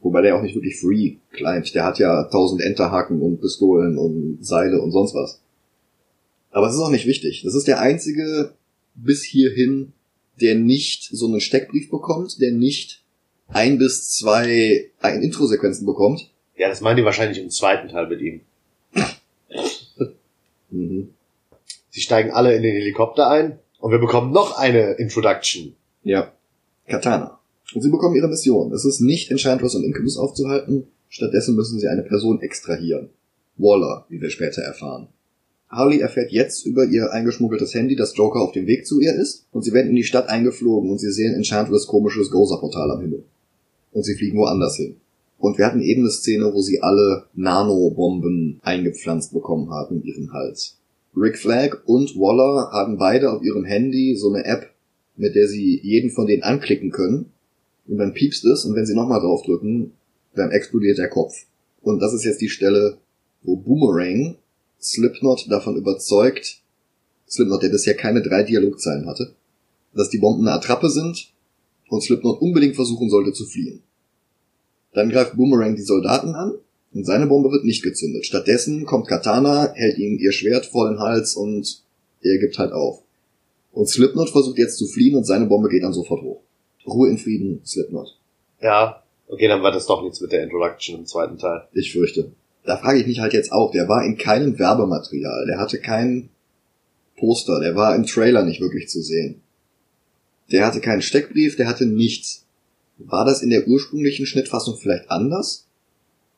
Wobei 0.00 0.22
der 0.22 0.36
auch 0.36 0.42
nicht 0.42 0.54
wirklich 0.54 0.78
free 0.78 1.16
climbt. 1.32 1.74
Der 1.74 1.84
hat 1.84 1.98
ja 1.98 2.24
tausend 2.24 2.60
Enterhaken 2.60 3.20
und 3.20 3.40
Pistolen 3.40 3.98
und 3.98 4.38
Seile 4.44 4.80
und 4.80 4.92
sonst 4.92 5.14
was. 5.14 5.40
Aber 6.50 6.68
es 6.68 6.74
ist 6.74 6.80
auch 6.80 6.90
nicht 6.90 7.06
wichtig. 7.06 7.42
Das 7.44 7.54
ist 7.54 7.66
der 7.66 7.80
einzige 7.80 8.52
bis 8.94 9.22
hierhin, 9.22 9.92
der 10.40 10.54
nicht 10.54 11.08
so 11.10 11.26
einen 11.26 11.40
Steckbrief 11.40 11.90
bekommt, 11.90 12.40
der 12.40 12.52
nicht 12.52 13.02
ein 13.48 13.78
bis 13.78 14.10
zwei 14.10 14.90
ein 15.00 15.22
Intro-Sequenzen 15.22 15.86
bekommt. 15.86 16.30
Ja, 16.56 16.68
das 16.68 16.80
meinen 16.80 16.96
die 16.96 17.04
wahrscheinlich 17.04 17.38
im 17.38 17.50
zweiten 17.50 17.88
Teil 17.88 18.08
mit 18.08 18.20
ihm. 18.20 18.40
Mhm. 20.70 21.14
Sie 21.88 22.02
steigen 22.02 22.30
alle 22.30 22.54
in 22.54 22.62
den 22.62 22.74
Helikopter 22.74 23.30
ein 23.30 23.58
und 23.78 23.90
wir 23.90 23.98
bekommen 23.98 24.32
noch 24.32 24.58
eine 24.58 24.92
Introduction. 24.98 25.74
Ja. 26.04 26.32
Katana. 26.86 27.38
Und 27.74 27.82
sie 27.82 27.90
bekommen 27.90 28.16
ihre 28.16 28.28
Mission. 28.28 28.72
Es 28.72 28.84
ist 28.84 29.00
nicht 29.00 29.30
Enchantress 29.30 29.74
und 29.74 29.84
Incubus 29.84 30.16
aufzuhalten, 30.16 30.86
stattdessen 31.08 31.54
müssen 31.54 31.78
sie 31.78 31.88
eine 31.88 32.02
Person 32.02 32.40
extrahieren. 32.40 33.10
Waller, 33.56 34.06
wie 34.08 34.20
wir 34.20 34.30
später 34.30 34.62
erfahren. 34.62 35.08
Harley 35.68 36.00
erfährt 36.00 36.32
jetzt 36.32 36.64
über 36.64 36.86
ihr 36.86 37.12
eingeschmuggeltes 37.12 37.74
Handy, 37.74 37.94
dass 37.94 38.16
Joker 38.16 38.40
auf 38.40 38.52
dem 38.52 38.66
Weg 38.66 38.86
zu 38.86 39.00
ihr 39.00 39.14
ist, 39.14 39.46
und 39.52 39.62
sie 39.62 39.72
werden 39.72 39.90
in 39.90 39.96
die 39.96 40.04
Stadt 40.04 40.28
eingeflogen 40.28 40.90
und 40.90 40.98
sie 40.98 41.12
sehen 41.12 41.34
Enchantress 41.34 41.86
komisches 41.86 42.30
Gozer-Portal 42.30 42.90
am 42.90 43.00
Himmel. 43.00 43.24
Und 43.92 44.04
sie 44.04 44.14
fliegen 44.14 44.38
woanders 44.38 44.76
hin. 44.76 44.96
Und 45.38 45.58
wir 45.58 45.66
hatten 45.66 45.80
eben 45.80 46.02
eine 46.02 46.10
Szene, 46.10 46.52
wo 46.52 46.60
sie 46.62 46.82
alle 46.82 47.26
Nanobomben 47.34 48.60
eingepflanzt 48.62 49.32
bekommen 49.32 49.70
haben 49.70 49.96
in 49.96 50.04
ihren 50.04 50.32
Hals. 50.32 50.78
Rick 51.16 51.38
Flag 51.38 51.78
und 51.84 52.16
Waller 52.16 52.70
haben 52.72 52.98
beide 52.98 53.30
auf 53.30 53.42
ihrem 53.42 53.64
Handy 53.64 54.16
so 54.16 54.32
eine 54.32 54.44
App, 54.44 54.70
mit 55.16 55.34
der 55.34 55.48
sie 55.48 55.80
jeden 55.82 56.10
von 56.10 56.26
denen 56.26 56.42
anklicken 56.42 56.90
können. 56.90 57.26
Und 57.86 57.98
dann 57.98 58.14
piepst 58.14 58.44
es 58.44 58.64
und 58.64 58.74
wenn 58.74 58.86
sie 58.86 58.94
nochmal 58.94 59.20
draufdrücken, 59.20 59.92
dann 60.34 60.50
explodiert 60.50 60.98
der 60.98 61.08
Kopf. 61.08 61.34
Und 61.82 62.00
das 62.00 62.12
ist 62.12 62.24
jetzt 62.24 62.40
die 62.40 62.48
Stelle, 62.48 62.98
wo 63.42 63.56
Boomerang 63.56 64.36
Slipknot 64.80 65.50
davon 65.50 65.76
überzeugt, 65.76 66.60
Slipknot, 67.28 67.62
der 67.62 67.68
bisher 67.68 67.94
keine 67.94 68.22
drei 68.22 68.42
Dialogzeilen 68.42 69.06
hatte, 69.06 69.34
dass 69.94 70.10
die 70.10 70.18
Bomben 70.18 70.46
eine 70.46 70.56
Attrappe 70.56 70.90
sind 70.90 71.32
und 71.88 72.02
Slipknot 72.02 72.40
unbedingt 72.40 72.76
versuchen 72.76 73.10
sollte 73.10 73.32
zu 73.32 73.44
fliehen. 73.44 73.82
Dann 74.94 75.10
greift 75.10 75.36
Boomerang 75.36 75.76
die 75.76 75.82
Soldaten 75.82 76.34
an 76.34 76.54
und 76.94 77.04
seine 77.04 77.26
Bombe 77.26 77.50
wird 77.50 77.64
nicht 77.64 77.82
gezündet. 77.82 78.26
Stattdessen 78.26 78.86
kommt 78.86 79.08
Katana, 79.08 79.72
hält 79.74 79.98
ihm 79.98 80.18
ihr 80.18 80.32
Schwert 80.32 80.66
vor 80.66 80.88
den 80.88 80.98
Hals 80.98 81.36
und 81.36 81.82
er 82.22 82.38
gibt 82.38 82.58
halt 82.58 82.72
auf. 82.72 83.02
Und 83.72 83.88
Slipknot 83.88 84.30
versucht 84.30 84.58
jetzt 84.58 84.78
zu 84.78 84.86
fliehen 84.86 85.16
und 85.16 85.24
seine 85.24 85.46
Bombe 85.46 85.68
geht 85.68 85.82
dann 85.82 85.92
sofort 85.92 86.22
hoch. 86.22 86.40
Ruhe 86.86 87.10
in 87.10 87.18
Frieden, 87.18 87.60
Slipknot. 87.64 88.16
Ja, 88.62 89.02
okay, 89.28 89.46
dann 89.46 89.62
war 89.62 89.72
das 89.72 89.86
doch 89.86 90.02
nichts 90.02 90.20
mit 90.20 90.32
der 90.32 90.42
Introduction 90.42 90.98
im 91.00 91.06
zweiten 91.06 91.38
Teil. 91.38 91.68
Ich 91.72 91.92
fürchte 91.92 92.32
da 92.68 92.76
frage 92.76 93.00
ich 93.00 93.06
mich 93.06 93.20
halt 93.20 93.32
jetzt 93.32 93.50
auch, 93.50 93.70
der 93.70 93.88
war 93.88 94.04
in 94.04 94.18
keinem 94.18 94.58
Werbematerial, 94.58 95.46
der 95.46 95.58
hatte 95.58 95.78
kein 95.78 96.28
Poster, 97.16 97.60
der 97.60 97.74
war 97.74 97.96
im 97.96 98.04
Trailer 98.04 98.44
nicht 98.44 98.60
wirklich 98.60 98.88
zu 98.88 99.00
sehen. 99.00 99.40
Der 100.52 100.66
hatte 100.66 100.80
keinen 100.80 101.00
Steckbrief, 101.00 101.56
der 101.56 101.66
hatte 101.66 101.86
nichts. 101.86 102.44
War 102.98 103.24
das 103.24 103.40
in 103.40 103.48
der 103.48 103.66
ursprünglichen 103.66 104.26
Schnittfassung 104.26 104.76
vielleicht 104.76 105.10
anders? 105.10 105.66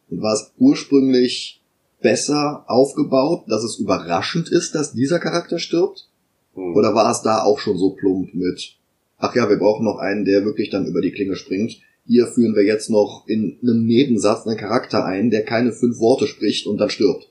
Und 0.08 0.22
war 0.22 0.34
es 0.34 0.52
ursprünglich 0.56 1.60
besser 2.00 2.64
aufgebaut, 2.68 3.44
dass 3.48 3.64
es 3.64 3.78
überraschend 3.80 4.48
ist, 4.50 4.76
dass 4.76 4.92
dieser 4.92 5.18
Charakter 5.18 5.58
stirbt? 5.58 6.08
Hm. 6.54 6.76
Oder 6.76 6.94
war 6.94 7.10
es 7.10 7.22
da 7.22 7.42
auch 7.42 7.58
schon 7.58 7.76
so 7.76 7.90
plump 7.90 8.34
mit, 8.34 8.76
ach 9.18 9.34
ja, 9.34 9.48
wir 9.48 9.58
brauchen 9.58 9.84
noch 9.84 9.98
einen, 9.98 10.24
der 10.24 10.44
wirklich 10.44 10.70
dann 10.70 10.86
über 10.86 11.00
die 11.00 11.10
Klinge 11.10 11.34
springt, 11.34 11.80
hier 12.06 12.26
führen 12.26 12.54
wir 12.54 12.64
jetzt 12.64 12.90
noch 12.90 13.24
in 13.26 13.58
einem 13.62 13.86
Nebensatz 13.86 14.46
einen 14.46 14.56
Charakter 14.56 15.04
ein, 15.04 15.30
der 15.30 15.44
keine 15.44 15.72
fünf 15.72 15.98
Worte 15.98 16.26
spricht 16.26 16.66
und 16.66 16.78
dann 16.78 16.90
stirbt. 16.90 17.28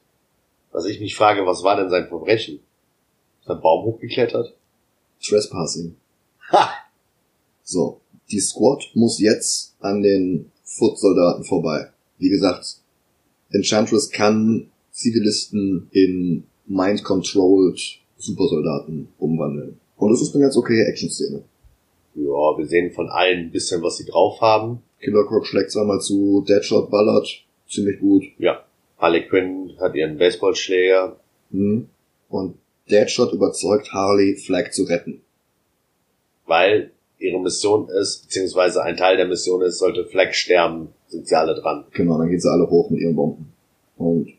Was 0.72 0.86
ich 0.86 1.00
mich 1.00 1.16
frage, 1.16 1.46
was 1.46 1.64
war 1.64 1.76
denn 1.76 1.90
sein 1.90 2.08
Verbrechen? 2.08 2.60
Ist 3.42 3.50
er 3.50 3.56
Baum 3.56 3.86
hochgeklettert? 3.86 4.54
Trespassing. 5.22 5.96
Ha! 6.52 6.70
So. 7.64 8.02
Die 8.32 8.40
Squad 8.40 8.92
muss 8.94 9.20
jetzt 9.20 9.76
an 9.80 10.04
den 10.04 10.52
Foot-Soldaten 10.64 11.44
vorbei. 11.44 11.90
Wie 12.20 12.30
gesagt, 12.30 12.78
Enchantress 13.52 14.12
kann 14.12 14.70
Zivilisten 14.92 15.88
in 15.92 16.44
mind-controlled 16.68 17.80
Supersoldaten 18.18 19.08
umwandeln. 19.18 19.80
Und 19.98 20.12
das 20.12 20.22
ist 20.22 20.36
eine 20.36 20.44
ganz 20.44 20.56
okay 20.56 20.84
Action-Szene. 20.84 21.44
Ja, 22.20 22.58
wir 22.58 22.66
sehen 22.66 22.92
von 22.92 23.10
allen 23.10 23.46
ein 23.46 23.52
bisschen, 23.52 23.82
was 23.82 23.98
sie 23.98 24.06
drauf 24.06 24.42
haben. 24.42 24.82
Killer 25.00 25.26
Croc 25.26 25.46
schlägt 25.46 25.72
zweimal 25.72 26.02
zu, 26.02 26.44
Deadshot 26.48 26.92
ballert, 26.92 27.46
ziemlich 27.70 28.00
gut. 28.00 28.24
Ja. 28.38 28.66
Harley 28.98 29.26
Quinn 29.28 29.72
hat 29.80 29.96
ihren 29.96 30.18
Baseballschläger. 30.18 31.16
Hm. 31.52 31.88
Und 32.28 32.56
Deadshot 32.92 33.32
überzeugt 33.32 33.94
Harley, 33.94 34.36
Flag 34.36 34.72
zu 34.72 34.84
retten. 34.84 35.22
Weil 36.46 36.92
ihre 37.20 37.40
Mission 37.40 37.88
ist, 37.90 38.24
beziehungsweise 38.24 38.84
ein 38.84 38.98
Teil 38.98 39.16
der 39.16 39.28
Mission 39.28 39.62
ist, 39.62 39.78
sollte 39.78 40.06
Flag 40.06 40.34
sterben, 40.34 40.90
sind 41.08 41.28
sie 41.28 41.38
alle 41.38 41.56
dran. 41.56 41.86
Genau, 41.92 42.18
dann 42.18 42.30
geht 42.30 42.42
sie 42.42 42.52
alle 42.52 42.70
hoch 42.70 42.90
mit 42.90 43.00
ihren 43.00 43.16
Bomben. 43.16 43.54
Und 43.98 44.34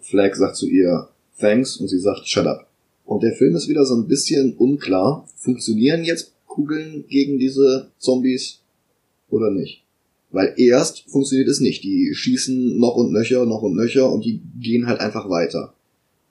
Flag 0.00 0.34
sagt 0.36 0.56
zu 0.56 0.68
ihr, 0.68 1.08
thanks, 1.40 1.78
und 1.78 1.88
sie 1.88 1.98
sagt, 1.98 2.28
shut 2.28 2.46
up. 2.46 2.68
Und 3.04 3.22
der 3.22 3.32
Film 3.32 3.56
ist 3.56 3.68
wieder 3.68 3.84
so 3.84 3.94
ein 3.94 4.06
bisschen 4.06 4.56
unklar. 4.56 5.26
Funktionieren 5.36 6.04
jetzt 6.04 6.33
Kugeln 6.54 7.04
gegen 7.08 7.38
diese 7.38 7.90
Zombies 7.98 8.60
oder 9.28 9.50
nicht. 9.50 9.82
Weil 10.30 10.54
erst 10.56 11.10
funktioniert 11.10 11.48
es 11.48 11.60
nicht. 11.60 11.82
Die 11.82 12.14
schießen 12.14 12.78
noch 12.78 12.94
und 12.94 13.12
nöcher, 13.12 13.44
noch 13.44 13.62
und 13.62 13.74
nöcher 13.74 14.10
und 14.10 14.24
die 14.24 14.40
gehen 14.60 14.86
halt 14.86 15.00
einfach 15.00 15.28
weiter. 15.28 15.74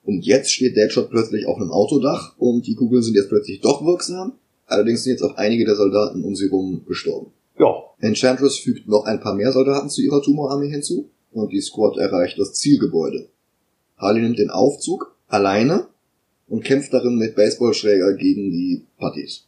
Und 0.02 0.24
jetzt 0.24 0.52
steht 0.52 0.76
Deadshot 0.76 1.10
plötzlich 1.10 1.46
auf 1.46 1.58
einem 1.58 1.70
Autodach 1.70 2.34
und 2.38 2.66
die 2.66 2.74
Kugeln 2.74 3.02
sind 3.02 3.14
jetzt 3.14 3.28
plötzlich 3.28 3.60
doch 3.60 3.84
wirksam. 3.84 4.32
Allerdings 4.66 5.04
sind 5.04 5.12
jetzt 5.12 5.22
auch 5.22 5.36
einige 5.36 5.64
der 5.64 5.76
Soldaten 5.76 6.24
um 6.24 6.34
sie 6.34 6.46
rum 6.46 6.82
gestorben. 6.86 7.30
Ja. 7.58 7.74
Enchantress 8.00 8.58
fügt 8.58 8.88
noch 8.88 9.04
ein 9.04 9.20
paar 9.20 9.34
mehr 9.34 9.52
Soldaten 9.52 9.90
zu 9.90 10.02
ihrer 10.02 10.22
Tumorarmee 10.22 10.70
hinzu 10.70 11.10
und 11.32 11.52
die 11.52 11.60
Squad 11.60 11.98
erreicht 11.98 12.38
das 12.38 12.54
Zielgebäude. 12.54 13.28
Harley 13.98 14.22
nimmt 14.22 14.38
den 14.38 14.50
Aufzug 14.50 15.14
alleine 15.28 15.86
und 16.48 16.64
kämpft 16.64 16.92
darin 16.92 17.16
mit 17.16 17.36
Baseballschläger 17.36 18.14
gegen 18.14 18.50
die 18.50 18.82
Putties. 18.98 19.46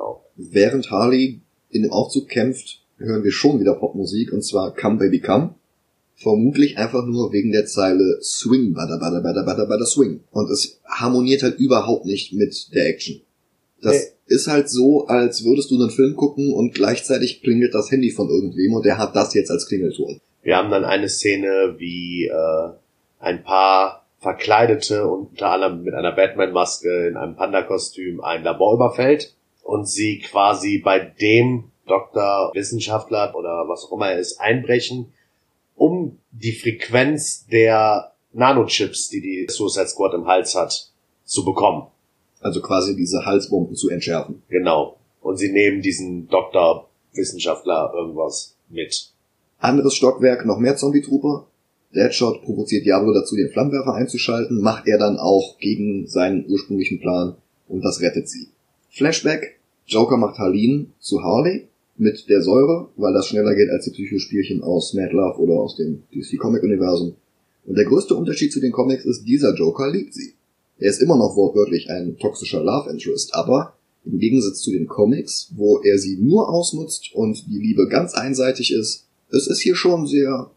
Genau. 0.00 0.24
Während 0.36 0.90
Harley 0.90 1.40
in 1.68 1.82
dem 1.82 1.92
Aufzug 1.92 2.28
kämpft, 2.28 2.82
hören 2.96 3.22
wir 3.22 3.32
schon 3.32 3.60
wieder 3.60 3.74
Popmusik 3.74 4.32
und 4.32 4.42
zwar 4.42 4.74
Come 4.74 4.98
Baby 4.98 5.20
Come. 5.20 5.54
Vermutlich 6.14 6.76
einfach 6.78 7.06
nur 7.06 7.32
wegen 7.32 7.52
der 7.52 7.66
Zeile 7.66 8.18
Swing, 8.22 8.74
bada 8.74 8.96
bada 8.98 9.20
bada 9.20 9.42
bada 9.42 9.64
bada 9.64 9.84
Swing. 9.84 10.20
Und 10.30 10.50
es 10.50 10.80
harmoniert 10.86 11.42
halt 11.42 11.58
überhaupt 11.58 12.04
nicht 12.06 12.32
mit 12.32 12.74
der 12.74 12.88
Action. 12.88 13.20
Das 13.82 13.94
hey. 13.94 14.06
ist 14.26 14.46
halt 14.48 14.68
so, 14.68 15.06
als 15.06 15.44
würdest 15.44 15.70
du 15.70 15.80
einen 15.80 15.90
Film 15.90 16.16
gucken 16.16 16.52
und 16.52 16.74
gleichzeitig 16.74 17.42
klingelt 17.42 17.74
das 17.74 17.90
Handy 17.90 18.10
von 18.10 18.28
irgendwem 18.28 18.74
und 18.74 18.84
der 18.84 18.98
hat 18.98 19.16
das 19.16 19.34
jetzt 19.34 19.50
als 19.50 19.66
Klingelton. 19.66 20.20
Wir 20.42 20.56
haben 20.56 20.70
dann 20.70 20.84
eine 20.84 21.08
Szene, 21.08 21.74
wie 21.78 22.26
äh, 22.26 22.70
ein 23.18 23.42
paar 23.42 24.06
Verkleidete 24.18 25.06
und 25.06 25.30
unter 25.30 25.50
anderem 25.50 25.82
mit 25.82 25.94
einer 25.94 26.12
Batman-Maske 26.12 27.08
in 27.08 27.16
einem 27.16 27.36
Panda-Kostüm 27.36 28.20
ein 28.20 28.44
Labor 28.44 28.74
überfällt 28.74 29.34
und 29.70 29.88
sie 29.88 30.18
quasi 30.18 30.78
bei 30.78 30.98
dem 30.98 31.70
Doktor, 31.86 32.50
Wissenschaftler 32.54 33.32
oder 33.36 33.68
was 33.68 33.84
auch 33.84 33.92
immer 33.92 34.10
er 34.10 34.18
ist, 34.18 34.40
einbrechen, 34.40 35.12
um 35.76 36.18
die 36.32 36.50
Frequenz 36.50 37.46
der 37.46 38.10
Nanochips, 38.32 39.10
die 39.10 39.20
die 39.20 39.46
Suicide 39.48 39.86
Squad 39.86 40.14
im 40.14 40.26
Hals 40.26 40.56
hat, 40.56 40.90
zu 41.24 41.44
bekommen. 41.44 41.86
Also 42.40 42.60
quasi 42.60 42.96
diese 42.96 43.24
Halsbomben 43.24 43.76
zu 43.76 43.90
entschärfen. 43.90 44.42
Genau. 44.48 44.96
Und 45.20 45.36
sie 45.36 45.52
nehmen 45.52 45.82
diesen 45.82 46.26
Doktor, 46.26 46.88
Wissenschaftler 47.12 47.92
irgendwas 47.94 48.56
mit. 48.70 49.12
Anderes 49.60 49.94
Stockwerk, 49.94 50.46
noch 50.46 50.58
mehr 50.58 50.74
Zombie-Trooper. 50.74 51.46
Deadshot 51.94 52.42
provoziert 52.42 52.86
Diablo 52.86 53.12
dazu, 53.14 53.36
den 53.36 53.52
Flammenwerfer 53.52 53.94
einzuschalten, 53.94 54.60
macht 54.60 54.88
er 54.88 54.98
dann 54.98 55.16
auch 55.16 55.58
gegen 55.58 56.08
seinen 56.08 56.44
ursprünglichen 56.48 56.98
Plan 56.98 57.36
und 57.68 57.84
das 57.84 58.00
rettet 58.00 58.28
sie. 58.28 58.48
Flashback, 58.88 59.59
Joker 59.90 60.16
macht 60.16 60.38
Harleen 60.38 60.92
zu 61.00 61.20
Harley 61.22 61.66
mit 61.96 62.28
der 62.28 62.42
Säure, 62.42 62.88
weil 62.96 63.12
das 63.12 63.26
schneller 63.26 63.56
geht 63.56 63.70
als 63.70 63.84
die 63.84 63.90
Psychospielchen 63.90 64.62
aus 64.62 64.94
Mad 64.94 65.12
Love 65.12 65.40
oder 65.40 65.54
aus 65.54 65.76
dem 65.76 66.04
DC 66.14 66.38
Comic 66.38 66.62
Universum. 66.62 67.16
Und 67.66 67.76
der 67.76 67.84
größte 67.84 68.14
Unterschied 68.14 68.52
zu 68.52 68.60
den 68.60 68.70
Comics 68.70 69.04
ist, 69.04 69.24
dieser 69.24 69.52
Joker 69.54 69.90
liebt 69.90 70.14
sie. 70.14 70.34
Er 70.78 70.90
ist 70.90 71.02
immer 71.02 71.16
noch 71.16 71.36
wortwörtlich 71.36 71.90
ein 71.90 72.16
toxischer 72.18 72.62
Love 72.62 72.88
Interest, 72.88 73.34
aber 73.34 73.74
im 74.04 74.18
Gegensatz 74.18 74.60
zu 74.60 74.70
den 74.70 74.86
Comics, 74.86 75.52
wo 75.56 75.80
er 75.80 75.98
sie 75.98 76.16
nur 76.16 76.48
ausnutzt 76.48 77.12
und 77.12 77.44
die 77.48 77.58
Liebe 77.58 77.88
ganz 77.88 78.14
einseitig 78.14 78.72
ist, 78.72 79.08
es 79.30 79.48
ist 79.48 79.60
hier 79.60 79.74
schon 79.74 80.06
sehr 80.06 80.52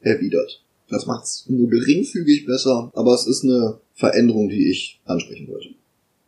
erwidert. 0.00 0.64
Das 0.88 1.06
macht's 1.06 1.46
nur 1.48 1.70
geringfügig 1.70 2.46
besser, 2.46 2.90
aber 2.94 3.14
es 3.14 3.28
ist 3.28 3.44
eine 3.44 3.78
Veränderung, 3.94 4.48
die 4.48 4.70
ich 4.70 5.00
ansprechen 5.04 5.46
wollte. 5.46 5.68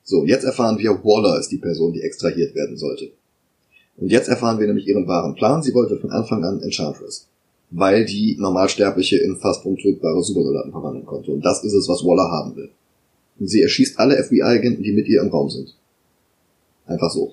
So, 0.05 0.24
jetzt 0.26 0.44
erfahren 0.44 0.78
wir, 0.78 0.90
Waller 1.02 1.40
ist 1.40 1.48
die 1.48 1.59
Person, 1.59 1.94
die 1.94 2.02
extrahiert 2.02 2.55
werden 2.55 2.76
sollte. 2.76 3.11
Und 3.96 4.11
jetzt 4.11 4.28
erfahren 4.28 4.61
wir 4.61 4.66
nämlich 4.66 4.86
ihren 4.86 5.09
wahren 5.09 5.34
Plan. 5.34 5.62
Sie 5.62 5.72
wollte 5.72 5.96
von 5.96 6.11
Anfang 6.11 6.44
an 6.44 6.61
Enchantress. 6.61 7.26
Weil 7.70 8.05
die 8.05 8.36
Normalsterbliche 8.38 9.16
in 9.16 9.36
fast 9.36 9.64
untötbare 9.64 10.22
Supersoldaten 10.22 10.72
verwandeln 10.72 11.07
konnte. 11.07 11.32
Und 11.32 11.42
das 11.42 11.64
ist 11.64 11.72
es, 11.72 11.88
was 11.88 12.05
Waller 12.05 12.30
haben 12.30 12.55
will. 12.55 12.70
Und 13.38 13.48
sie 13.48 13.62
erschießt 13.62 13.98
alle 13.98 14.22
FBI-Agenten, 14.22 14.82
die 14.82 14.92
mit 14.92 15.09
ihr 15.09 15.22
im 15.22 15.30
Raum 15.30 15.48
sind. 15.48 15.74
Einfach 16.86 17.11
so. 17.11 17.32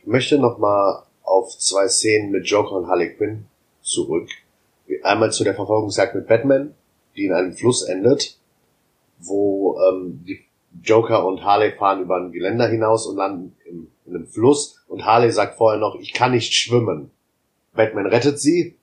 Ich 0.00 0.06
möchte 0.06 0.38
nochmal 0.38 1.02
auf 1.22 1.58
zwei 1.58 1.88
Szenen 1.88 2.30
mit 2.30 2.46
Joker 2.46 2.76
und 2.76 2.88
Harley 2.88 3.14
Quinn 3.14 3.46
zurück. 3.80 4.28
Einmal 5.02 5.32
zu 5.32 5.44
der 5.44 5.54
Verfolgungsjagd 5.54 6.14
mit 6.14 6.26
Batman, 6.26 6.74
die 7.16 7.24
in 7.24 7.32
einem 7.32 7.54
Fluss 7.54 7.82
endet, 7.82 8.38
wo 9.18 9.78
ähm, 9.80 10.20
die 10.26 10.40
Joker 10.82 11.26
und 11.26 11.44
Harley 11.44 11.72
fahren 11.72 12.02
über 12.02 12.16
ein 12.16 12.32
Geländer 12.32 12.68
hinaus 12.68 13.06
und 13.06 13.16
landen 13.16 13.56
in 13.64 13.88
einem 14.08 14.26
Fluss 14.26 14.84
und 14.88 15.04
Harley 15.04 15.30
sagt 15.30 15.56
vorher 15.56 15.80
noch, 15.80 15.96
ich 15.96 16.12
kann 16.12 16.32
nicht 16.32 16.52
schwimmen. 16.54 17.10
Batman 17.74 18.06
rettet 18.06 18.40
sie 18.40 18.76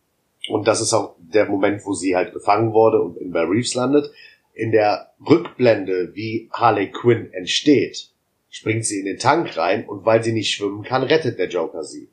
und 0.49 0.67
das 0.67 0.81
ist 0.81 0.93
auch 0.93 1.15
der 1.19 1.47
Moment, 1.47 1.85
wo 1.85 1.93
sie 1.93 2.15
halt 2.15 2.33
gefangen 2.33 2.73
wurde 2.73 3.01
und 3.01 3.17
in 3.17 3.31
Bear 3.31 3.49
Reeves 3.49 3.73
landet. 3.73 4.11
In 4.53 4.71
der 4.71 5.11
Rückblende, 5.27 6.15
wie 6.15 6.49
Harley 6.53 6.91
Quinn 6.91 7.33
entsteht, 7.33 8.09
springt 8.49 8.85
sie 8.85 8.99
in 8.99 9.05
den 9.05 9.19
Tank 9.19 9.57
rein 9.57 9.87
und 9.87 10.05
weil 10.05 10.23
sie 10.23 10.31
nicht 10.31 10.53
schwimmen 10.53 10.83
kann, 10.83 11.03
rettet 11.03 11.39
der 11.39 11.49
Joker 11.49 11.83
sie. 11.83 12.09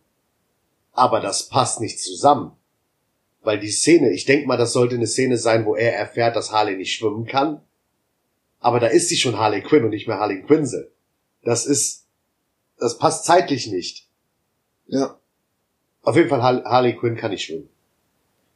Aber 0.93 1.21
das 1.21 1.49
passt 1.49 1.81
nicht 1.81 2.01
zusammen. 2.01 2.53
Weil 3.43 3.59
die 3.59 3.71
Szene, 3.71 4.11
ich 4.11 4.25
denke 4.25 4.47
mal, 4.47 4.57
das 4.57 4.73
sollte 4.73 4.97
eine 4.97 5.07
Szene 5.07 5.37
sein, 5.37 5.65
wo 5.65 5.75
er 5.75 5.97
erfährt, 5.97 6.37
dass 6.37 6.53
Harley 6.53 6.77
nicht 6.77 6.93
schwimmen 6.93 7.27
kann. 7.27 7.61
Aber 8.63 8.79
da 8.79 8.87
ist 8.87 9.09
sie 9.09 9.17
schon 9.17 9.39
Harley 9.39 9.61
Quinn 9.61 9.85
und 9.85 9.91
nicht 9.91 10.07
mehr 10.07 10.19
Harley 10.19 10.41
Quinzel. 10.43 10.91
Das 11.45 11.67
ist, 11.67 12.05
das 12.79 12.97
passt 12.97 13.25
zeitlich 13.25 13.67
nicht. 13.67 14.07
Ja. 14.87 15.19
Auf 16.03 16.17
jeden 16.17 16.29
Fall 16.29 16.43
Harley 16.43 16.97
Quinn 16.97 17.17
kann 17.17 17.33
nicht 17.33 17.45
schwimmen. 17.45 17.69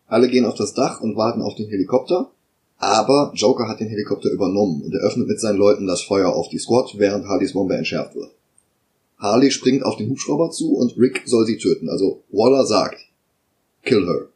Alle 0.06 0.28
gehen 0.28 0.44
auf 0.44 0.54
das 0.54 0.74
Dach 0.74 1.00
und 1.00 1.16
warten 1.16 1.42
auf 1.42 1.56
den 1.56 1.68
Helikopter. 1.68 2.30
Aber 2.78 3.32
Joker 3.34 3.68
hat 3.68 3.80
den 3.80 3.88
Helikopter 3.88 4.30
übernommen 4.30 4.82
und 4.82 4.94
er 4.94 5.00
öffnet 5.00 5.26
mit 5.26 5.40
seinen 5.40 5.56
Leuten 5.56 5.86
das 5.86 6.02
Feuer 6.02 6.32
auf 6.32 6.50
die 6.50 6.58
Squad, 6.58 6.98
während 6.98 7.26
Harleys 7.26 7.54
Bombe 7.54 7.74
entschärft 7.74 8.14
wird. 8.14 8.30
Harley 9.18 9.50
springt 9.50 9.82
auf 9.82 9.96
den 9.96 10.10
Hubschrauber 10.10 10.50
zu 10.50 10.76
und 10.76 10.96
Rick 10.96 11.22
soll 11.24 11.46
sie 11.46 11.56
töten. 11.56 11.88
Also 11.88 12.22
Waller 12.30 12.64
sagt, 12.64 13.00
kill 13.82 14.06
her. 14.06 14.28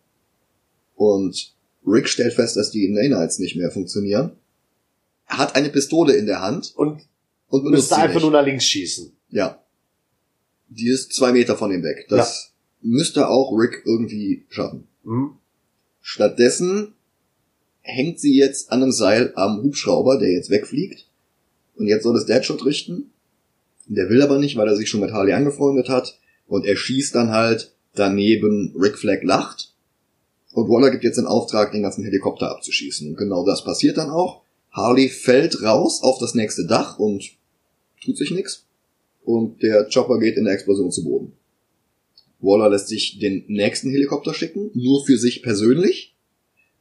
Und 0.96 1.54
Rick 1.86 2.08
stellt 2.08 2.32
fest, 2.32 2.56
dass 2.56 2.70
die 2.72 2.88
Nanites 2.88 3.38
nicht 3.38 3.56
mehr 3.56 3.70
funktionieren. 3.70 4.32
Hat 5.30 5.54
eine 5.54 5.70
Pistole 5.70 6.14
in 6.14 6.26
der 6.26 6.40
Hand 6.40 6.72
und, 6.76 7.02
und 7.48 7.64
müsste 7.64 7.96
einfach 7.96 8.14
nicht. 8.14 8.22
nur 8.22 8.32
nach 8.32 8.44
links 8.44 8.64
schießen. 8.64 9.12
Ja. 9.30 9.62
Die 10.68 10.88
ist 10.88 11.14
zwei 11.14 11.32
Meter 11.32 11.56
von 11.56 11.72
ihm 11.72 11.82
weg. 11.82 12.06
Das 12.08 12.52
ja. 12.82 12.88
müsste 12.90 13.28
auch 13.28 13.52
Rick 13.52 13.82
irgendwie 13.84 14.44
schaffen. 14.48 14.86
Mhm. 15.04 15.36
Stattdessen 16.00 16.94
hängt 17.82 18.20
sie 18.20 18.36
jetzt 18.36 18.72
an 18.72 18.82
einem 18.82 18.92
Seil 18.92 19.32
am 19.36 19.62
Hubschrauber, 19.62 20.18
der 20.18 20.30
jetzt 20.32 20.50
wegfliegt. 20.50 21.06
Und 21.76 21.86
jetzt 21.86 22.02
soll 22.02 22.16
es 22.16 22.26
Deadshot 22.26 22.64
richten. 22.64 23.10
Der 23.86 24.08
will 24.08 24.22
aber 24.22 24.38
nicht, 24.38 24.56
weil 24.56 24.68
er 24.68 24.76
sich 24.76 24.88
schon 24.88 25.00
mit 25.00 25.12
Harley 25.12 25.32
angefreundet 25.32 25.88
hat. 25.88 26.18
Und 26.46 26.66
er 26.66 26.76
schießt 26.76 27.14
dann 27.14 27.30
halt 27.30 27.72
daneben, 27.94 28.74
Rick 28.78 28.98
Flag 28.98 29.22
lacht. 29.22 29.74
Und 30.52 30.68
Waller 30.68 30.90
gibt 30.90 31.04
jetzt 31.04 31.16
den 31.16 31.26
Auftrag, 31.26 31.72
den 31.72 31.82
ganzen 31.82 32.04
Helikopter 32.04 32.50
abzuschießen. 32.50 33.10
Und 33.10 33.16
genau 33.16 33.44
das 33.44 33.64
passiert 33.64 33.96
dann 33.96 34.10
auch. 34.10 34.39
Harley 34.70 35.08
fällt 35.08 35.62
raus 35.62 36.02
auf 36.02 36.18
das 36.18 36.34
nächste 36.34 36.66
Dach 36.66 36.98
und 36.98 37.32
tut 38.02 38.16
sich 38.16 38.30
nichts. 38.30 38.66
Und 39.24 39.62
der 39.62 39.88
Chopper 39.92 40.18
geht 40.18 40.36
in 40.36 40.44
der 40.44 40.54
Explosion 40.54 40.90
zu 40.90 41.04
Boden. 41.04 41.32
Waller 42.40 42.70
lässt 42.70 42.88
sich 42.88 43.18
den 43.18 43.44
nächsten 43.48 43.90
Helikopter 43.90 44.32
schicken, 44.32 44.70
nur 44.74 45.04
für 45.04 45.18
sich 45.18 45.42
persönlich 45.42 46.14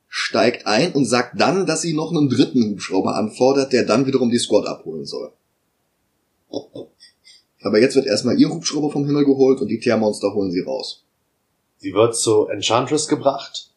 steigt 0.08 0.66
ein 0.66 0.94
und 0.94 1.06
sagt 1.06 1.40
dann, 1.40 1.66
dass 1.66 1.82
sie 1.82 1.94
noch 1.94 2.12
einen 2.12 2.30
dritten 2.30 2.72
Hubschrauber 2.72 3.16
anfordert, 3.16 3.74
der 3.74 3.84
dann 3.84 4.08
wiederum 4.08 4.32
die 4.32 4.40
Squad 4.40 4.66
abholen 4.66 5.06
soll. 5.06 5.32
Aber 7.62 7.80
jetzt 7.80 7.96
wird 7.96 8.08
erstmal 8.08 8.40
ihr 8.40 8.50
Hubschrauber 8.50 8.90
vom 8.90 9.06
Himmel 9.06 9.26
geholt 9.26 9.60
und 9.60 9.68
die 9.68 9.80
Tiermonster 9.80 10.34
holen 10.34 10.52
sie 10.52 10.62
raus. 10.62 11.04
Sie 11.78 11.94
wird 11.94 12.16
zu 12.16 12.48
Enchantress 12.48 13.08
gebracht 13.08 13.69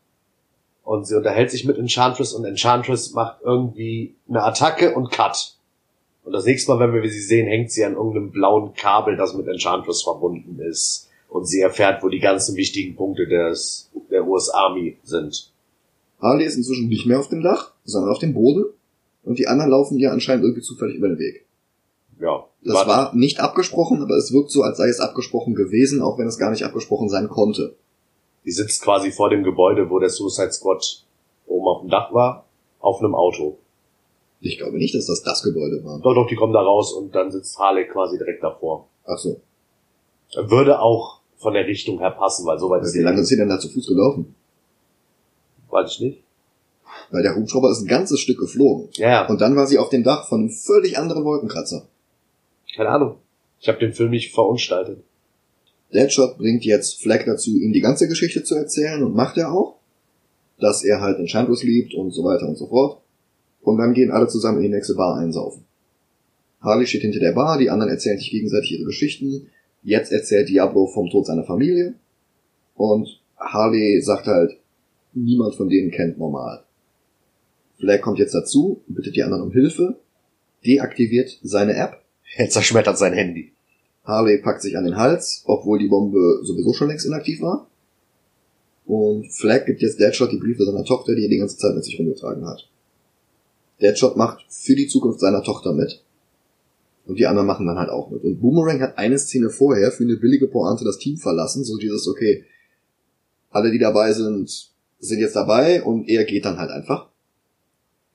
und 0.85 1.07
sie 1.07 1.17
unterhält 1.17 1.51
sich 1.51 1.65
mit 1.65 1.79
Enchantress 1.79 2.33
und 2.33 2.45
Enchantress 2.45 3.13
macht 3.13 3.39
irgendwie 3.43 4.15
eine 4.29 4.43
Attacke 4.43 4.95
und 4.95 5.11
Cut. 5.11 5.55
Und 6.25 6.33
das 6.33 6.45
nächste 6.45 6.73
Mal, 6.73 6.81
wenn 6.81 7.03
wir 7.03 7.11
sie 7.11 7.21
sehen, 7.21 7.49
hängt 7.49 7.71
sie 7.71 7.85
an 7.85 7.95
irgendeinem 7.95 8.31
blauen 8.31 8.75
Kabel, 8.75 9.17
das 9.17 9.35
mit 9.35 9.49
Enchantress 9.49 10.03
verbunden 10.03 10.61
ist. 10.61 11.09
Und 11.29 11.47
sie 11.47 11.61
erfährt, 11.61 12.03
wo 12.03 12.09
die 12.09 12.21
ganzen 12.21 12.57
wichtigen 12.57 12.95
Punkte 12.95 13.27
des, 13.27 13.91
der 14.11 14.27
US 14.27 14.51
Army 14.51 14.99
sind. 15.03 15.51
Harley 16.21 16.45
ist 16.45 16.57
inzwischen 16.57 16.89
nicht 16.89 17.07
mehr 17.07 17.19
auf 17.19 17.29
dem 17.29 17.43
Dach, 17.43 17.73
sondern 17.85 18.13
auf 18.13 18.19
dem 18.19 18.35
Boden. 18.35 18.65
Und 19.25 19.39
die 19.39 19.49
anderen 19.49 19.71
laufen 19.71 19.99
ihr 19.99 20.13
anscheinend 20.13 20.45
irgendwie 20.45 20.63
zufällig 20.63 20.97
über 20.97 21.09
den 21.09 21.19
Weg. 21.19 21.47
Ja. 22.21 22.45
Das 22.65 22.87
war 22.87 23.15
nicht 23.15 23.41
abgesprochen, 23.41 24.03
aber 24.03 24.15
es 24.17 24.33
wirkt 24.33 24.51
so, 24.51 24.63
als 24.63 24.79
sei 24.79 24.89
es 24.89 25.01
abgesprochen 25.01 25.55
gewesen, 25.55 26.01
auch 26.01 26.19
wenn 26.19 26.29
es 26.29 26.39
gar 26.39 26.51
nicht 26.51 26.65
abgesprochen 26.65 27.09
sein 27.09 27.29
konnte. 27.29 27.75
Die 28.45 28.51
sitzt 28.51 28.83
quasi 28.83 29.13
vor 29.13 29.31
dem 29.31 29.45
Gebäude, 29.45 29.89
wo 29.89 29.99
der 29.99 30.11
Suicide 30.11 30.53
Squad 30.53 31.05
oben 31.47 31.69
auf 31.69 31.81
dem 31.81 31.91
Dach 31.91 32.13
war, 32.13 32.47
auf 32.81 33.01
einem 33.01 33.15
Auto. 33.15 33.59
Ich 34.41 34.59
glaube 34.59 34.77
nicht, 34.77 34.95
dass 34.95 35.07
das 35.07 35.23
das 35.23 35.43
Gebäude 35.43 35.85
war. 35.85 36.01
Doch, 36.01 36.15
doch, 36.15 36.27
die 36.27 36.35
kommen 36.35 36.53
da 36.53 36.61
raus 36.61 36.93
und 36.93 37.15
dann 37.15 37.31
sitzt 37.31 37.59
Harley 37.59 37.87
quasi 37.87 38.19
direkt 38.19 38.43
davor. 38.43 38.89
Ach 39.07 39.19
so. 39.19 39.41
Würde 40.35 40.81
auch 40.81 41.21
von 41.37 41.55
der 41.55 41.67
Richtung 41.67 41.99
her 41.99 42.11
passen, 42.11 42.47
weil 42.47 42.59
so 42.59 42.69
weit 42.71 42.83
ist 42.83 42.95
Wie 42.95 43.03
lange 43.03 43.21
ist 43.21 43.29
sie 43.29 43.37
denn 43.37 43.49
da 43.49 43.59
zu 43.59 43.69
Fuß 43.69 43.87
gelaufen? 43.87 44.35
Weiß 45.71 45.93
ich 45.93 46.01
nicht. 46.01 46.23
Weil 47.11 47.23
der 47.23 47.37
Hubschrauber 47.37 47.71
ist 47.71 47.83
ein 47.83 47.89
ganzes 47.89 48.21
Stück 48.21 48.39
geflogen. 48.39 48.89
Ja. 48.95 49.27
Und 49.29 49.41
dann 49.41 49.55
war 49.55 49.67
sie 49.67 49.79
auf 49.79 49.91
dem 49.91 50.03
Dach 50.03 50.29
von 50.29 50.41
einem 50.41 50.51
völlig 50.51 50.99
anderen 50.99 51.25
Wolkenkratzer. 51.25 51.87
Keine 52.75 52.89
Ahnung. 52.89 53.17
Ich 53.61 53.69
habe 53.69 53.79
den 53.79 53.93
Film 53.93 54.11
nicht 54.11 54.35
verunstaltet. 54.35 55.05
Deadshot 55.95 56.39
bringt 56.39 56.65
jetzt 56.65 57.03
Flag 57.03 57.25
dazu, 57.25 57.59
ihm 57.59 57.73
die 57.73 57.81
ganze 57.81 58.09
Geschichte 58.09 58.43
zu 58.43 58.55
erzählen 58.55 59.03
und 59.03 59.15
macht 59.15 59.37
er 59.37 59.53
auch. 59.53 59.79
Dass 60.59 60.85
er 60.85 61.01
halt 61.01 61.19
Enchantress 61.19 61.63
liebt 61.63 61.95
und 61.95 62.13
so 62.13 62.25
weiter 62.25 62.49
und 62.49 62.57
so 62.57 62.69
fort. 62.69 63.01
Und 63.63 63.79
dann 63.79 63.95
gehen 63.95 64.11
alle 64.11 64.29
zusammen 64.29 64.59
in 64.59 64.65
die 64.65 64.77
nächste 64.77 64.95
Bar 64.95 65.19
einsaufen. 65.19 65.65
Harley 66.61 66.87
steht 66.87 67.03
hinter 67.03 67.21
der 67.21 67.33
Bar, 67.33 67.59
die 67.59 67.71
anderen 67.71 67.91
erzählen 67.91 68.19
sich 68.19 68.31
gegenseitig 68.31 68.73
ihre 68.73 68.85
Geschichten. 68.85 69.49
Jetzt 69.83 70.13
erzählt 70.13 70.49
Diablo 70.49 70.87
vom 70.87 71.11
Tod 71.11 71.27
seiner 71.27 71.45
Familie. 71.45 71.95
Und 72.75 73.21
Harley 73.37 74.01
sagt 74.01 74.27
halt, 74.27 74.57
niemand 75.13 75.57
von 75.57 75.69
denen 75.69 75.91
kennt 75.91 76.19
normal. 76.19 76.65
Flag 77.79 78.01
kommt 78.01 78.19
jetzt 78.19 78.35
dazu, 78.35 78.83
bittet 78.87 79.17
die 79.17 79.25
anderen 79.25 79.43
um 79.43 79.53
Hilfe, 79.53 79.99
deaktiviert 80.65 81.39
seine 81.43 81.75
App. 81.75 82.01
Er 82.37 82.49
zerschmettert 82.49 82.97
sein 82.97 83.13
Handy. 83.13 83.52
Harley 84.05 84.39
packt 84.39 84.63
sich 84.63 84.77
an 84.77 84.85
den 84.85 84.97
Hals, 84.97 85.43
obwohl 85.47 85.79
die 85.79 85.89
Bombe 85.89 86.41
sowieso 86.43 86.73
schon 86.73 86.89
längst 86.89 87.07
inaktiv 87.07 87.41
war. 87.41 87.69
Und 88.85 89.33
Flag 89.33 89.65
gibt 89.65 89.81
jetzt 89.81 90.01
Deadshot 90.01 90.33
die 90.33 90.39
Briefe 90.39 90.65
seiner 90.65 90.85
Tochter, 90.85 91.15
die 91.15 91.25
er 91.25 91.31
die 91.31 91.39
ganze 91.39 91.57
Zeit 91.57 91.75
mit 91.75 91.85
sich 91.85 91.99
rumgetragen 91.99 92.45
hat. 92.47 92.69
Deadshot 93.81 94.17
macht 94.17 94.45
für 94.49 94.75
die 94.75 94.89
Zukunft 94.89 95.21
seiner 95.21 95.43
Tochter 95.43 95.73
mit. 95.73 96.03
Und 97.07 97.19
die 97.19 97.27
anderen 97.27 97.47
machen 97.47 97.67
dann 97.67 97.79
halt 97.79 97.91
auch 97.91 98.11
mit. 98.11 98.23
Und 98.23 98.41
Boomerang 98.41 98.81
hat 98.81 98.99
eine 98.99 99.19
Szene 99.19 99.51
vorher 99.51 99.91
für 99.91 100.05
eine 100.05 100.17
billige 100.17 100.47
Pointe 100.47 100.85
das 100.85 100.99
Team 100.99 101.17
verlassen, 101.17 101.65
so 101.65 101.77
dieses, 101.77 102.07
okay, 102.07 102.45
alle, 103.51 103.71
die 103.71 103.79
dabei 103.79 104.13
sind, 104.13 104.71
sind 104.99 105.19
jetzt 105.19 105.37
dabei 105.37 105.83
und 105.83 106.09
er 106.09 106.25
geht 106.25 106.45
dann 106.45 106.59
halt 106.59 106.71
einfach. 106.71 107.09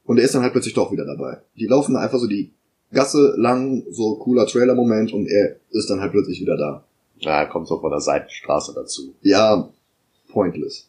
Und 0.05 0.17
er 0.17 0.23
ist 0.23 0.33
dann 0.33 0.41
halt 0.41 0.53
plötzlich 0.53 0.73
doch 0.73 0.91
wieder 0.91 1.05
dabei. 1.05 1.41
Die 1.57 1.67
laufen 1.67 1.97
einfach 1.97 2.19
so 2.19 2.27
die 2.27 2.51
Gasse 2.91 3.35
lang, 3.37 3.83
so 3.91 4.15
cooler 4.15 4.45
Trailer-Moment 4.45 5.13
und 5.13 5.27
er 5.27 5.57
ist 5.71 5.89
dann 5.89 5.99
halt 5.99 6.11
plötzlich 6.11 6.39
wieder 6.39 6.57
da. 6.57 6.83
Ja, 7.19 7.41
er 7.41 7.47
kommt 7.47 7.67
so 7.67 7.79
von 7.79 7.91
der 7.91 7.99
Seitenstraße 7.99 8.73
dazu. 8.73 9.13
Ja, 9.21 9.69
pointless. 10.29 10.87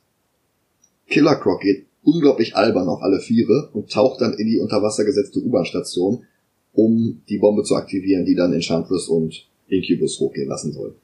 Killer 1.08 1.36
Croc 1.36 1.60
geht 1.60 1.86
unglaublich 2.04 2.54
albern 2.54 2.88
auf 2.88 3.02
alle 3.02 3.20
Viere 3.20 3.70
und 3.72 3.90
taucht 3.90 4.20
dann 4.20 4.34
in 4.34 4.46
die 4.46 4.58
unter 4.58 4.82
Wasser 4.82 5.04
gesetzte 5.04 5.40
U-Bahn-Station, 5.40 6.24
um 6.72 7.22
die 7.28 7.38
Bombe 7.38 7.64
zu 7.64 7.74
aktivieren, 7.74 8.24
die 8.24 8.34
dann 8.34 8.52
Enchantress 8.52 9.08
und 9.08 9.46
Incubus 9.68 10.20
hochgehen 10.20 10.48
lassen 10.48 10.72
soll. 10.72 10.94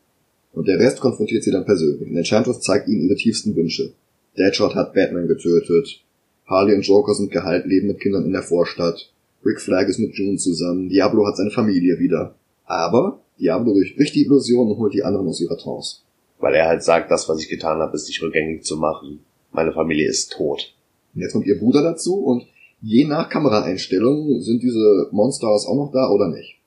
Und 0.53 0.69
der 0.69 0.79
Rest 0.79 1.01
konfrontiert 1.01 1.43
sie 1.43 1.51
dann 1.51 1.65
persönlich. 1.65 2.09
Und 2.09 2.17
Enchantress 2.17 2.61
zeigt 2.61 2.89
ihnen 2.89 3.09
ihre 3.09 3.17
tiefsten 3.17 3.57
Wünsche. 3.57 3.93
Deadshot 4.39 4.75
hat 4.75 4.95
Batman 4.95 5.27
getötet. 5.27 6.01
Harley 6.47 6.75
und 6.75 6.87
Joker 6.87 7.15
sind 7.15 7.33
geheilt, 7.33 7.67
leben 7.67 7.89
mit 7.89 8.01
Kindern 8.01 8.25
in 8.25 8.33
der 8.33 8.43
Vorstadt. 8.43 9.11
Rick 9.45 9.61
Flag 9.61 9.89
ist 9.89 9.99
mit 9.99 10.15
June 10.15 10.37
zusammen. 10.37 10.89
Diablo 10.89 11.27
hat 11.27 11.37
seine 11.37 11.51
Familie 11.51 11.99
wieder. 11.99 12.35
Aber 12.65 13.21
Diablo 13.39 13.75
durchbricht 13.75 14.15
die 14.15 14.25
Illusion 14.25 14.71
und 14.71 14.79
holt 14.79 14.95
die 14.95 15.03
anderen 15.03 15.29
aus 15.29 15.41
ihrer 15.41 15.59
Trance. 15.59 15.99
Weil 16.39 16.55
er 16.55 16.67
halt 16.67 16.83
sagt, 16.83 17.11
das, 17.11 17.29
was 17.29 17.41
ich 17.41 17.49
getan 17.49 17.79
habe, 17.79 17.95
ist 17.95 18.09
nicht 18.09 18.23
rückgängig 18.23 18.65
zu 18.65 18.77
machen. 18.77 19.21
Meine 19.53 19.73
Familie 19.73 20.09
ist 20.09 20.33
tot. 20.33 20.75
Und 21.15 21.21
jetzt 21.21 21.33
kommt 21.33 21.47
ihr 21.47 21.59
Bruder 21.59 21.83
dazu 21.83 22.17
und 22.17 22.45
je 22.81 23.05
nach 23.05 23.29
Kameraeinstellung 23.29 24.41
sind 24.41 24.63
diese 24.63 25.09
Monsters 25.11 25.67
auch 25.67 25.77
noch 25.77 25.93
da 25.93 26.11
oder 26.11 26.29
nicht. 26.29 26.59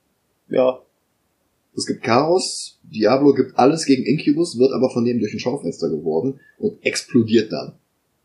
Ja. 0.49 0.79
Es 1.75 1.85
gibt 1.85 2.01
Chaos, 2.01 2.79
Diablo 2.83 3.33
gibt 3.33 3.57
alles 3.59 3.85
gegen 3.85 4.03
Incubus, 4.03 4.57
wird 4.57 4.71
aber 4.71 4.89
von 4.89 5.05
dem 5.05 5.19
durch 5.19 5.33
ein 5.33 5.39
Schaufenster 5.39 5.89
geworden 5.89 6.39
und 6.57 6.83
explodiert 6.83 7.51
dann. 7.51 7.73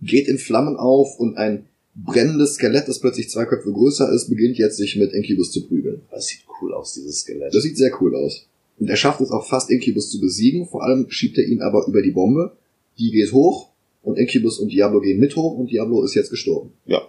Geht 0.01 0.29
in 0.29 0.39
Flammen 0.39 0.77
auf 0.77 1.19
und 1.19 1.37
ein 1.37 1.67
brennendes 1.95 2.55
Skelett, 2.55 2.89
das 2.89 3.01
plötzlich 3.01 3.29
zwei 3.29 3.45
Köpfe 3.45 3.73
größer 3.73 4.11
ist, 4.13 4.29
beginnt 4.29 4.57
jetzt 4.57 4.77
sich 4.77 4.97
mit 4.97 5.13
Incubus 5.13 5.53
zu 5.53 5.67
prügeln. 5.67 6.03
Das 6.11 6.27
sieht 6.27 6.41
cool 6.61 6.73
aus, 6.73 6.95
dieses 6.95 7.21
Skelett. 7.21 7.55
Das 7.55 7.63
sieht 7.63 7.77
sehr 7.77 7.93
cool 8.01 8.15
aus. 8.15 8.47
Und 8.79 8.89
er 8.89 8.97
schafft 8.97 9.21
es 9.21 9.31
auch 9.31 9.47
fast, 9.47 9.71
Incubus 9.71 10.11
zu 10.11 10.21
besiegen, 10.21 10.67
vor 10.67 10.83
allem 10.83 11.11
schiebt 11.11 11.39
er 11.39 11.47
ihn 11.47 11.61
aber 11.61 11.87
über 11.87 12.03
die 12.03 12.11
Bombe. 12.11 12.57
Die 12.99 13.11
geht 13.11 13.33
hoch 13.33 13.71
und 14.03 14.19
Incubus 14.19 14.59
und 14.59 14.73
Diablo 14.73 15.01
gehen 15.01 15.21
mit 15.21 15.37
hoch 15.37 15.57
und 15.57 15.71
Diablo 15.71 16.03
ist 16.03 16.15
jetzt 16.15 16.31
gestorben. 16.31 16.73
Ja. 16.87 17.03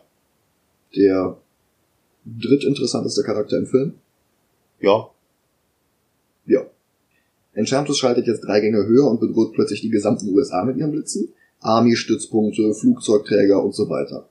Der 0.95 1.37
drittinteressanteste 2.25 3.23
Charakter 3.23 3.57
im 3.57 3.65
Film. 3.65 3.93
Ja. 4.81 5.09
Ja. 6.45 6.67
Enchantress 7.53 7.97
schaltet 7.97 8.27
jetzt 8.27 8.41
drei 8.41 8.59
Gänge 8.59 8.85
höher 8.85 9.09
und 9.09 9.19
bedroht 9.19 9.53
plötzlich 9.53 9.81
die 9.81 9.89
gesamten 9.89 10.29
USA 10.29 10.63
mit 10.65 10.77
ihren 10.77 10.91
Blitzen. 10.91 11.29
Army-Stützpunkte, 11.59 12.73
Flugzeugträger 12.73 13.63
und 13.63 13.73
so 13.73 13.89
weiter. 13.89 14.27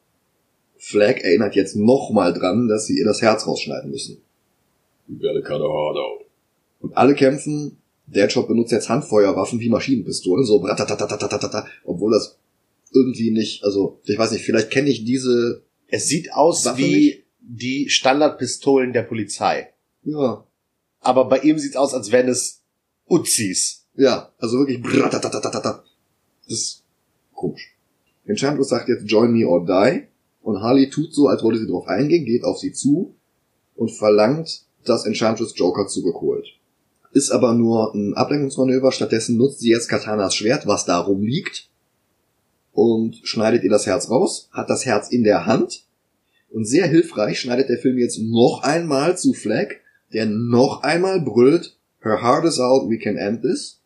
Flag 0.85 1.21
erinnert 1.23 1.55
jetzt 1.55 1.77
nochmal 1.77 2.33
dran, 2.33 2.67
dass 2.67 2.87
sie 2.87 2.99
ihr 2.99 3.05
das 3.05 3.23
Herz 3.23 3.47
rausschneiden 3.47 3.89
müssen. 3.89 4.21
You 5.07 5.17
gotta 5.17 5.41
cut 5.41 5.61
her 5.61 5.69
heart 5.69 5.97
out. 5.97 6.27
Und 6.81 6.97
alle 6.97 7.15
kämpfen. 7.15 7.79
Deadshot 8.09 8.49
benutzt 8.49 8.73
jetzt 8.73 8.89
Handfeuerwaffen 8.89 9.61
wie 9.61 9.69
Maschinenpistolen, 9.69 10.45
so 10.45 10.57
obwohl 11.85 12.13
das 12.13 12.37
irgendwie 12.93 13.31
nicht, 13.31 13.63
also 13.63 14.01
ich 14.05 14.19
weiß 14.19 14.33
nicht, 14.33 14.45
vielleicht 14.45 14.71
kenne 14.71 14.91
ich 14.91 15.05
diese, 15.05 15.63
Es 15.87 16.09
sieht 16.09 16.33
aus 16.33 16.65
Waffe 16.65 16.79
wie 16.79 16.93
nicht? 16.97 17.25
die 17.41 17.89
Standardpistolen 17.89 18.93
der 18.93 19.05
Polizei. 19.05 19.73
ja, 20.03 20.45
Aber 20.99 21.27
bei 21.27 21.39
ihm 21.39 21.59
sieht's 21.61 21.77
aus, 21.77 21.95
als 21.95 22.11
wären 22.11 22.29
es 22.29 22.61
Uzis. 23.09 23.87
ja, 23.95 24.33
also 24.39 24.59
wirklich. 24.59 24.83
Das 25.63 25.83
ist 26.49 26.83
komisch. 27.33 27.77
Enchantress 28.27 28.69
sagt 28.69 28.89
jetzt 28.89 29.09
Join 29.09 29.33
me 29.33 29.47
or 29.47 29.65
die 29.65 30.09
und 30.43 30.61
Harley 30.61 30.91
tut 30.91 31.15
so, 31.15 31.29
als 31.29 31.43
wollte 31.43 31.61
sie 31.61 31.67
darauf 31.67 31.87
eingehen, 31.87 32.25
geht 32.25 32.45
auf 32.45 32.59
sie 32.59 32.73
zu 32.73 33.15
und 33.77 33.91
verlangt, 33.91 34.63
dass 34.85 35.07
Enchantress 35.07 35.53
Joker 35.57 35.87
zurückholt. 35.87 36.47
Ist 37.13 37.31
aber 37.31 37.55
nur 37.55 37.95
ein 37.95 38.15
Ablenkungsmanöver, 38.15 38.91
stattdessen 38.91 39.37
nutzt 39.37 39.61
sie 39.61 39.71
jetzt 39.71 39.89
Katanas 39.89 40.35
Schwert, 40.35 40.67
was 40.67 40.85
da 40.85 40.99
rumliegt, 40.99 41.69
und 42.73 43.21
schneidet 43.23 43.65
ihr 43.65 43.71
das 43.71 43.87
Herz 43.87 44.11
raus, 44.11 44.49
hat 44.51 44.71
das 44.71 44.87
Herz 44.87 45.11
in 45.11 45.25
der 45.25 45.47
Hand, 45.47 45.85
und 46.51 46.67
sehr 46.67 46.87
hilfreich 46.87 47.41
schneidet 47.41 47.69
der 47.69 47.79
Film 47.79 47.99
jetzt 47.99 48.19
noch 48.19 48.63
einmal 48.63 49.17
zu 49.17 49.33
Flag, 49.33 49.69
der 50.13 50.27
noch 50.27 50.83
einmal 50.83 51.21
brüllt, 51.21 51.77
Her 52.03 52.21
heart 52.21 52.45
is 52.45 52.59
out, 52.59 52.91
we 52.91 52.99
can 52.99 53.17
end 53.17 53.43
this. 53.43 53.81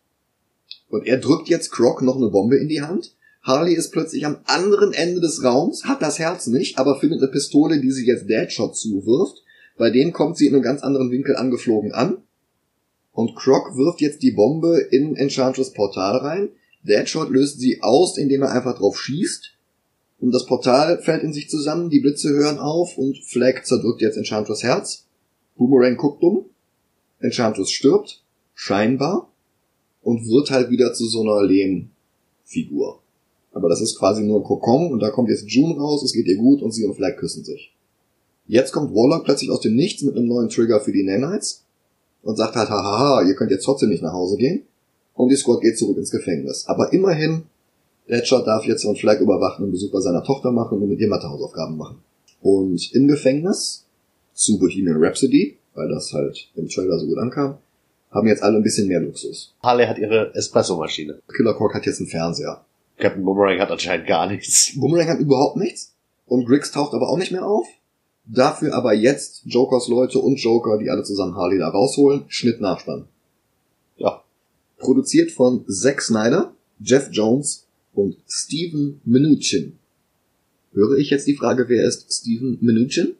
Und 0.89 1.05
er 1.05 1.17
drückt 1.17 1.49
jetzt 1.49 1.71
Croc 1.71 2.01
noch 2.01 2.15
eine 2.15 2.29
Bombe 2.29 2.57
in 2.57 2.67
die 2.67 2.81
Hand. 2.81 3.15
Harley 3.47 3.75
ist 3.75 3.91
plötzlich 3.91 4.25
am 4.25 4.39
anderen 4.43 4.91
Ende 4.91 5.21
des 5.21 5.41
Raums, 5.41 5.85
hat 5.85 6.01
das 6.01 6.19
Herz 6.19 6.47
nicht, 6.47 6.77
aber 6.77 6.99
findet 6.99 7.21
eine 7.21 7.31
Pistole, 7.31 7.79
die 7.79 7.91
sie 7.91 8.05
jetzt 8.05 8.29
Deadshot 8.29 8.75
zuwirft. 8.75 9.41
Bei 9.77 9.89
dem 9.89 10.11
kommt 10.11 10.37
sie 10.37 10.47
in 10.47 10.53
einem 10.53 10.63
ganz 10.63 10.83
anderen 10.83 11.11
Winkel 11.11 11.37
angeflogen 11.37 11.93
an. 11.93 12.17
Und 13.13 13.35
Croc 13.37 13.77
wirft 13.77 14.01
jetzt 14.01 14.21
die 14.21 14.31
Bombe 14.31 14.79
in 14.91 15.15
Enchantress 15.15 15.71
Portal 15.71 16.17
rein. 16.17 16.49
Deadshot 16.83 17.29
löst 17.29 17.61
sie 17.61 17.81
aus, 17.81 18.17
indem 18.17 18.41
er 18.41 18.51
einfach 18.51 18.77
drauf 18.77 18.99
schießt. 18.99 19.53
Und 20.19 20.31
das 20.33 20.45
Portal 20.45 21.01
fällt 21.01 21.23
in 21.23 21.31
sich 21.31 21.49
zusammen, 21.49 21.89
die 21.89 22.01
Blitze 22.01 22.29
hören 22.29 22.59
auf 22.59 22.97
und 22.97 23.17
Flag 23.23 23.63
zerdrückt 23.63 24.01
jetzt 24.01 24.17
Enchantress 24.17 24.61
Herz. 24.61 25.05
Boomerang 25.55 25.95
guckt 25.95 26.21
um. 26.21 26.45
Enchantress 27.21 27.71
stirbt. 27.71 28.23
Scheinbar. 28.55 29.31
Und 30.01 30.27
wird 30.27 30.51
halt 30.51 30.69
wieder 30.69 30.93
zu 30.93 31.05
so 31.05 31.21
einer 31.21 31.43
Lehmfigur. 31.43 33.01
Aber 33.57 33.69
das 33.69 33.81
ist 33.81 33.97
quasi 33.97 34.21
nur 34.21 34.39
ein 34.39 34.43
Kokon 34.43 34.91
und 34.91 34.99
da 34.99 35.09
kommt 35.09 35.29
jetzt 35.29 35.49
June 35.49 35.79
raus, 35.79 36.03
es 36.03 36.13
geht 36.13 36.27
ihr 36.27 36.37
gut 36.37 36.61
und 36.61 36.71
sie 36.71 36.85
und 36.85 36.93
Flag 36.93 37.17
küssen 37.17 37.43
sich. 37.43 37.73
Jetzt 38.45 38.71
kommt 38.71 38.93
Warlock 38.93 39.25
plötzlich 39.25 39.49
aus 39.49 39.61
dem 39.61 39.75
Nichts 39.75 40.03
mit 40.03 40.15
einem 40.15 40.27
neuen 40.27 40.49
Trigger 40.49 40.79
für 40.79 40.91
die 40.91 41.03
Nanites 41.03 41.63
und 42.21 42.37
sagt 42.37 42.55
halt, 42.55 42.69
hahaha, 42.69 43.23
ihr 43.23 43.33
könnt 43.33 43.49
jetzt 43.49 43.65
trotzdem 43.65 43.89
nicht 43.89 44.03
nach 44.03 44.13
Hause 44.13 44.37
gehen. 44.37 44.61
Und 45.15 45.29
die 45.29 45.35
Squad 45.35 45.61
geht 45.61 45.75
zurück 45.75 45.97
ins 45.97 46.11
Gefängnis. 46.11 46.65
Aber 46.67 46.93
immerhin, 46.93 47.45
Deadshot 48.07 48.45
darf 48.45 48.63
jetzt 48.65 48.83
von 48.83 48.95
Flag 48.95 49.19
überwachen 49.19 49.65
und 49.65 49.71
Besuch 49.71 49.91
bei 49.91 50.01
seiner 50.01 50.23
Tochter 50.23 50.51
machen 50.51 50.79
und 50.79 50.87
mit 50.87 50.99
ihr 50.99 51.09
Mathehausaufgaben 51.09 51.77
machen. 51.77 51.97
Und 52.43 52.93
im 52.93 53.07
Gefängnis, 53.07 53.87
zu 54.35 54.59
Bohemian 54.59 55.03
Rhapsody, 55.03 55.57
weil 55.73 55.89
das 55.89 56.13
halt 56.13 56.51
im 56.55 56.69
Trailer 56.69 56.99
so 56.99 57.07
gut 57.07 57.17
ankam, 57.17 57.57
haben 58.11 58.27
jetzt 58.27 58.43
alle 58.43 58.57
ein 58.57 58.63
bisschen 58.63 58.87
mehr 58.87 58.99
Luxus. 58.99 59.55
Harley 59.63 59.87
hat 59.87 59.97
ihre 59.97 60.33
Espressomaschine. 60.35 61.19
Killer 61.35 61.55
Croc 61.55 61.73
hat 61.73 61.87
jetzt 61.87 61.99
einen 61.99 62.07
Fernseher. 62.07 62.63
Captain 62.97 63.23
Boomerang 63.23 63.59
hat 63.59 63.71
anscheinend 63.71 64.07
gar 64.07 64.27
nichts. 64.27 64.73
Boomerang 64.75 65.07
hat 65.07 65.19
überhaupt 65.19 65.57
nichts. 65.57 65.93
Und 66.25 66.45
Griggs 66.45 66.71
taucht 66.71 66.93
aber 66.93 67.09
auch 67.09 67.17
nicht 67.17 67.31
mehr 67.31 67.45
auf. 67.45 67.67
Dafür 68.25 68.73
aber 68.73 68.93
jetzt 68.93 69.43
Jokers 69.45 69.87
Leute 69.87 70.19
und 70.19 70.35
Joker, 70.35 70.77
die 70.77 70.89
alle 70.89 71.03
zusammen 71.03 71.35
Harley 71.35 71.59
da 71.59 71.69
rausholen. 71.69 72.25
Schnitt 72.27 72.59
Nachspann. 72.59 73.07
Ja. 73.95 74.23
Produziert 74.77 75.31
von 75.31 75.65
Zack 75.69 76.01
Snyder, 76.01 76.53
Jeff 76.79 77.09
Jones 77.11 77.67
und 77.93 78.17
Steven 78.27 78.99
Mnuchin. 79.05 79.77
Höre 80.73 80.97
ich 80.97 81.09
jetzt 81.09 81.27
die 81.27 81.35
Frage, 81.35 81.69
wer 81.69 81.85
ist 81.85 82.11
Steven 82.11 82.57
Mnuchin? 82.61 83.15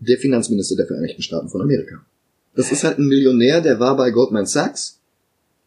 Der 0.00 0.18
Finanzminister 0.18 0.76
der 0.76 0.86
Vereinigten 0.86 1.22
Staaten 1.22 1.48
von 1.48 1.62
Amerika. 1.62 2.04
Das 2.54 2.72
ist 2.72 2.84
halt 2.84 2.98
ein 2.98 3.06
Millionär, 3.06 3.60
der 3.60 3.80
war 3.80 3.96
bei 3.96 4.10
Goldman 4.10 4.46
Sachs, 4.46 4.98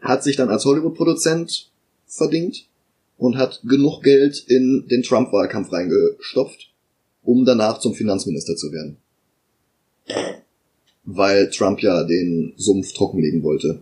hat 0.02 0.24
sich 0.24 0.36
dann 0.36 0.50
als 0.50 0.66
Hollywood-Produzent 0.66 1.72
verdient 2.06 2.68
und 3.20 3.38
hat 3.38 3.62
genug 3.68 4.02
Geld 4.02 4.46
in 4.48 4.88
den 4.90 5.04
Trump-Wahlkampf 5.04 5.72
reingestopft, 5.72 6.72
um 7.22 7.46
danach 7.46 7.80
zum 7.80 7.94
Finanzminister 7.94 8.56
zu 8.56 8.72
werden. 8.72 8.98
Weil 11.04 11.50
Trump 11.50 11.82
ja 11.82 12.04
den 12.06 12.54
Sumpf 12.56 12.94
trockenlegen 12.94 13.44
wollte. 13.44 13.82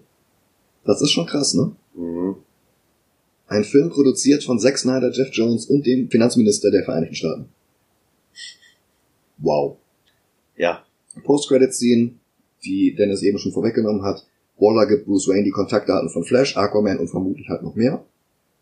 Das 0.85 1.01
ist 1.01 1.11
schon 1.11 1.27
krass, 1.27 1.53
ne? 1.53 1.75
Mhm. 1.95 2.35
Ein 3.47 3.63
Film 3.63 3.89
produziert 3.89 4.43
von 4.43 4.59
Zack 4.59 4.77
Snyder, 4.77 5.11
Jeff 5.11 5.29
Jones 5.31 5.67
und 5.67 5.85
dem 5.85 6.09
Finanzminister 6.09 6.71
der 6.71 6.83
Vereinigten 6.83 7.15
Staaten. 7.15 7.49
Wow. 9.37 9.77
Ja. 10.57 10.83
Post-Credit-Scene, 11.23 12.11
die 12.65 12.95
Dennis 12.95 13.21
eben 13.21 13.37
schon 13.37 13.53
vorweggenommen 13.53 14.01
hat. 14.01 14.25
Waller 14.57 14.87
gibt 14.87 15.05
Bruce 15.05 15.27
Wayne 15.27 15.43
die 15.43 15.51
Kontaktdaten 15.51 16.09
von 16.09 16.23
Flash, 16.23 16.57
Aquaman 16.57 16.97
und 16.97 17.09
vermutlich 17.09 17.47
halt 17.47 17.61
noch 17.61 17.75
mehr. 17.75 18.03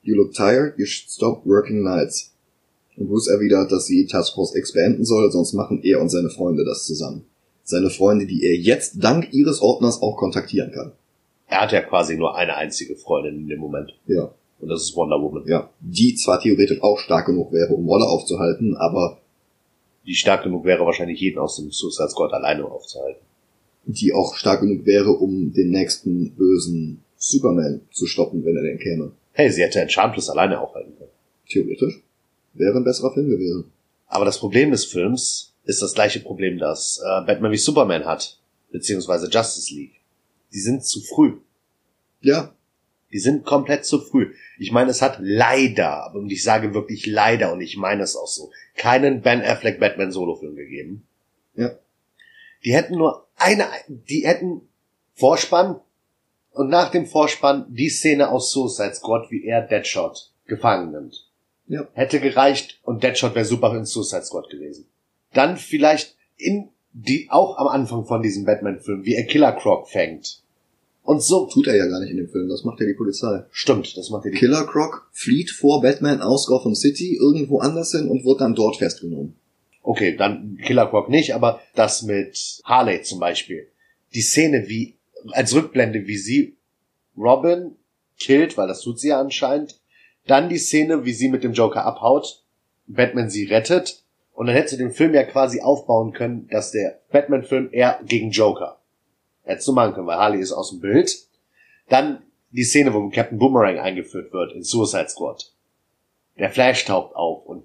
You 0.05 0.15
look 0.15 0.33
tired, 0.33 0.77
you 0.77 0.85
should 0.85 1.09
stop 1.09 1.45
working 1.45 1.83
nights. 1.83 2.31
Und 2.95 3.07
Bruce 3.07 3.27
erwidert, 3.27 3.71
dass 3.71 3.87
sie 3.87 4.05
Task 4.05 4.33
Force 4.35 4.55
X 4.55 4.71
beenden 4.71 5.03
soll, 5.03 5.31
sonst 5.31 5.53
machen 5.53 5.81
er 5.83 5.99
und 5.99 6.09
seine 6.09 6.29
Freunde 6.29 6.63
das 6.63 6.85
zusammen. 6.85 7.25
Seine 7.63 7.89
Freunde, 7.89 8.25
die 8.25 8.45
er 8.45 8.55
jetzt 8.55 9.03
dank 9.03 9.33
ihres 9.33 9.61
Ordners 9.61 10.01
auch 10.01 10.15
kontaktieren 10.15 10.71
kann. 10.71 10.91
Er 11.47 11.61
hat 11.61 11.71
ja 11.71 11.81
quasi 11.81 12.15
nur 12.15 12.35
eine 12.37 12.55
einzige 12.55 12.95
Freundin 12.95 13.35
in 13.41 13.47
dem 13.47 13.59
Moment. 13.59 13.93
Ja. 14.07 14.31
Und 14.59 14.69
das 14.69 14.83
ist 14.83 14.95
Wonder 14.95 15.21
Woman. 15.21 15.43
Ja. 15.47 15.69
Die 15.81 16.15
zwar 16.15 16.39
theoretisch 16.39 16.81
auch 16.81 16.99
stark 16.99 17.25
genug 17.25 17.51
wäre, 17.51 17.73
um 17.73 17.87
Waller 17.87 18.07
aufzuhalten, 18.09 18.75
aber 18.77 19.19
Die 20.05 20.13
stark 20.13 20.43
genug 20.43 20.65
wäre, 20.65 20.85
wahrscheinlich 20.85 21.19
jeden 21.19 21.39
aus 21.39 21.55
dem 21.57 21.71
Suicide 21.71 22.09
Squad 22.09 22.31
alleine 22.33 22.65
aufzuhalten. 22.65 23.21
die 23.87 24.13
auch 24.13 24.35
stark 24.35 24.61
genug 24.61 24.85
wäre, 24.85 25.11
um 25.11 25.53
den 25.53 25.69
nächsten 25.69 26.31
bösen 26.35 27.03
Superman 27.17 27.81
zu 27.91 28.05
stoppen, 28.07 28.43
wenn 28.45 28.55
er 28.55 28.63
denn 28.63 28.79
käme. 28.79 29.11
Hey, 29.37 29.51
sie 29.51 29.63
hätte 29.63 29.81
Enchantress 29.81 30.29
alleine 30.29 30.61
aufhalten 30.61 30.95
können. 30.97 31.11
Theoretisch. 31.49 32.01
Wäre 32.53 32.77
ein 32.77 32.85
besserer 32.85 33.13
Film 33.13 33.29
gewesen. 33.29 33.73
Aber 34.07 34.23
das 34.23 34.39
Problem 34.39 34.71
des 34.71 34.85
Films 34.85 35.53
ist 35.65 35.81
das 35.81 35.93
gleiche 35.93 36.21
Problem, 36.21 36.57
das 36.57 37.01
äh, 37.03 37.21
Batman 37.25 37.51
wie 37.51 37.57
Superman 37.57 38.05
hat. 38.05 38.39
Beziehungsweise 38.71 39.29
Justice 39.29 39.73
League. 39.73 39.99
Die 40.53 40.59
sind 40.59 40.85
zu 40.85 41.01
früh. 41.01 41.33
Ja, 42.21 42.55
Die 43.11 43.19
sind 43.19 43.45
komplett 43.45 43.85
zu 43.85 43.99
früh. 43.99 44.33
Ich 44.57 44.71
meine, 44.71 44.91
es 44.91 45.01
hat 45.01 45.17
leider, 45.21 46.13
und 46.13 46.29
ich 46.31 46.43
sage 46.43 46.73
wirklich 46.73 47.05
leider, 47.05 47.53
und 47.53 47.61
ich 47.61 47.77
meine 47.77 48.03
es 48.03 48.15
auch 48.15 48.27
so, 48.27 48.51
keinen 48.75 49.21
Ben 49.21 49.41
Affleck 49.41 49.79
Batman 49.79 50.11
Solo-Film 50.11 50.55
gegeben. 50.55 51.07
Ja. 51.55 51.77
Die 52.63 52.73
hätten 52.73 52.95
nur 52.95 53.27
eine, 53.37 53.65
die 53.87 54.25
hätten 54.25 54.61
Vorspann 55.13 55.79
und 56.55 56.69
nach 56.69 56.89
dem 56.89 57.05
Vorspann 57.05 57.65
die 57.69 57.89
Szene 57.89 58.29
aus 58.29 58.51
Suicide 58.51 58.95
Squad, 58.95 59.29
wie 59.29 59.45
er 59.45 59.61
Deadshot 59.61 60.31
gefangen 60.47 60.91
nimmt. 60.91 61.27
Ja. 61.67 61.87
Hätte 61.93 62.19
gereicht 62.19 62.79
und 62.83 63.03
Deadshot 63.03 63.35
wäre 63.35 63.45
super 63.45 63.75
in 63.75 63.85
Suicide 63.85 64.23
Squad 64.23 64.49
gewesen. 64.49 64.85
Dann 65.33 65.57
vielleicht 65.57 66.15
in 66.37 66.69
die, 66.93 67.27
auch 67.29 67.57
am 67.57 67.67
Anfang 67.67 68.05
von 68.05 68.21
diesem 68.21 68.45
Batman-Film, 68.45 69.03
wie 69.03 69.15
er 69.15 69.25
Killer 69.25 69.51
Croc 69.51 69.89
fängt. 69.89 70.43
Und 71.03 71.21
so, 71.21 71.45
tut 71.47 71.67
er 71.67 71.75
ja 71.75 71.87
gar 71.87 71.99
nicht 71.99 72.11
in 72.11 72.17
dem 72.17 72.29
Film, 72.29 72.47
das 72.47 72.63
macht 72.63 72.79
ja 72.79 72.87
die 72.87 72.93
Polizei. 72.93 73.43
stimmt, 73.51 73.95
das 73.97 74.09
macht 74.09 74.25
er 74.25 74.31
die 74.31 74.37
Killer 74.37 74.65
Croc 74.65 75.09
flieht 75.11 75.51
vor 75.51 75.81
Batman 75.81 76.21
aus 76.21 76.47
Gotham 76.47 76.73
City 76.73 77.17
irgendwo 77.19 77.59
anders 77.59 77.91
hin 77.91 78.07
und 78.07 78.25
wird 78.25 78.41
dann 78.41 78.55
dort 78.55 78.77
festgenommen. 78.77 79.35
Okay, 79.83 80.15
dann 80.15 80.57
Killer 80.63 80.87
Croc 80.87 81.09
nicht, 81.09 81.35
aber 81.35 81.59
das 81.75 82.01
mit 82.01 82.61
Harley 82.63 83.03
zum 83.03 83.19
Beispiel. 83.19 83.67
Die 84.13 84.21
Szene, 84.21 84.67
wie, 84.67 84.94
als 85.31 85.53
Rückblende, 85.53 86.07
wie 86.07 86.17
sie 86.17 86.57
Robin 87.17 87.75
killt, 88.17 88.57
weil 88.57 88.67
das 88.67 88.81
tut 88.81 88.99
sie 88.99 89.09
ja 89.09 89.19
anscheinend. 89.19 89.79
Dann 90.27 90.49
die 90.49 90.57
Szene, 90.57 91.05
wie 91.05 91.13
sie 91.13 91.29
mit 91.29 91.43
dem 91.43 91.53
Joker 91.53 91.85
abhaut, 91.85 92.43
Batman 92.87 93.29
sie 93.29 93.45
rettet. 93.45 94.03
Und 94.33 94.47
dann 94.47 94.55
hättest 94.55 94.73
du 94.73 94.77
den 94.77 94.91
Film 94.91 95.13
ja 95.13 95.23
quasi 95.23 95.61
aufbauen 95.61 96.11
können, 96.11 96.47
dass 96.49 96.71
der 96.71 96.99
Batman-Film 97.11 97.69
eher 97.71 97.99
gegen 98.05 98.31
Joker. 98.31 98.79
Hättest 99.43 99.67
du 99.67 99.73
machen 99.73 99.93
können, 99.93 100.07
weil 100.07 100.17
Harley 100.17 100.41
ist 100.41 100.51
aus 100.51 100.71
dem 100.71 100.81
Bild. 100.81 101.15
Dann 101.87 102.21
die 102.51 102.63
Szene, 102.63 102.93
wo 102.93 103.09
Captain 103.09 103.37
Boomerang 103.37 103.79
eingeführt 103.79 104.33
wird 104.33 104.53
in 104.53 104.63
Suicide 104.63 105.07
Squad. 105.09 105.51
Der 106.37 106.49
Flash 106.49 106.83
taucht 106.83 107.15
auf 107.15 107.45
und 107.45 107.63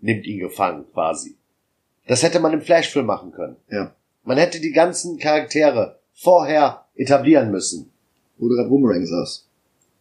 nimmt 0.00 0.26
ihn 0.26 0.38
gefangen 0.38 0.84
quasi. 0.92 1.36
Das 2.06 2.22
hätte 2.22 2.38
man 2.38 2.52
im 2.52 2.60
Flash-Film 2.60 3.06
machen 3.06 3.32
können. 3.32 3.56
Ja. 3.70 3.94
Man 4.22 4.38
hätte 4.38 4.60
die 4.60 4.72
ganzen 4.72 5.18
Charaktere 5.18 5.98
vorher 6.12 6.83
etablieren 6.96 7.50
müssen. 7.50 7.90
Wo 8.38 8.48
du 8.48 8.56
gerade 8.56 8.68
Boomerang 8.68 9.06
sagst. 9.06 9.46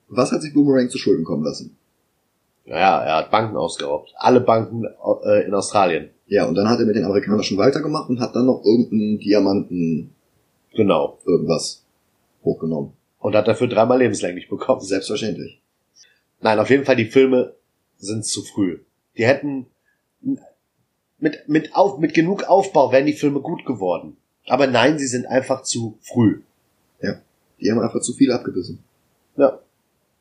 Was 0.08 0.32
hat 0.32 0.42
sich 0.42 0.54
Boomerang 0.54 0.90
zu 0.90 0.98
Schulden 0.98 1.24
kommen 1.24 1.44
lassen? 1.44 1.78
Naja, 2.66 3.04
er 3.04 3.16
hat 3.18 3.32
Banken 3.32 3.58
ausgeraubt. 3.58 4.14
Alle 4.16 4.42
Banken 4.42 4.86
äh, 5.26 5.46
in 5.46 5.54
Australien. 5.54 6.10
Ja, 6.28 6.46
und 6.46 6.56
dann 6.56 6.70
hat 6.70 6.80
er 6.80 6.86
mit 6.86 6.96
den 6.96 7.04
Amerikanischen 7.04 7.58
weitergemacht 7.58 8.10
und 8.10 8.20
hat 8.20 8.36
dann 8.36 8.46
noch 8.46 8.64
irgendeinen 8.64 9.20
Diamanten 9.20 10.12
Genau. 10.74 11.20
irgendwas 11.26 11.84
hochgenommen. 12.44 12.94
Und 13.20 13.36
hat 13.36 13.48
dafür 13.48 13.68
dreimal 13.68 14.00
lebenslänglich 14.00 14.50
bekommen. 14.50 14.82
Selbstverständlich. 14.82 15.62
Nein, 16.42 16.60
auf 16.60 16.70
jeden 16.70 16.84
Fall, 16.84 16.96
die 16.96 17.06
Filme 17.06 17.54
sind 17.98 18.26
zu 18.26 18.42
früh. 18.42 18.80
Die 19.18 19.26
hätten 19.26 19.68
mit, 21.20 21.48
mit, 21.48 21.76
auf, 21.76 22.00
mit 22.00 22.14
genug 22.14 22.44
Aufbau 22.44 22.92
wären 22.92 23.06
die 23.06 23.14
Filme 23.14 23.40
gut 23.40 23.66
geworden. 23.66 24.18
Aber 24.48 24.68
nein, 24.68 25.00
sie 25.00 25.08
sind 25.08 25.26
einfach 25.26 25.64
zu 25.64 25.98
früh. 26.02 26.42
Die 27.60 27.72
haben 27.72 27.80
einfach 27.80 28.02
zu 28.02 28.14
viel 28.14 28.32
abgebissen. 28.32 28.80
Ja. 29.38 29.60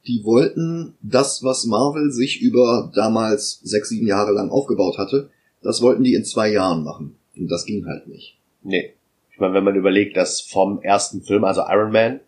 Die 0.07 0.25
wollten 0.25 0.95
das, 1.03 1.43
was 1.43 1.65
Marvel 1.65 2.11
sich 2.11 2.41
über 2.41 2.91
damals 2.95 3.61
sechs, 3.63 3.89
sieben 3.89 4.07
Jahre 4.07 4.33
lang 4.33 4.51
aufgebaut 4.51 4.99
hatte, 4.99 5.31
das 5.63 5.81
wollten 5.81 6.03
die 6.03 6.15
in 6.15 6.25
zwei 6.25 6.51
Jahren 6.51 6.83
machen. 6.83 7.17
Und 7.37 7.49
das 7.49 7.67
ging 7.67 7.87
halt 7.87 8.09
nicht. 8.09 8.37
Nee. 8.63 8.95
Ich 9.31 9.39
meine, 9.39 9.55
wenn 9.55 9.65
man 9.65 9.77
überlegt, 9.77 10.17
dass 10.17 10.41
vom 10.41 10.83
ersten 10.83 11.23
Film, 11.23 11.45
also 11.45 11.63
Iron 11.69 11.93
Man, 11.93 12.21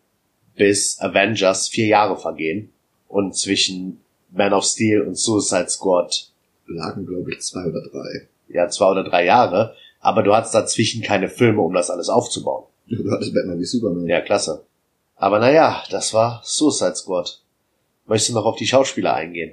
bis 0.56 1.00
Avengers 1.00 1.68
vier 1.68 1.86
Jahre 1.86 2.16
vergehen 2.16 2.70
und 3.08 3.36
zwischen 3.36 4.00
Man 4.30 4.52
of 4.52 4.64
Steel 4.64 5.02
und 5.02 5.16
Suicide 5.16 5.68
Squad 5.68 6.30
Lagen, 6.66 7.06
glaube 7.06 7.30
ich, 7.30 7.40
zwei 7.40 7.66
oder 7.66 7.82
drei. 7.82 8.28
ja 8.48 8.68
zwei 8.68 8.90
oder 8.90 9.04
drei 9.04 9.26
Jahre, 9.26 9.74
aber 10.00 10.22
du 10.22 10.34
hattest 10.34 10.54
dazwischen 10.54 11.02
keine 11.02 11.28
Filme, 11.28 11.60
um 11.60 11.74
das 11.74 11.90
alles 11.90 12.08
aufzubauen. 12.08 12.64
Du 12.88 13.10
hattest 13.10 13.34
Batman 13.34 13.58
wie 13.58 13.64
Superman. 13.64 14.06
Ja, 14.06 14.20
klasse. 14.20 14.64
Aber 15.16 15.38
naja, 15.38 15.82
das 15.90 16.12
war 16.12 16.42
Suicide 16.44 16.96
Squad. 16.96 17.40
Möchtest 18.06 18.30
du 18.30 18.34
noch 18.34 18.44
auf 18.44 18.56
die 18.56 18.66
Schauspieler 18.66 19.14
eingehen? 19.14 19.52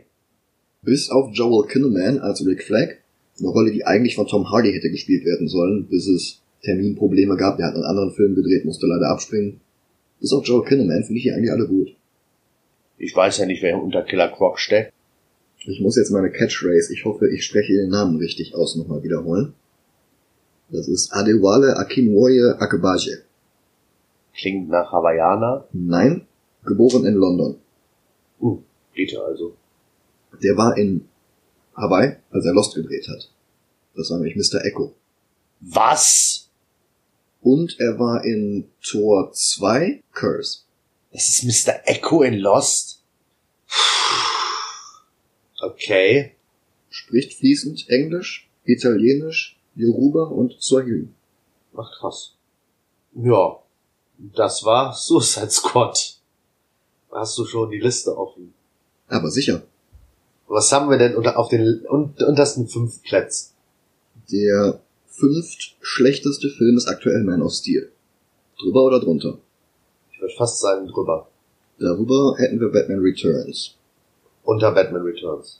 Bis 0.81 1.09
auf 1.09 1.29
Joel 1.33 1.67
Kinnaman 1.67 2.19
als 2.19 2.45
Rick 2.45 2.63
Flag, 2.63 2.95
eine 3.39 3.47
Rolle, 3.47 3.71
die 3.71 3.85
eigentlich 3.85 4.15
von 4.15 4.27
Tom 4.27 4.51
Hardy 4.51 4.73
hätte 4.73 4.89
gespielt 4.89 5.25
werden 5.25 5.47
sollen, 5.47 5.87
bis 5.87 6.07
es 6.07 6.41
Terminprobleme 6.63 7.37
gab. 7.37 7.57
Der 7.57 7.67
hat 7.67 7.75
einen 7.75 7.83
anderen 7.83 8.11
Film 8.11 8.35
gedreht, 8.35 8.65
musste 8.65 8.87
leider 8.87 9.09
abspringen. 9.09 9.61
Bis 10.19 10.33
auf 10.33 10.45
Joel 10.45 10.67
Kinnaman 10.67 11.03
finde 11.03 11.17
ich 11.17 11.23
die 11.23 11.31
eigentlich 11.31 11.51
alle 11.51 11.67
gut. 11.67 11.95
Ich 12.97 13.15
weiß 13.15 13.37
ja 13.39 13.45
nicht, 13.45 13.63
wer 13.63 13.81
unter 13.81 14.03
Killer 14.03 14.27
Croc 14.27 14.59
steckt. 14.59 14.93
Ich 15.65 15.79
muss 15.79 15.95
jetzt 15.95 16.11
meine 16.11 16.31
Catchphrase, 16.31 16.93
ich 16.93 17.05
hoffe, 17.05 17.29
ich 17.29 17.45
spreche 17.45 17.73
den 17.73 17.89
Namen 17.89 18.17
richtig 18.17 18.55
aus, 18.55 18.75
nochmal 18.75 19.03
wiederholen. 19.03 19.53
Das 20.71 20.87
ist 20.87 21.11
Adewale 21.11 21.75
Akinwoye 21.77 22.55
Akebaje. 22.57 23.23
Klingt 24.33 24.69
nach 24.69 24.91
Hawaiianer. 24.91 25.67
Nein, 25.73 26.25
geboren 26.63 27.05
in 27.05 27.15
London. 27.15 27.59
Uh, 28.39 28.61
ja 28.95 29.19
also. 29.19 29.57
Der 30.41 30.55
war 30.55 30.77
in 30.77 31.09
Hawaii, 31.75 32.15
als 32.31 32.45
er 32.45 32.53
Lost 32.53 32.75
gedreht 32.75 33.07
hat. 33.09 33.29
Das 33.95 34.09
war 34.09 34.19
nämlich 34.19 34.35
Mr. 34.37 34.63
Echo. 34.63 34.93
Was? 35.59 36.49
Und 37.41 37.79
er 37.79 37.99
war 37.99 38.23
in 38.23 38.69
Tor 38.81 39.33
2, 39.33 40.01
Curse. 40.13 40.59
Das 41.11 41.27
ist 41.27 41.43
Mr. 41.43 41.81
Echo 41.85 42.21
in 42.21 42.35
Lost? 42.35 43.03
Okay. 45.61 46.31
Spricht 46.89 47.33
fließend 47.33 47.89
Englisch, 47.89 48.49
Italienisch, 48.63 49.60
Yoruba 49.75 50.23
und 50.23 50.55
Swahili. 50.61 51.07
Ach 51.75 51.89
krass. 51.99 52.33
Ja. 53.13 53.57
Das 54.17 54.63
war 54.63 54.93
Suicide 54.95 55.49
Squad. 55.49 56.17
Hast 57.11 57.37
du 57.37 57.45
schon 57.45 57.69
die 57.71 57.79
Liste 57.79 58.17
offen? 58.17 58.53
Aber 59.07 59.29
sicher, 59.29 59.63
Was 60.47 60.71
haben 60.71 60.89
wir 60.89 60.97
denn 60.97 61.15
unter, 61.15 61.37
auf 61.37 61.49
den 61.49 61.85
un- 61.89 62.13
untersten 62.25 62.67
fünf 62.67 63.01
Plätzen? 63.03 63.49
der 64.31 64.79
fünft 65.07 65.75
schlechteste 65.81 66.49
Film 66.49 66.77
ist 66.77 66.87
aktuell 66.87 67.23
Man 67.23 67.41
of 67.41 67.51
Steel. 67.53 67.91
Drüber 68.59 68.83
oder 68.83 68.99
drunter? 69.01 69.39
Ich 70.13 70.21
würde 70.21 70.33
fast 70.37 70.59
sagen 70.61 70.87
drüber. 70.87 71.27
Darüber 71.79 72.35
hätten 72.37 72.59
wir 72.61 72.71
Batman 72.71 72.99
Returns. 72.99 73.75
Unter 74.43 74.71
Batman 74.71 75.01
Returns. 75.01 75.59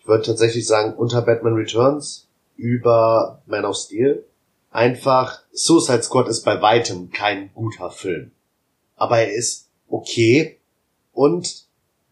Ich 0.00 0.08
würde 0.08 0.24
tatsächlich 0.24 0.66
sagen, 0.66 0.94
unter 0.96 1.22
Batman 1.22 1.54
Returns, 1.54 2.26
über 2.60 3.42
Man 3.46 3.64
of 3.64 3.76
Steel. 3.76 4.24
Einfach, 4.70 5.40
Suicide 5.52 6.02
Squad 6.02 6.28
ist 6.28 6.44
bei 6.44 6.60
weitem 6.60 7.10
kein 7.10 7.50
guter 7.54 7.90
Film. 7.90 8.30
Aber 8.96 9.18
er 9.18 9.32
ist 9.32 9.68
okay. 9.88 10.58
Und 11.12 11.64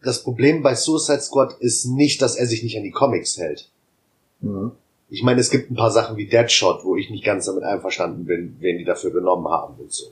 das 0.03 0.23
Problem 0.23 0.63
bei 0.63 0.75
Suicide 0.75 1.21
Squad 1.21 1.53
ist 1.59 1.85
nicht, 1.85 2.21
dass 2.21 2.35
er 2.35 2.47
sich 2.47 2.63
nicht 2.63 2.77
an 2.77 2.83
die 2.83 2.91
Comics 2.91 3.37
hält. 3.37 3.69
Ja. 4.41 4.71
Ich 5.09 5.23
meine, 5.23 5.39
es 5.39 5.49
gibt 5.49 5.71
ein 5.71 5.75
paar 5.75 5.91
Sachen 5.91 6.17
wie 6.17 6.27
Deadshot, 6.27 6.83
wo 6.83 6.95
ich 6.95 7.09
nicht 7.09 7.23
ganz 7.23 7.45
damit 7.45 7.63
einverstanden 7.63 8.25
bin, 8.25 8.57
wen 8.59 8.77
die 8.77 8.85
dafür 8.85 9.11
genommen 9.11 9.47
haben 9.47 9.75
und 9.79 9.91
so. 9.91 10.05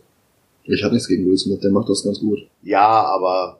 Ich 0.63 0.83
habe 0.83 0.93
nichts 0.93 1.07
gegen 1.07 1.25
Will 1.25 1.37
Smith, 1.37 1.59
der 1.61 1.71
macht 1.71 1.89
das 1.89 2.03
ganz 2.03 2.19
gut. 2.19 2.39
Ja, 2.61 3.03
aber 3.03 3.59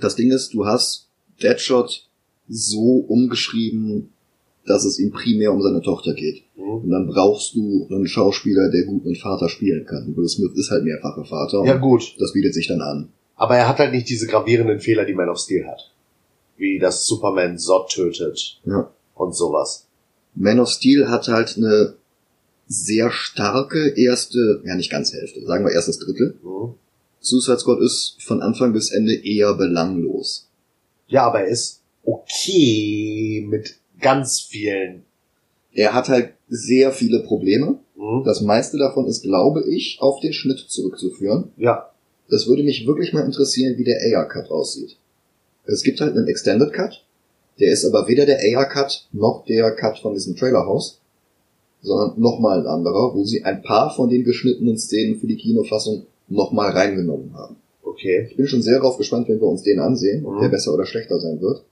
Das 0.00 0.16
Ding 0.16 0.30
ist, 0.30 0.54
du 0.54 0.66
hast 0.66 1.08
Deadshot 1.42 2.06
so 2.48 3.04
umgeschrieben, 3.08 4.12
dass 4.68 4.84
es 4.84 4.98
ihm 4.98 5.10
primär 5.10 5.52
um 5.52 5.62
seine 5.62 5.82
Tochter 5.82 6.14
geht. 6.14 6.42
hm, 6.56 6.82
Und 6.84 6.90
dann 6.90 7.06
brauchst 7.06 7.54
du 7.54 7.86
einen 7.90 8.06
Schauspieler, 8.06 8.70
der 8.70 8.84
gut 8.84 9.04
mit 9.04 9.18
Vater 9.18 9.48
spielen 9.48 9.84
kann. 9.86 10.14
Will 10.16 10.28
Smith 10.28 10.52
ist 10.56 10.70
halt 10.70 10.84
mehrfacher 10.84 11.24
Vater. 11.24 11.64
ja 11.64 11.76
gut. 11.76 12.14
Das 12.18 12.32
bietet 12.32 12.54
sich 12.54 12.68
dann 12.68 12.80
an. 12.80 13.08
Aber 13.36 13.56
er 13.56 13.68
hat 13.68 13.78
halt 13.78 13.92
nicht 13.92 14.08
diese 14.08 14.26
gravierenden 14.26 14.80
Fehler, 14.80 15.04
die 15.04 15.14
Man 15.14 15.28
of 15.28 15.38
Steel 15.38 15.66
hat. 15.66 15.92
Wie 16.56 16.78
dass 16.78 17.06
Superman 17.06 17.56
Zod 17.58 17.90
tötet 17.90 18.60
Ja. 18.64 18.90
und 19.14 19.34
sowas. 19.34 19.86
Man 20.34 20.58
of 20.60 20.68
Steel 20.68 21.08
hat 21.08 21.28
halt 21.28 21.56
eine 21.56 21.94
sehr 22.66 23.10
starke 23.10 23.94
erste, 23.96 24.60
ja 24.64 24.74
nicht 24.74 24.90
ganz 24.90 25.12
Hälfte, 25.12 25.44
sagen 25.46 25.64
wir 25.64 25.72
erstes 25.72 25.98
Drittel. 26.00 26.36
Hm. 26.42 26.74
Suicide 27.20 27.58
Squad 27.58 27.80
ist 27.80 28.16
von 28.22 28.42
Anfang 28.42 28.72
bis 28.72 28.90
Ende 28.92 29.14
eher 29.14 29.54
belanglos. 29.54 30.48
Ja, 31.08 31.26
aber 31.26 31.40
er 31.40 31.48
ist 31.48 31.80
okay 32.04 33.44
mit 33.48 33.76
ganz 34.00 34.40
vielen. 34.40 35.02
Er 35.72 35.94
hat 35.94 36.08
halt 36.08 36.32
sehr 36.48 36.92
viele 36.92 37.20
Probleme. 37.20 37.78
Hm. 37.96 38.22
Das 38.24 38.40
meiste 38.40 38.78
davon 38.78 39.06
ist, 39.06 39.22
glaube 39.22 39.64
ich, 39.68 39.98
auf 40.00 40.20
den 40.20 40.32
Schnitt 40.32 40.58
zurückzuführen. 40.68 41.50
Ja, 41.56 41.90
Das 42.30 42.46
würde 42.46 42.62
mich 42.62 42.86
wirklich 42.86 43.12
mal 43.12 43.24
interessieren, 43.24 43.76
wie 43.78 43.84
der 43.84 43.98
AR-Cut 44.18 44.50
aussieht. 44.50 44.96
Es 45.64 45.82
gibt 45.82 46.00
halt 46.00 46.16
einen 46.16 46.28
Extended 46.28 46.72
Cut, 46.72 47.04
der 47.60 47.72
ist 47.72 47.84
aber 47.84 48.06
weder 48.08 48.24
der 48.26 48.38
AR-Cut 48.38 49.08
noch 49.12 49.44
der 49.46 49.70
Cut 49.74 49.98
von 49.98 50.14
diesem 50.14 50.36
Trailerhaus, 50.36 51.00
sondern 51.82 52.20
nochmal 52.20 52.60
ein 52.60 52.66
anderer, 52.66 53.14
wo 53.14 53.24
sie 53.24 53.44
ein 53.44 53.62
paar 53.62 53.94
von 53.94 54.08
den 54.08 54.24
geschnittenen 54.24 54.78
Szenen 54.78 55.18
für 55.20 55.26
die 55.26 55.36
Kinofassung 55.36 56.06
nochmal 56.28 56.70
reingenommen 56.72 57.34
haben. 57.34 57.56
okay. 57.82 58.26
Ich 58.30 58.36
bin 58.36 58.46
schon 58.46 58.62
sehr 58.62 58.78
darauf 58.78 58.96
gespannt, 58.98 59.28
wenn 59.28 59.40
wir 59.40 59.46
uns 59.48 59.62
den 59.62 59.80
ansehen, 59.80 60.24
ob 60.26 60.34
Mhm. 60.36 60.40
der 60.42 60.48
besser 60.50 60.72
oder 60.74 60.86
schlechter 60.86 61.18
sein 61.18 61.40
wird. 61.40 61.64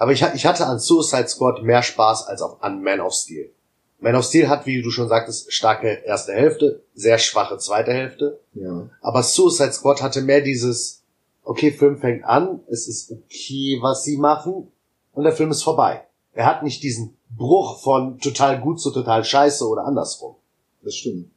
Aber 0.00 0.12
ich, 0.12 0.22
ich 0.34 0.46
hatte 0.46 0.64
an 0.64 0.78
Suicide 0.78 1.28
Squad 1.28 1.62
mehr 1.62 1.82
Spaß 1.82 2.26
als 2.26 2.40
auf, 2.40 2.62
an 2.62 2.82
Man 2.82 3.00
of 3.00 3.12
Steel. 3.12 3.50
Man 3.98 4.16
of 4.16 4.24
Steel 4.24 4.48
hat, 4.48 4.64
wie 4.64 4.80
du 4.80 4.90
schon 4.90 5.10
sagtest, 5.10 5.52
starke 5.52 5.88
erste 6.06 6.32
Hälfte, 6.32 6.82
sehr 6.94 7.18
schwache 7.18 7.58
zweite 7.58 7.92
Hälfte. 7.92 8.40
Ja. 8.54 8.88
Aber 9.02 9.22
Suicide 9.22 9.74
Squad 9.74 10.00
hatte 10.00 10.22
mehr 10.22 10.40
dieses, 10.40 11.02
okay, 11.44 11.70
Film 11.70 11.98
fängt 11.98 12.24
an, 12.24 12.60
es 12.70 12.88
ist 12.88 13.12
okay, 13.12 13.78
was 13.82 14.02
sie 14.02 14.16
machen, 14.16 14.68
und 15.12 15.24
der 15.24 15.34
Film 15.34 15.50
ist 15.50 15.62
vorbei. 15.62 16.06
Er 16.32 16.46
hat 16.46 16.62
nicht 16.62 16.82
diesen 16.82 17.14
Bruch 17.36 17.82
von 17.82 18.18
total 18.20 18.58
gut 18.58 18.80
zu 18.80 18.92
total 18.92 19.22
scheiße 19.22 19.68
oder 19.68 19.84
andersrum. 19.84 20.36
Das 20.82 20.94
stimmt. 20.94 21.30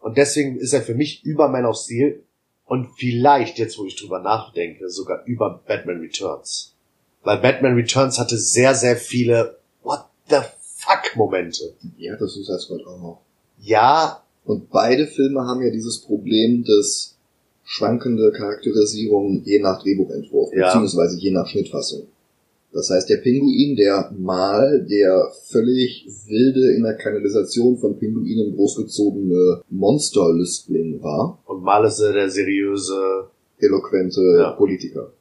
Und 0.00 0.18
deswegen 0.18 0.58
ist 0.58 0.72
er 0.72 0.82
für 0.82 0.94
mich 0.96 1.22
über 1.22 1.48
Man 1.48 1.66
of 1.66 1.76
Steel 1.76 2.24
und 2.66 2.88
vielleicht, 2.96 3.58
jetzt 3.58 3.78
wo 3.78 3.84
ich 3.84 3.94
drüber 3.94 4.18
nachdenke, 4.18 4.90
sogar 4.90 5.22
über 5.24 5.62
Batman 5.68 6.00
Returns. 6.00 6.74
Weil 7.28 7.40
Batman 7.40 7.74
Returns 7.74 8.18
hatte 8.18 8.38
sehr, 8.38 8.74
sehr 8.74 8.96
viele 8.96 9.58
What 9.82 10.06
the 10.30 10.36
fuck 10.62 11.14
Momente. 11.14 11.74
Ja, 11.98 12.16
das 12.16 12.34
ist 12.38 12.48
das 12.48 12.62
Squad 12.62 12.86
auch 12.86 12.98
noch. 12.98 13.20
Ja, 13.60 14.22
Und 14.46 14.70
beide 14.70 15.06
Filme 15.06 15.42
haben 15.42 15.60
ja 15.62 15.70
dieses 15.70 15.98
Problem 16.00 16.64
des 16.64 17.18
schwankende 17.64 18.32
Charakterisierung 18.32 19.42
je 19.44 19.58
nach 19.60 19.82
Drehbuchentwurf, 19.82 20.54
Ja. 20.54 20.68
beziehungsweise 20.68 21.18
je 21.18 21.30
nach 21.32 21.46
Schnittfassung. 21.46 22.04
Das 22.72 22.88
heißt, 22.88 23.10
der 23.10 23.18
Pinguin, 23.18 23.76
der 23.76 24.10
mal 24.16 24.86
der 24.88 25.30
völlig 25.50 26.06
wilde 26.26 26.72
in 26.76 26.82
der 26.82 26.94
Kanalisation 26.96 27.76
von 27.76 27.98
Pinguinen 27.98 28.56
großgezogene 28.56 29.60
Monsterlüstling 29.68 31.02
war, 31.02 31.38
und 31.44 31.62
mal 31.62 31.84
ist 31.84 32.00
er 32.00 32.14
der 32.14 32.30
seriöse, 32.30 33.26
eloquente 33.58 34.22
Ja. 34.38 34.52
Politiker. 34.52 35.12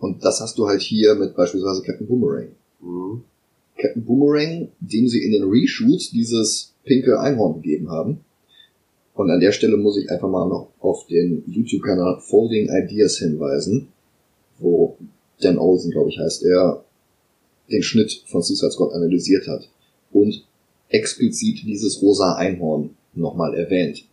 Und 0.00 0.24
das 0.24 0.40
hast 0.40 0.56
du 0.58 0.66
halt 0.66 0.80
hier 0.80 1.14
mit 1.14 1.36
beispielsweise 1.36 1.82
Captain 1.82 2.06
Boomerang. 2.06 2.48
hm, 2.80 3.22
Captain 3.76 4.04
Boomerang, 4.04 4.68
dem 4.80 5.08
sie 5.08 5.22
in 5.22 5.32
den 5.32 5.44
Reshoots 5.44 6.10
dieses 6.10 6.74
pinke 6.84 7.20
Einhorn 7.20 7.62
gegeben 7.62 7.90
haben. 7.90 8.20
Und 9.14 9.30
an 9.30 9.40
der 9.40 9.52
Stelle 9.52 9.76
muss 9.76 9.98
ich 9.98 10.10
einfach 10.10 10.28
mal 10.28 10.48
noch 10.48 10.68
auf 10.80 11.06
den 11.06 11.44
YouTube-Kanal 11.46 12.20
Folding 12.20 12.70
Ideas 12.70 13.18
hinweisen, 13.18 13.88
wo 14.58 14.96
Dan 15.42 15.58
Olsen, 15.58 15.90
glaube 15.90 16.10
ich, 16.10 16.18
heißt 16.18 16.44
er, 16.44 16.84
den 17.70 17.82
Schnitt 17.82 18.24
von 18.26 18.42
Suicide 18.42 18.72
Squad 18.72 18.92
analysiert 18.92 19.46
hat 19.46 19.68
und 20.12 20.46
explizit 20.88 21.62
dieses 21.64 22.00
rosa 22.02 22.34
Einhorn 22.34 22.90
nochmal 23.14 23.54
erwähnt. 23.54 24.04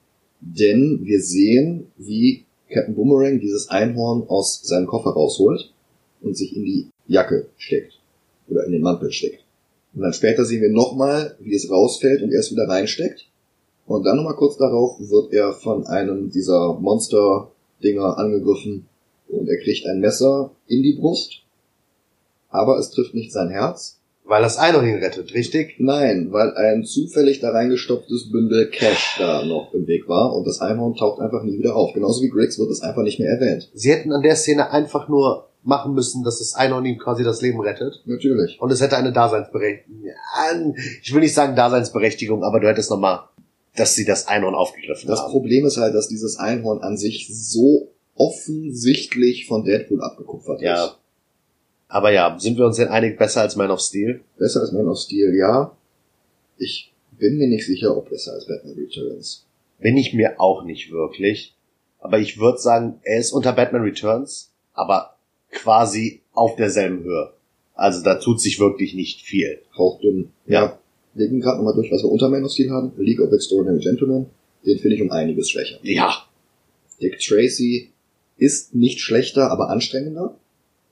Denn 0.41 0.99
wir 1.03 1.21
sehen, 1.21 1.87
wie 1.97 2.43
Captain 2.69 2.95
Boomerang 2.95 3.39
dieses 3.39 3.69
Einhorn 3.69 4.23
aus 4.27 4.61
seinem 4.63 4.87
Koffer 4.87 5.11
rausholt 5.11 5.73
und 6.21 6.37
sich 6.37 6.55
in 6.55 6.63
die 6.63 6.89
Jacke 7.07 7.47
steckt. 7.57 7.93
Oder 8.49 8.65
in 8.65 8.71
den 8.71 8.81
Mantel 8.81 9.11
steckt. 9.11 9.43
Und 9.93 10.01
dann 10.01 10.13
später 10.13 10.45
sehen 10.45 10.61
wir 10.61 10.69
nochmal, 10.69 11.35
wie 11.39 11.55
es 11.55 11.69
rausfällt 11.69 12.21
und 12.21 12.31
er 12.31 12.39
es 12.39 12.51
wieder 12.51 12.67
reinsteckt. 12.67 13.27
Und 13.85 14.03
dann 14.03 14.17
nochmal 14.17 14.35
kurz 14.35 14.57
darauf 14.57 14.99
wird 14.99 15.33
er 15.33 15.53
von 15.53 15.85
einem 15.87 16.29
dieser 16.29 16.73
Monster-Dinger 16.73 18.17
angegriffen 18.17 18.85
und 19.29 19.47
er 19.49 19.57
kriegt 19.57 19.85
ein 19.85 19.99
Messer 19.99 20.51
in 20.67 20.83
die 20.83 20.93
Brust. 20.93 21.41
Aber 22.49 22.77
es 22.77 22.91
trifft 22.91 23.13
nicht 23.13 23.31
sein 23.31 23.49
Herz, 23.49 23.97
Weil 24.27 24.41
das 24.41 24.57
Einhorn 24.57 24.85
ihn 24.85 24.97
rettet, 24.97 25.33
richtig? 25.33 25.75
Nein, 25.79 26.33
weil 26.33 26.53
ein 26.55 26.83
zufällig 26.83 27.39
da 27.39 27.51
reingestopftes 27.51 28.29
Bündel 28.29 28.69
Cash 28.69 29.15
da 29.19 29.45
noch 29.45 29.73
im 29.73 29.87
Weg 29.87 30.09
war 30.09 30.35
und 30.35 30.45
das 30.45 30.59
Einhorn 30.59 30.95
taucht 30.95 31.21
einfach 31.21 31.43
nie 31.43 31.57
wieder 31.57 31.77
auf. 31.77 31.93
Genauso 31.93 32.21
wie 32.21 32.29
Griggs 32.29 32.59
wird 32.59 32.69
es 32.69 32.81
einfach 32.81 33.03
nicht 33.03 33.19
mehr 33.19 33.29
erwähnt. 33.29 33.69
Sie 33.73 33.89
hätten 33.89 34.11
an 34.11 34.23
der 34.23 34.35
Szene 34.35 34.69
einfach 34.69 35.07
nur 35.07 35.46
machen 35.63 35.93
müssen, 35.93 36.23
dass 36.23 36.39
das 36.39 36.53
Einhorn 36.55 36.85
ihm 36.85 36.97
quasi 36.97 37.23
das 37.23 37.41
Leben 37.41 37.59
rettet. 37.59 38.01
Natürlich. 38.05 38.59
Und 38.61 38.71
es 38.71 38.81
hätte 38.81 38.97
eine 38.97 39.11
Daseinsberechtigung. 39.11 40.03
Ja, 40.03 40.13
ich 41.01 41.13
will 41.13 41.21
nicht 41.21 41.33
sagen 41.33 41.55
Daseinsberechtigung, 41.55 42.43
aber 42.43 42.59
du 42.59 42.67
hättest 42.67 42.89
nochmal, 42.89 43.21
dass 43.75 43.93
sie 43.95 44.05
das 44.05 44.27
Einhorn 44.27 44.55
aufgegriffen 44.55 45.07
Das 45.09 45.19
haben. 45.21 45.31
Problem 45.31 45.65
ist 45.65 45.77
halt, 45.77 45.93
dass 45.93 46.07
dieses 46.07 46.37
Einhorn 46.37 46.79
an 46.81 46.97
sich 46.97 47.27
so 47.31 47.89
offensichtlich 48.15 49.45
von 49.47 49.63
Deadpool 49.63 50.01
abgekupfert 50.01 50.61
Ja. 50.61 50.85
ist. 50.85 50.97
Aber 51.89 52.11
ja, 52.11 52.37
sind 52.39 52.57
wir 52.57 52.65
uns 52.65 52.77
denn 52.77 52.89
einig, 52.89 53.17
besser 53.17 53.41
als 53.41 53.55
Man 53.55 53.71
of 53.71 53.79
Steel? 53.79 54.21
Besser 54.37 54.61
als 54.61 54.71
Man 54.71 54.87
of 54.87 54.97
Steel, 54.99 55.35
ja. 55.35 55.75
Ich 56.57 56.93
bin 57.17 57.37
mir 57.37 57.47
nicht 57.47 57.65
sicher, 57.65 57.95
ob 57.95 58.09
besser 58.09 58.33
als 58.33 58.45
Batman 58.47 58.73
Returns. 58.75 59.45
Bin 59.79 59.95
ich 59.95 60.13
mir 60.13 60.39
auch 60.39 60.63
nicht 60.63 60.91
wirklich. 60.91 61.55
Aber 61.99 62.19
ich 62.19 62.39
würde 62.39 62.57
sagen, 62.57 62.99
er 63.03 63.19
ist 63.19 63.31
unter 63.31 63.53
Batman 63.53 63.83
Returns, 63.83 64.51
aber 64.73 65.16
quasi 65.51 66.21
auf 66.33 66.55
derselben 66.55 67.03
Höhe. 67.03 67.33
Also 67.73 68.03
da 68.03 68.15
tut 68.15 68.41
sich 68.41 68.59
wirklich 68.59 68.93
nicht 68.95 69.21
viel. 69.21 69.61
Hauchdünn. 69.77 70.31
Ja. 70.47 70.79
Wir 71.13 71.27
gehen 71.29 71.39
gerade 71.41 71.57
nochmal 71.57 71.75
durch, 71.75 71.91
was 71.91 72.03
wir 72.03 72.11
unter 72.11 72.29
Man 72.29 72.43
of 72.43 72.51
Steel 72.51 72.69
haben. 72.71 72.91
League 72.97 73.19
of 73.19 73.31
Extraordinary 73.31 73.79
Gentlemen. 73.79 74.27
Den 74.65 74.77
finde 74.79 74.95
ich 74.95 75.01
um 75.01 75.11
einiges 75.11 75.49
schwächer. 75.49 75.77
Ja, 75.81 76.13
Dick 77.01 77.19
Tracy 77.19 77.91
ist 78.37 78.75
nicht 78.75 78.99
schlechter, 78.99 79.51
aber 79.51 79.69
anstrengender. 79.69 80.35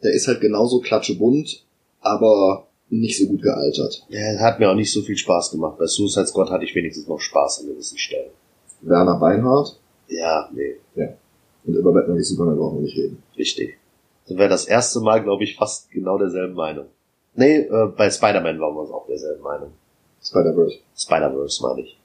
Der 0.03 0.13
ist 0.13 0.27
halt 0.27 0.41
genauso 0.41 0.79
klatschebunt, 0.79 1.63
aber 1.99 2.67
nicht 2.89 3.17
so 3.17 3.25
gut 3.27 3.41
gealtert. 3.41 4.05
er 4.09 4.39
hat 4.39 4.59
mir 4.59 4.69
auch 4.69 4.75
nicht 4.75 4.91
so 4.91 5.01
viel 5.01 5.17
Spaß 5.17 5.51
gemacht. 5.51 5.77
Bei 5.79 5.87
Suicide 5.87 6.27
Squad 6.27 6.49
hatte 6.51 6.65
ich 6.65 6.75
wenigstens 6.75 7.07
noch 7.07 7.19
Spaß 7.19 7.61
an 7.61 7.67
gewissen 7.67 7.97
Stellen. 7.97 8.29
Werner 8.81 9.19
Beinhardt 9.19 9.79
Ja, 10.07 10.49
nee, 10.53 10.75
und 11.65 11.73
über 11.73 11.91
Batman 11.93 12.17
wie 12.17 12.23
Superman 12.23 12.57
brauchen 12.57 12.77
wir 12.77 12.83
nicht 12.83 12.97
reden. 12.97 13.23
richtig. 13.37 13.77
Sind 14.26 14.38
wir 14.38 14.49
das 14.49 14.65
erste 14.65 14.99
Mal, 14.99 15.23
glaube 15.23 15.43
ich, 15.43 15.55
fast 15.55 15.89
genau 15.91 16.17
derselben 16.17 16.55
Meinung. 16.55 16.86
Nee, 17.36 17.59
äh, 17.59 17.88
bei 17.95 18.09
Spider-Man 18.09 18.59
waren 18.59 18.76
wir 18.76 18.82
uns 18.82 18.91
auch 18.91 19.07
derselben 19.07 19.43
Meinung. 19.43 19.71
Spider-Verse. 20.23 20.78
Spider-Verse 20.95 21.63
meine 21.63 21.82
ich. 21.82 21.97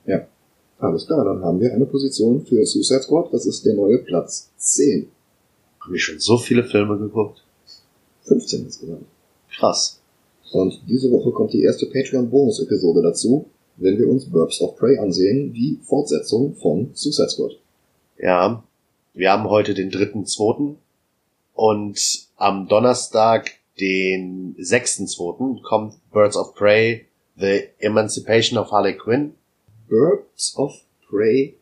Alles 0.80 1.06
klar, 1.06 1.24
dann 1.24 1.44
haben 1.44 1.60
wir 1.60 1.72
eine 1.74 1.84
Position 1.84 2.44
für 2.46 2.64
Suicide 2.64 3.02
Squad. 3.02 3.32
Das 3.32 3.44
ist 3.44 3.66
der 3.66 3.74
neue 3.74 3.98
Platz 3.98 4.50
10. 4.56 5.08
Haben 5.80 5.92
wir 5.92 6.00
schon 6.00 6.18
so 6.18 6.38
viele 6.38 6.64
Filme 6.64 6.98
geguckt? 6.98 7.42
15 8.24 8.64
insgesamt. 8.64 9.04
Krass. 9.50 10.00
Und 10.52 10.80
diese 10.88 11.10
Woche 11.12 11.32
kommt 11.32 11.52
die 11.52 11.62
erste 11.62 11.86
Patreon-Bonus-Episode 11.86 13.02
dazu, 13.02 13.46
wenn 13.76 13.98
wir 13.98 14.08
uns 14.08 14.24
Birds 14.30 14.60
of 14.62 14.76
Prey 14.76 14.98
ansehen, 14.98 15.52
die 15.52 15.78
Fortsetzung 15.82 16.54
von 16.54 16.90
Suicide 16.94 17.28
Squad. 17.28 17.58
Ja, 18.18 18.64
wir 19.12 19.32
haben 19.32 19.48
heute 19.50 19.74
den 19.74 19.90
dritten, 19.90 20.24
zweiten 20.24 20.78
und 21.60 22.26
am 22.36 22.68
Donnerstag, 22.68 23.50
den 23.78 24.54
sechsten, 24.58 25.06
zweiten, 25.06 25.60
kommt 25.60 25.94
Birds 26.10 26.34
of 26.34 26.54
Prey, 26.54 27.04
The 27.36 27.64
Emancipation 27.80 28.58
of 28.58 28.72
Harley 28.72 28.96
Quinn. 28.96 29.34
Birds 29.86 30.56
of 30.56 30.72
Prey 31.06 31.56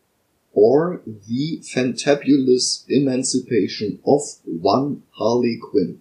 or 0.53 1.01
the 1.05 1.59
Fantabulous 1.63 2.85
Emancipation 2.87 3.99
of 4.03 4.23
One 4.61 5.01
Harley 5.19 5.59
Quinn. 5.59 5.99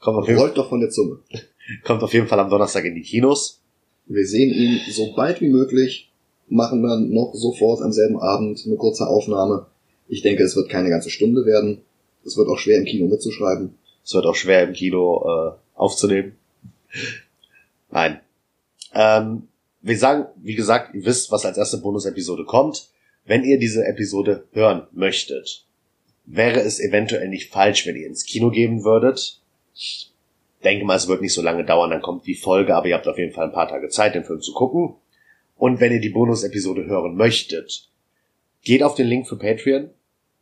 Kommt 0.00 0.16
auf, 0.16 0.28
jeden, 0.28 0.40
Rollt 0.40 0.56
doch 0.56 0.70
von 0.70 0.80
der 0.80 0.88
Zunge. 0.88 1.18
kommt 1.84 2.02
auf 2.02 2.14
jeden 2.14 2.28
Fall 2.28 2.40
am 2.40 2.48
Donnerstag 2.48 2.86
in 2.86 2.94
die 2.94 3.02
Kinos. 3.02 3.60
Wir 4.06 4.26
sehen 4.26 4.50
ihn 4.50 4.80
so 4.90 5.12
bald 5.14 5.42
wie 5.42 5.50
möglich, 5.50 6.10
machen 6.48 6.82
dann 6.82 7.10
noch 7.10 7.34
sofort 7.34 7.82
am 7.82 7.92
selben 7.92 8.18
Abend 8.18 8.62
eine 8.64 8.76
kurze 8.76 9.06
Aufnahme. 9.06 9.66
Ich 10.08 10.22
denke, 10.22 10.42
es 10.42 10.56
wird 10.56 10.70
keine 10.70 10.88
ganze 10.88 11.10
Stunde 11.10 11.44
werden. 11.44 11.82
Es 12.26 12.36
wird 12.36 12.48
auch 12.48 12.58
schwer 12.58 12.78
im 12.78 12.84
Kino 12.84 13.06
mitzuschreiben. 13.06 13.78
Es 14.04 14.14
wird 14.14 14.26
auch 14.26 14.34
schwer 14.34 14.64
im 14.64 14.72
Kino 14.72 15.24
äh, 15.24 15.78
aufzunehmen. 15.78 16.36
Nein. 17.90 18.20
Ähm, 18.92 19.48
wir 19.80 19.98
sagen, 19.98 20.26
wie 20.36 20.54
gesagt, 20.54 20.94
ihr 20.94 21.04
wisst, 21.04 21.30
was 21.30 21.44
als 21.44 21.58
erste 21.58 21.78
Bonus-Episode 21.78 22.44
kommt. 22.44 22.88
Wenn 23.24 23.44
ihr 23.44 23.58
diese 23.58 23.84
Episode 23.84 24.46
hören 24.52 24.86
möchtet, 24.92 25.64
wäre 26.24 26.60
es 26.60 26.80
eventuell 26.80 27.28
nicht 27.28 27.52
falsch, 27.52 27.86
wenn 27.86 27.96
ihr 27.96 28.06
ins 28.06 28.24
Kino 28.24 28.50
gehen 28.50 28.84
würdet. 28.84 29.40
Ich 29.74 30.12
denke 30.64 30.84
mal, 30.84 30.96
es 30.96 31.08
wird 31.08 31.22
nicht 31.22 31.34
so 31.34 31.42
lange 31.42 31.64
dauern, 31.64 31.90
dann 31.90 32.02
kommt 32.02 32.26
die 32.26 32.34
Folge, 32.34 32.74
aber 32.74 32.86
ihr 32.86 32.94
habt 32.94 33.06
auf 33.06 33.18
jeden 33.18 33.32
Fall 33.32 33.46
ein 33.46 33.52
paar 33.52 33.68
Tage 33.68 33.88
Zeit, 33.88 34.14
den 34.14 34.24
Film 34.24 34.40
zu 34.40 34.52
gucken. 34.52 34.94
Und 35.56 35.80
wenn 35.80 35.92
ihr 35.92 36.00
die 36.00 36.10
Bonus-Episode 36.10 36.86
hören 36.86 37.16
möchtet, 37.16 37.88
geht 38.62 38.82
auf 38.82 38.94
den 38.94 39.06
Link 39.06 39.28
für 39.28 39.36
Patreon. 39.36 39.90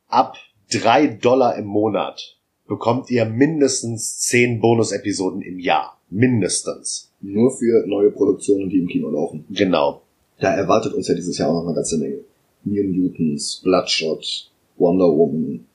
Ab 0.08 0.36
drei 0.70 1.06
Dollar 1.06 1.56
im 1.56 1.66
Monat 1.66 2.36
bekommt 2.66 3.10
ihr 3.10 3.24
mindestens 3.24 4.18
zehn 4.20 4.60
Bonus-Episoden 4.60 5.42
im 5.42 5.58
Jahr. 5.58 6.00
Mindestens. 6.10 7.10
Nur 7.20 7.50
für 7.56 7.86
neue 7.86 8.10
Produktionen, 8.10 8.68
die 8.70 8.78
im 8.78 8.88
Kino 8.88 9.10
laufen. 9.10 9.44
Genau. 9.50 10.02
Da 10.38 10.54
erwartet 10.54 10.94
uns 10.94 11.08
ja 11.08 11.14
dieses 11.14 11.38
Jahr 11.38 11.50
auch 11.50 11.60
noch 11.62 11.66
eine 11.66 11.74
ganze 11.74 11.98
Menge. 11.98 12.20
New 12.64 12.82
Mutants, 12.84 13.60
Bloodshot, 13.62 14.50
Wonder 14.76 15.06
Woman, 15.06 15.66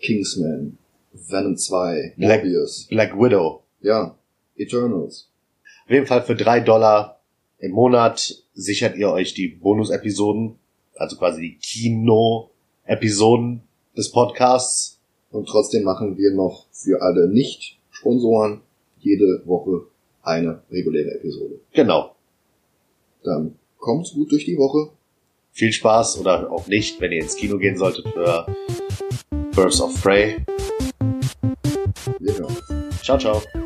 Kingsman, 0.00 0.78
Venom 1.12 1.56
2, 1.56 2.14
Black- 2.16 2.44
Morbius. 2.44 2.86
Black 2.88 3.14
Widow. 3.16 3.62
Ja, 3.80 4.16
Eternals. 4.56 5.28
Auf 5.84 5.90
jeden 5.90 6.06
Fall 6.06 6.22
für 6.22 6.34
drei 6.34 6.60
Dollar 6.60 7.20
im 7.58 7.72
Monat 7.72 8.42
sichert 8.54 8.96
ihr 8.96 9.10
euch 9.10 9.34
die 9.34 9.48
Bonus-Episoden, 9.48 10.56
also 10.96 11.16
quasi 11.16 11.40
die 11.40 11.58
Kino-Episoden 11.58 13.62
des 13.96 14.10
Podcasts. 14.10 15.00
Und 15.30 15.48
trotzdem 15.48 15.84
machen 15.84 16.16
wir 16.16 16.32
noch 16.32 16.66
für 16.70 17.02
alle 17.02 17.28
Nicht-Sponsoren 17.28 18.60
jede 18.98 19.42
Woche 19.46 19.86
eine 20.22 20.62
reguläre 20.70 21.12
Episode. 21.16 21.60
Genau. 21.72 22.14
Dann 23.22 23.56
kommt 23.78 24.12
gut 24.14 24.32
durch 24.32 24.44
die 24.44 24.56
Woche. 24.56 24.90
Viel 25.52 25.72
Spaß 25.72 26.18
oder 26.18 26.50
auch 26.50 26.66
nicht, 26.66 27.00
wenn 27.00 27.12
ihr 27.12 27.22
ins 27.22 27.36
Kino 27.36 27.58
gehen 27.58 27.76
solltet 27.76 28.08
für 28.08 28.46
Birds 29.54 29.80
of 29.80 30.00
Prey. 30.02 30.36
Uns. 32.20 32.62
Ciao, 33.02 33.18
ciao. 33.18 33.63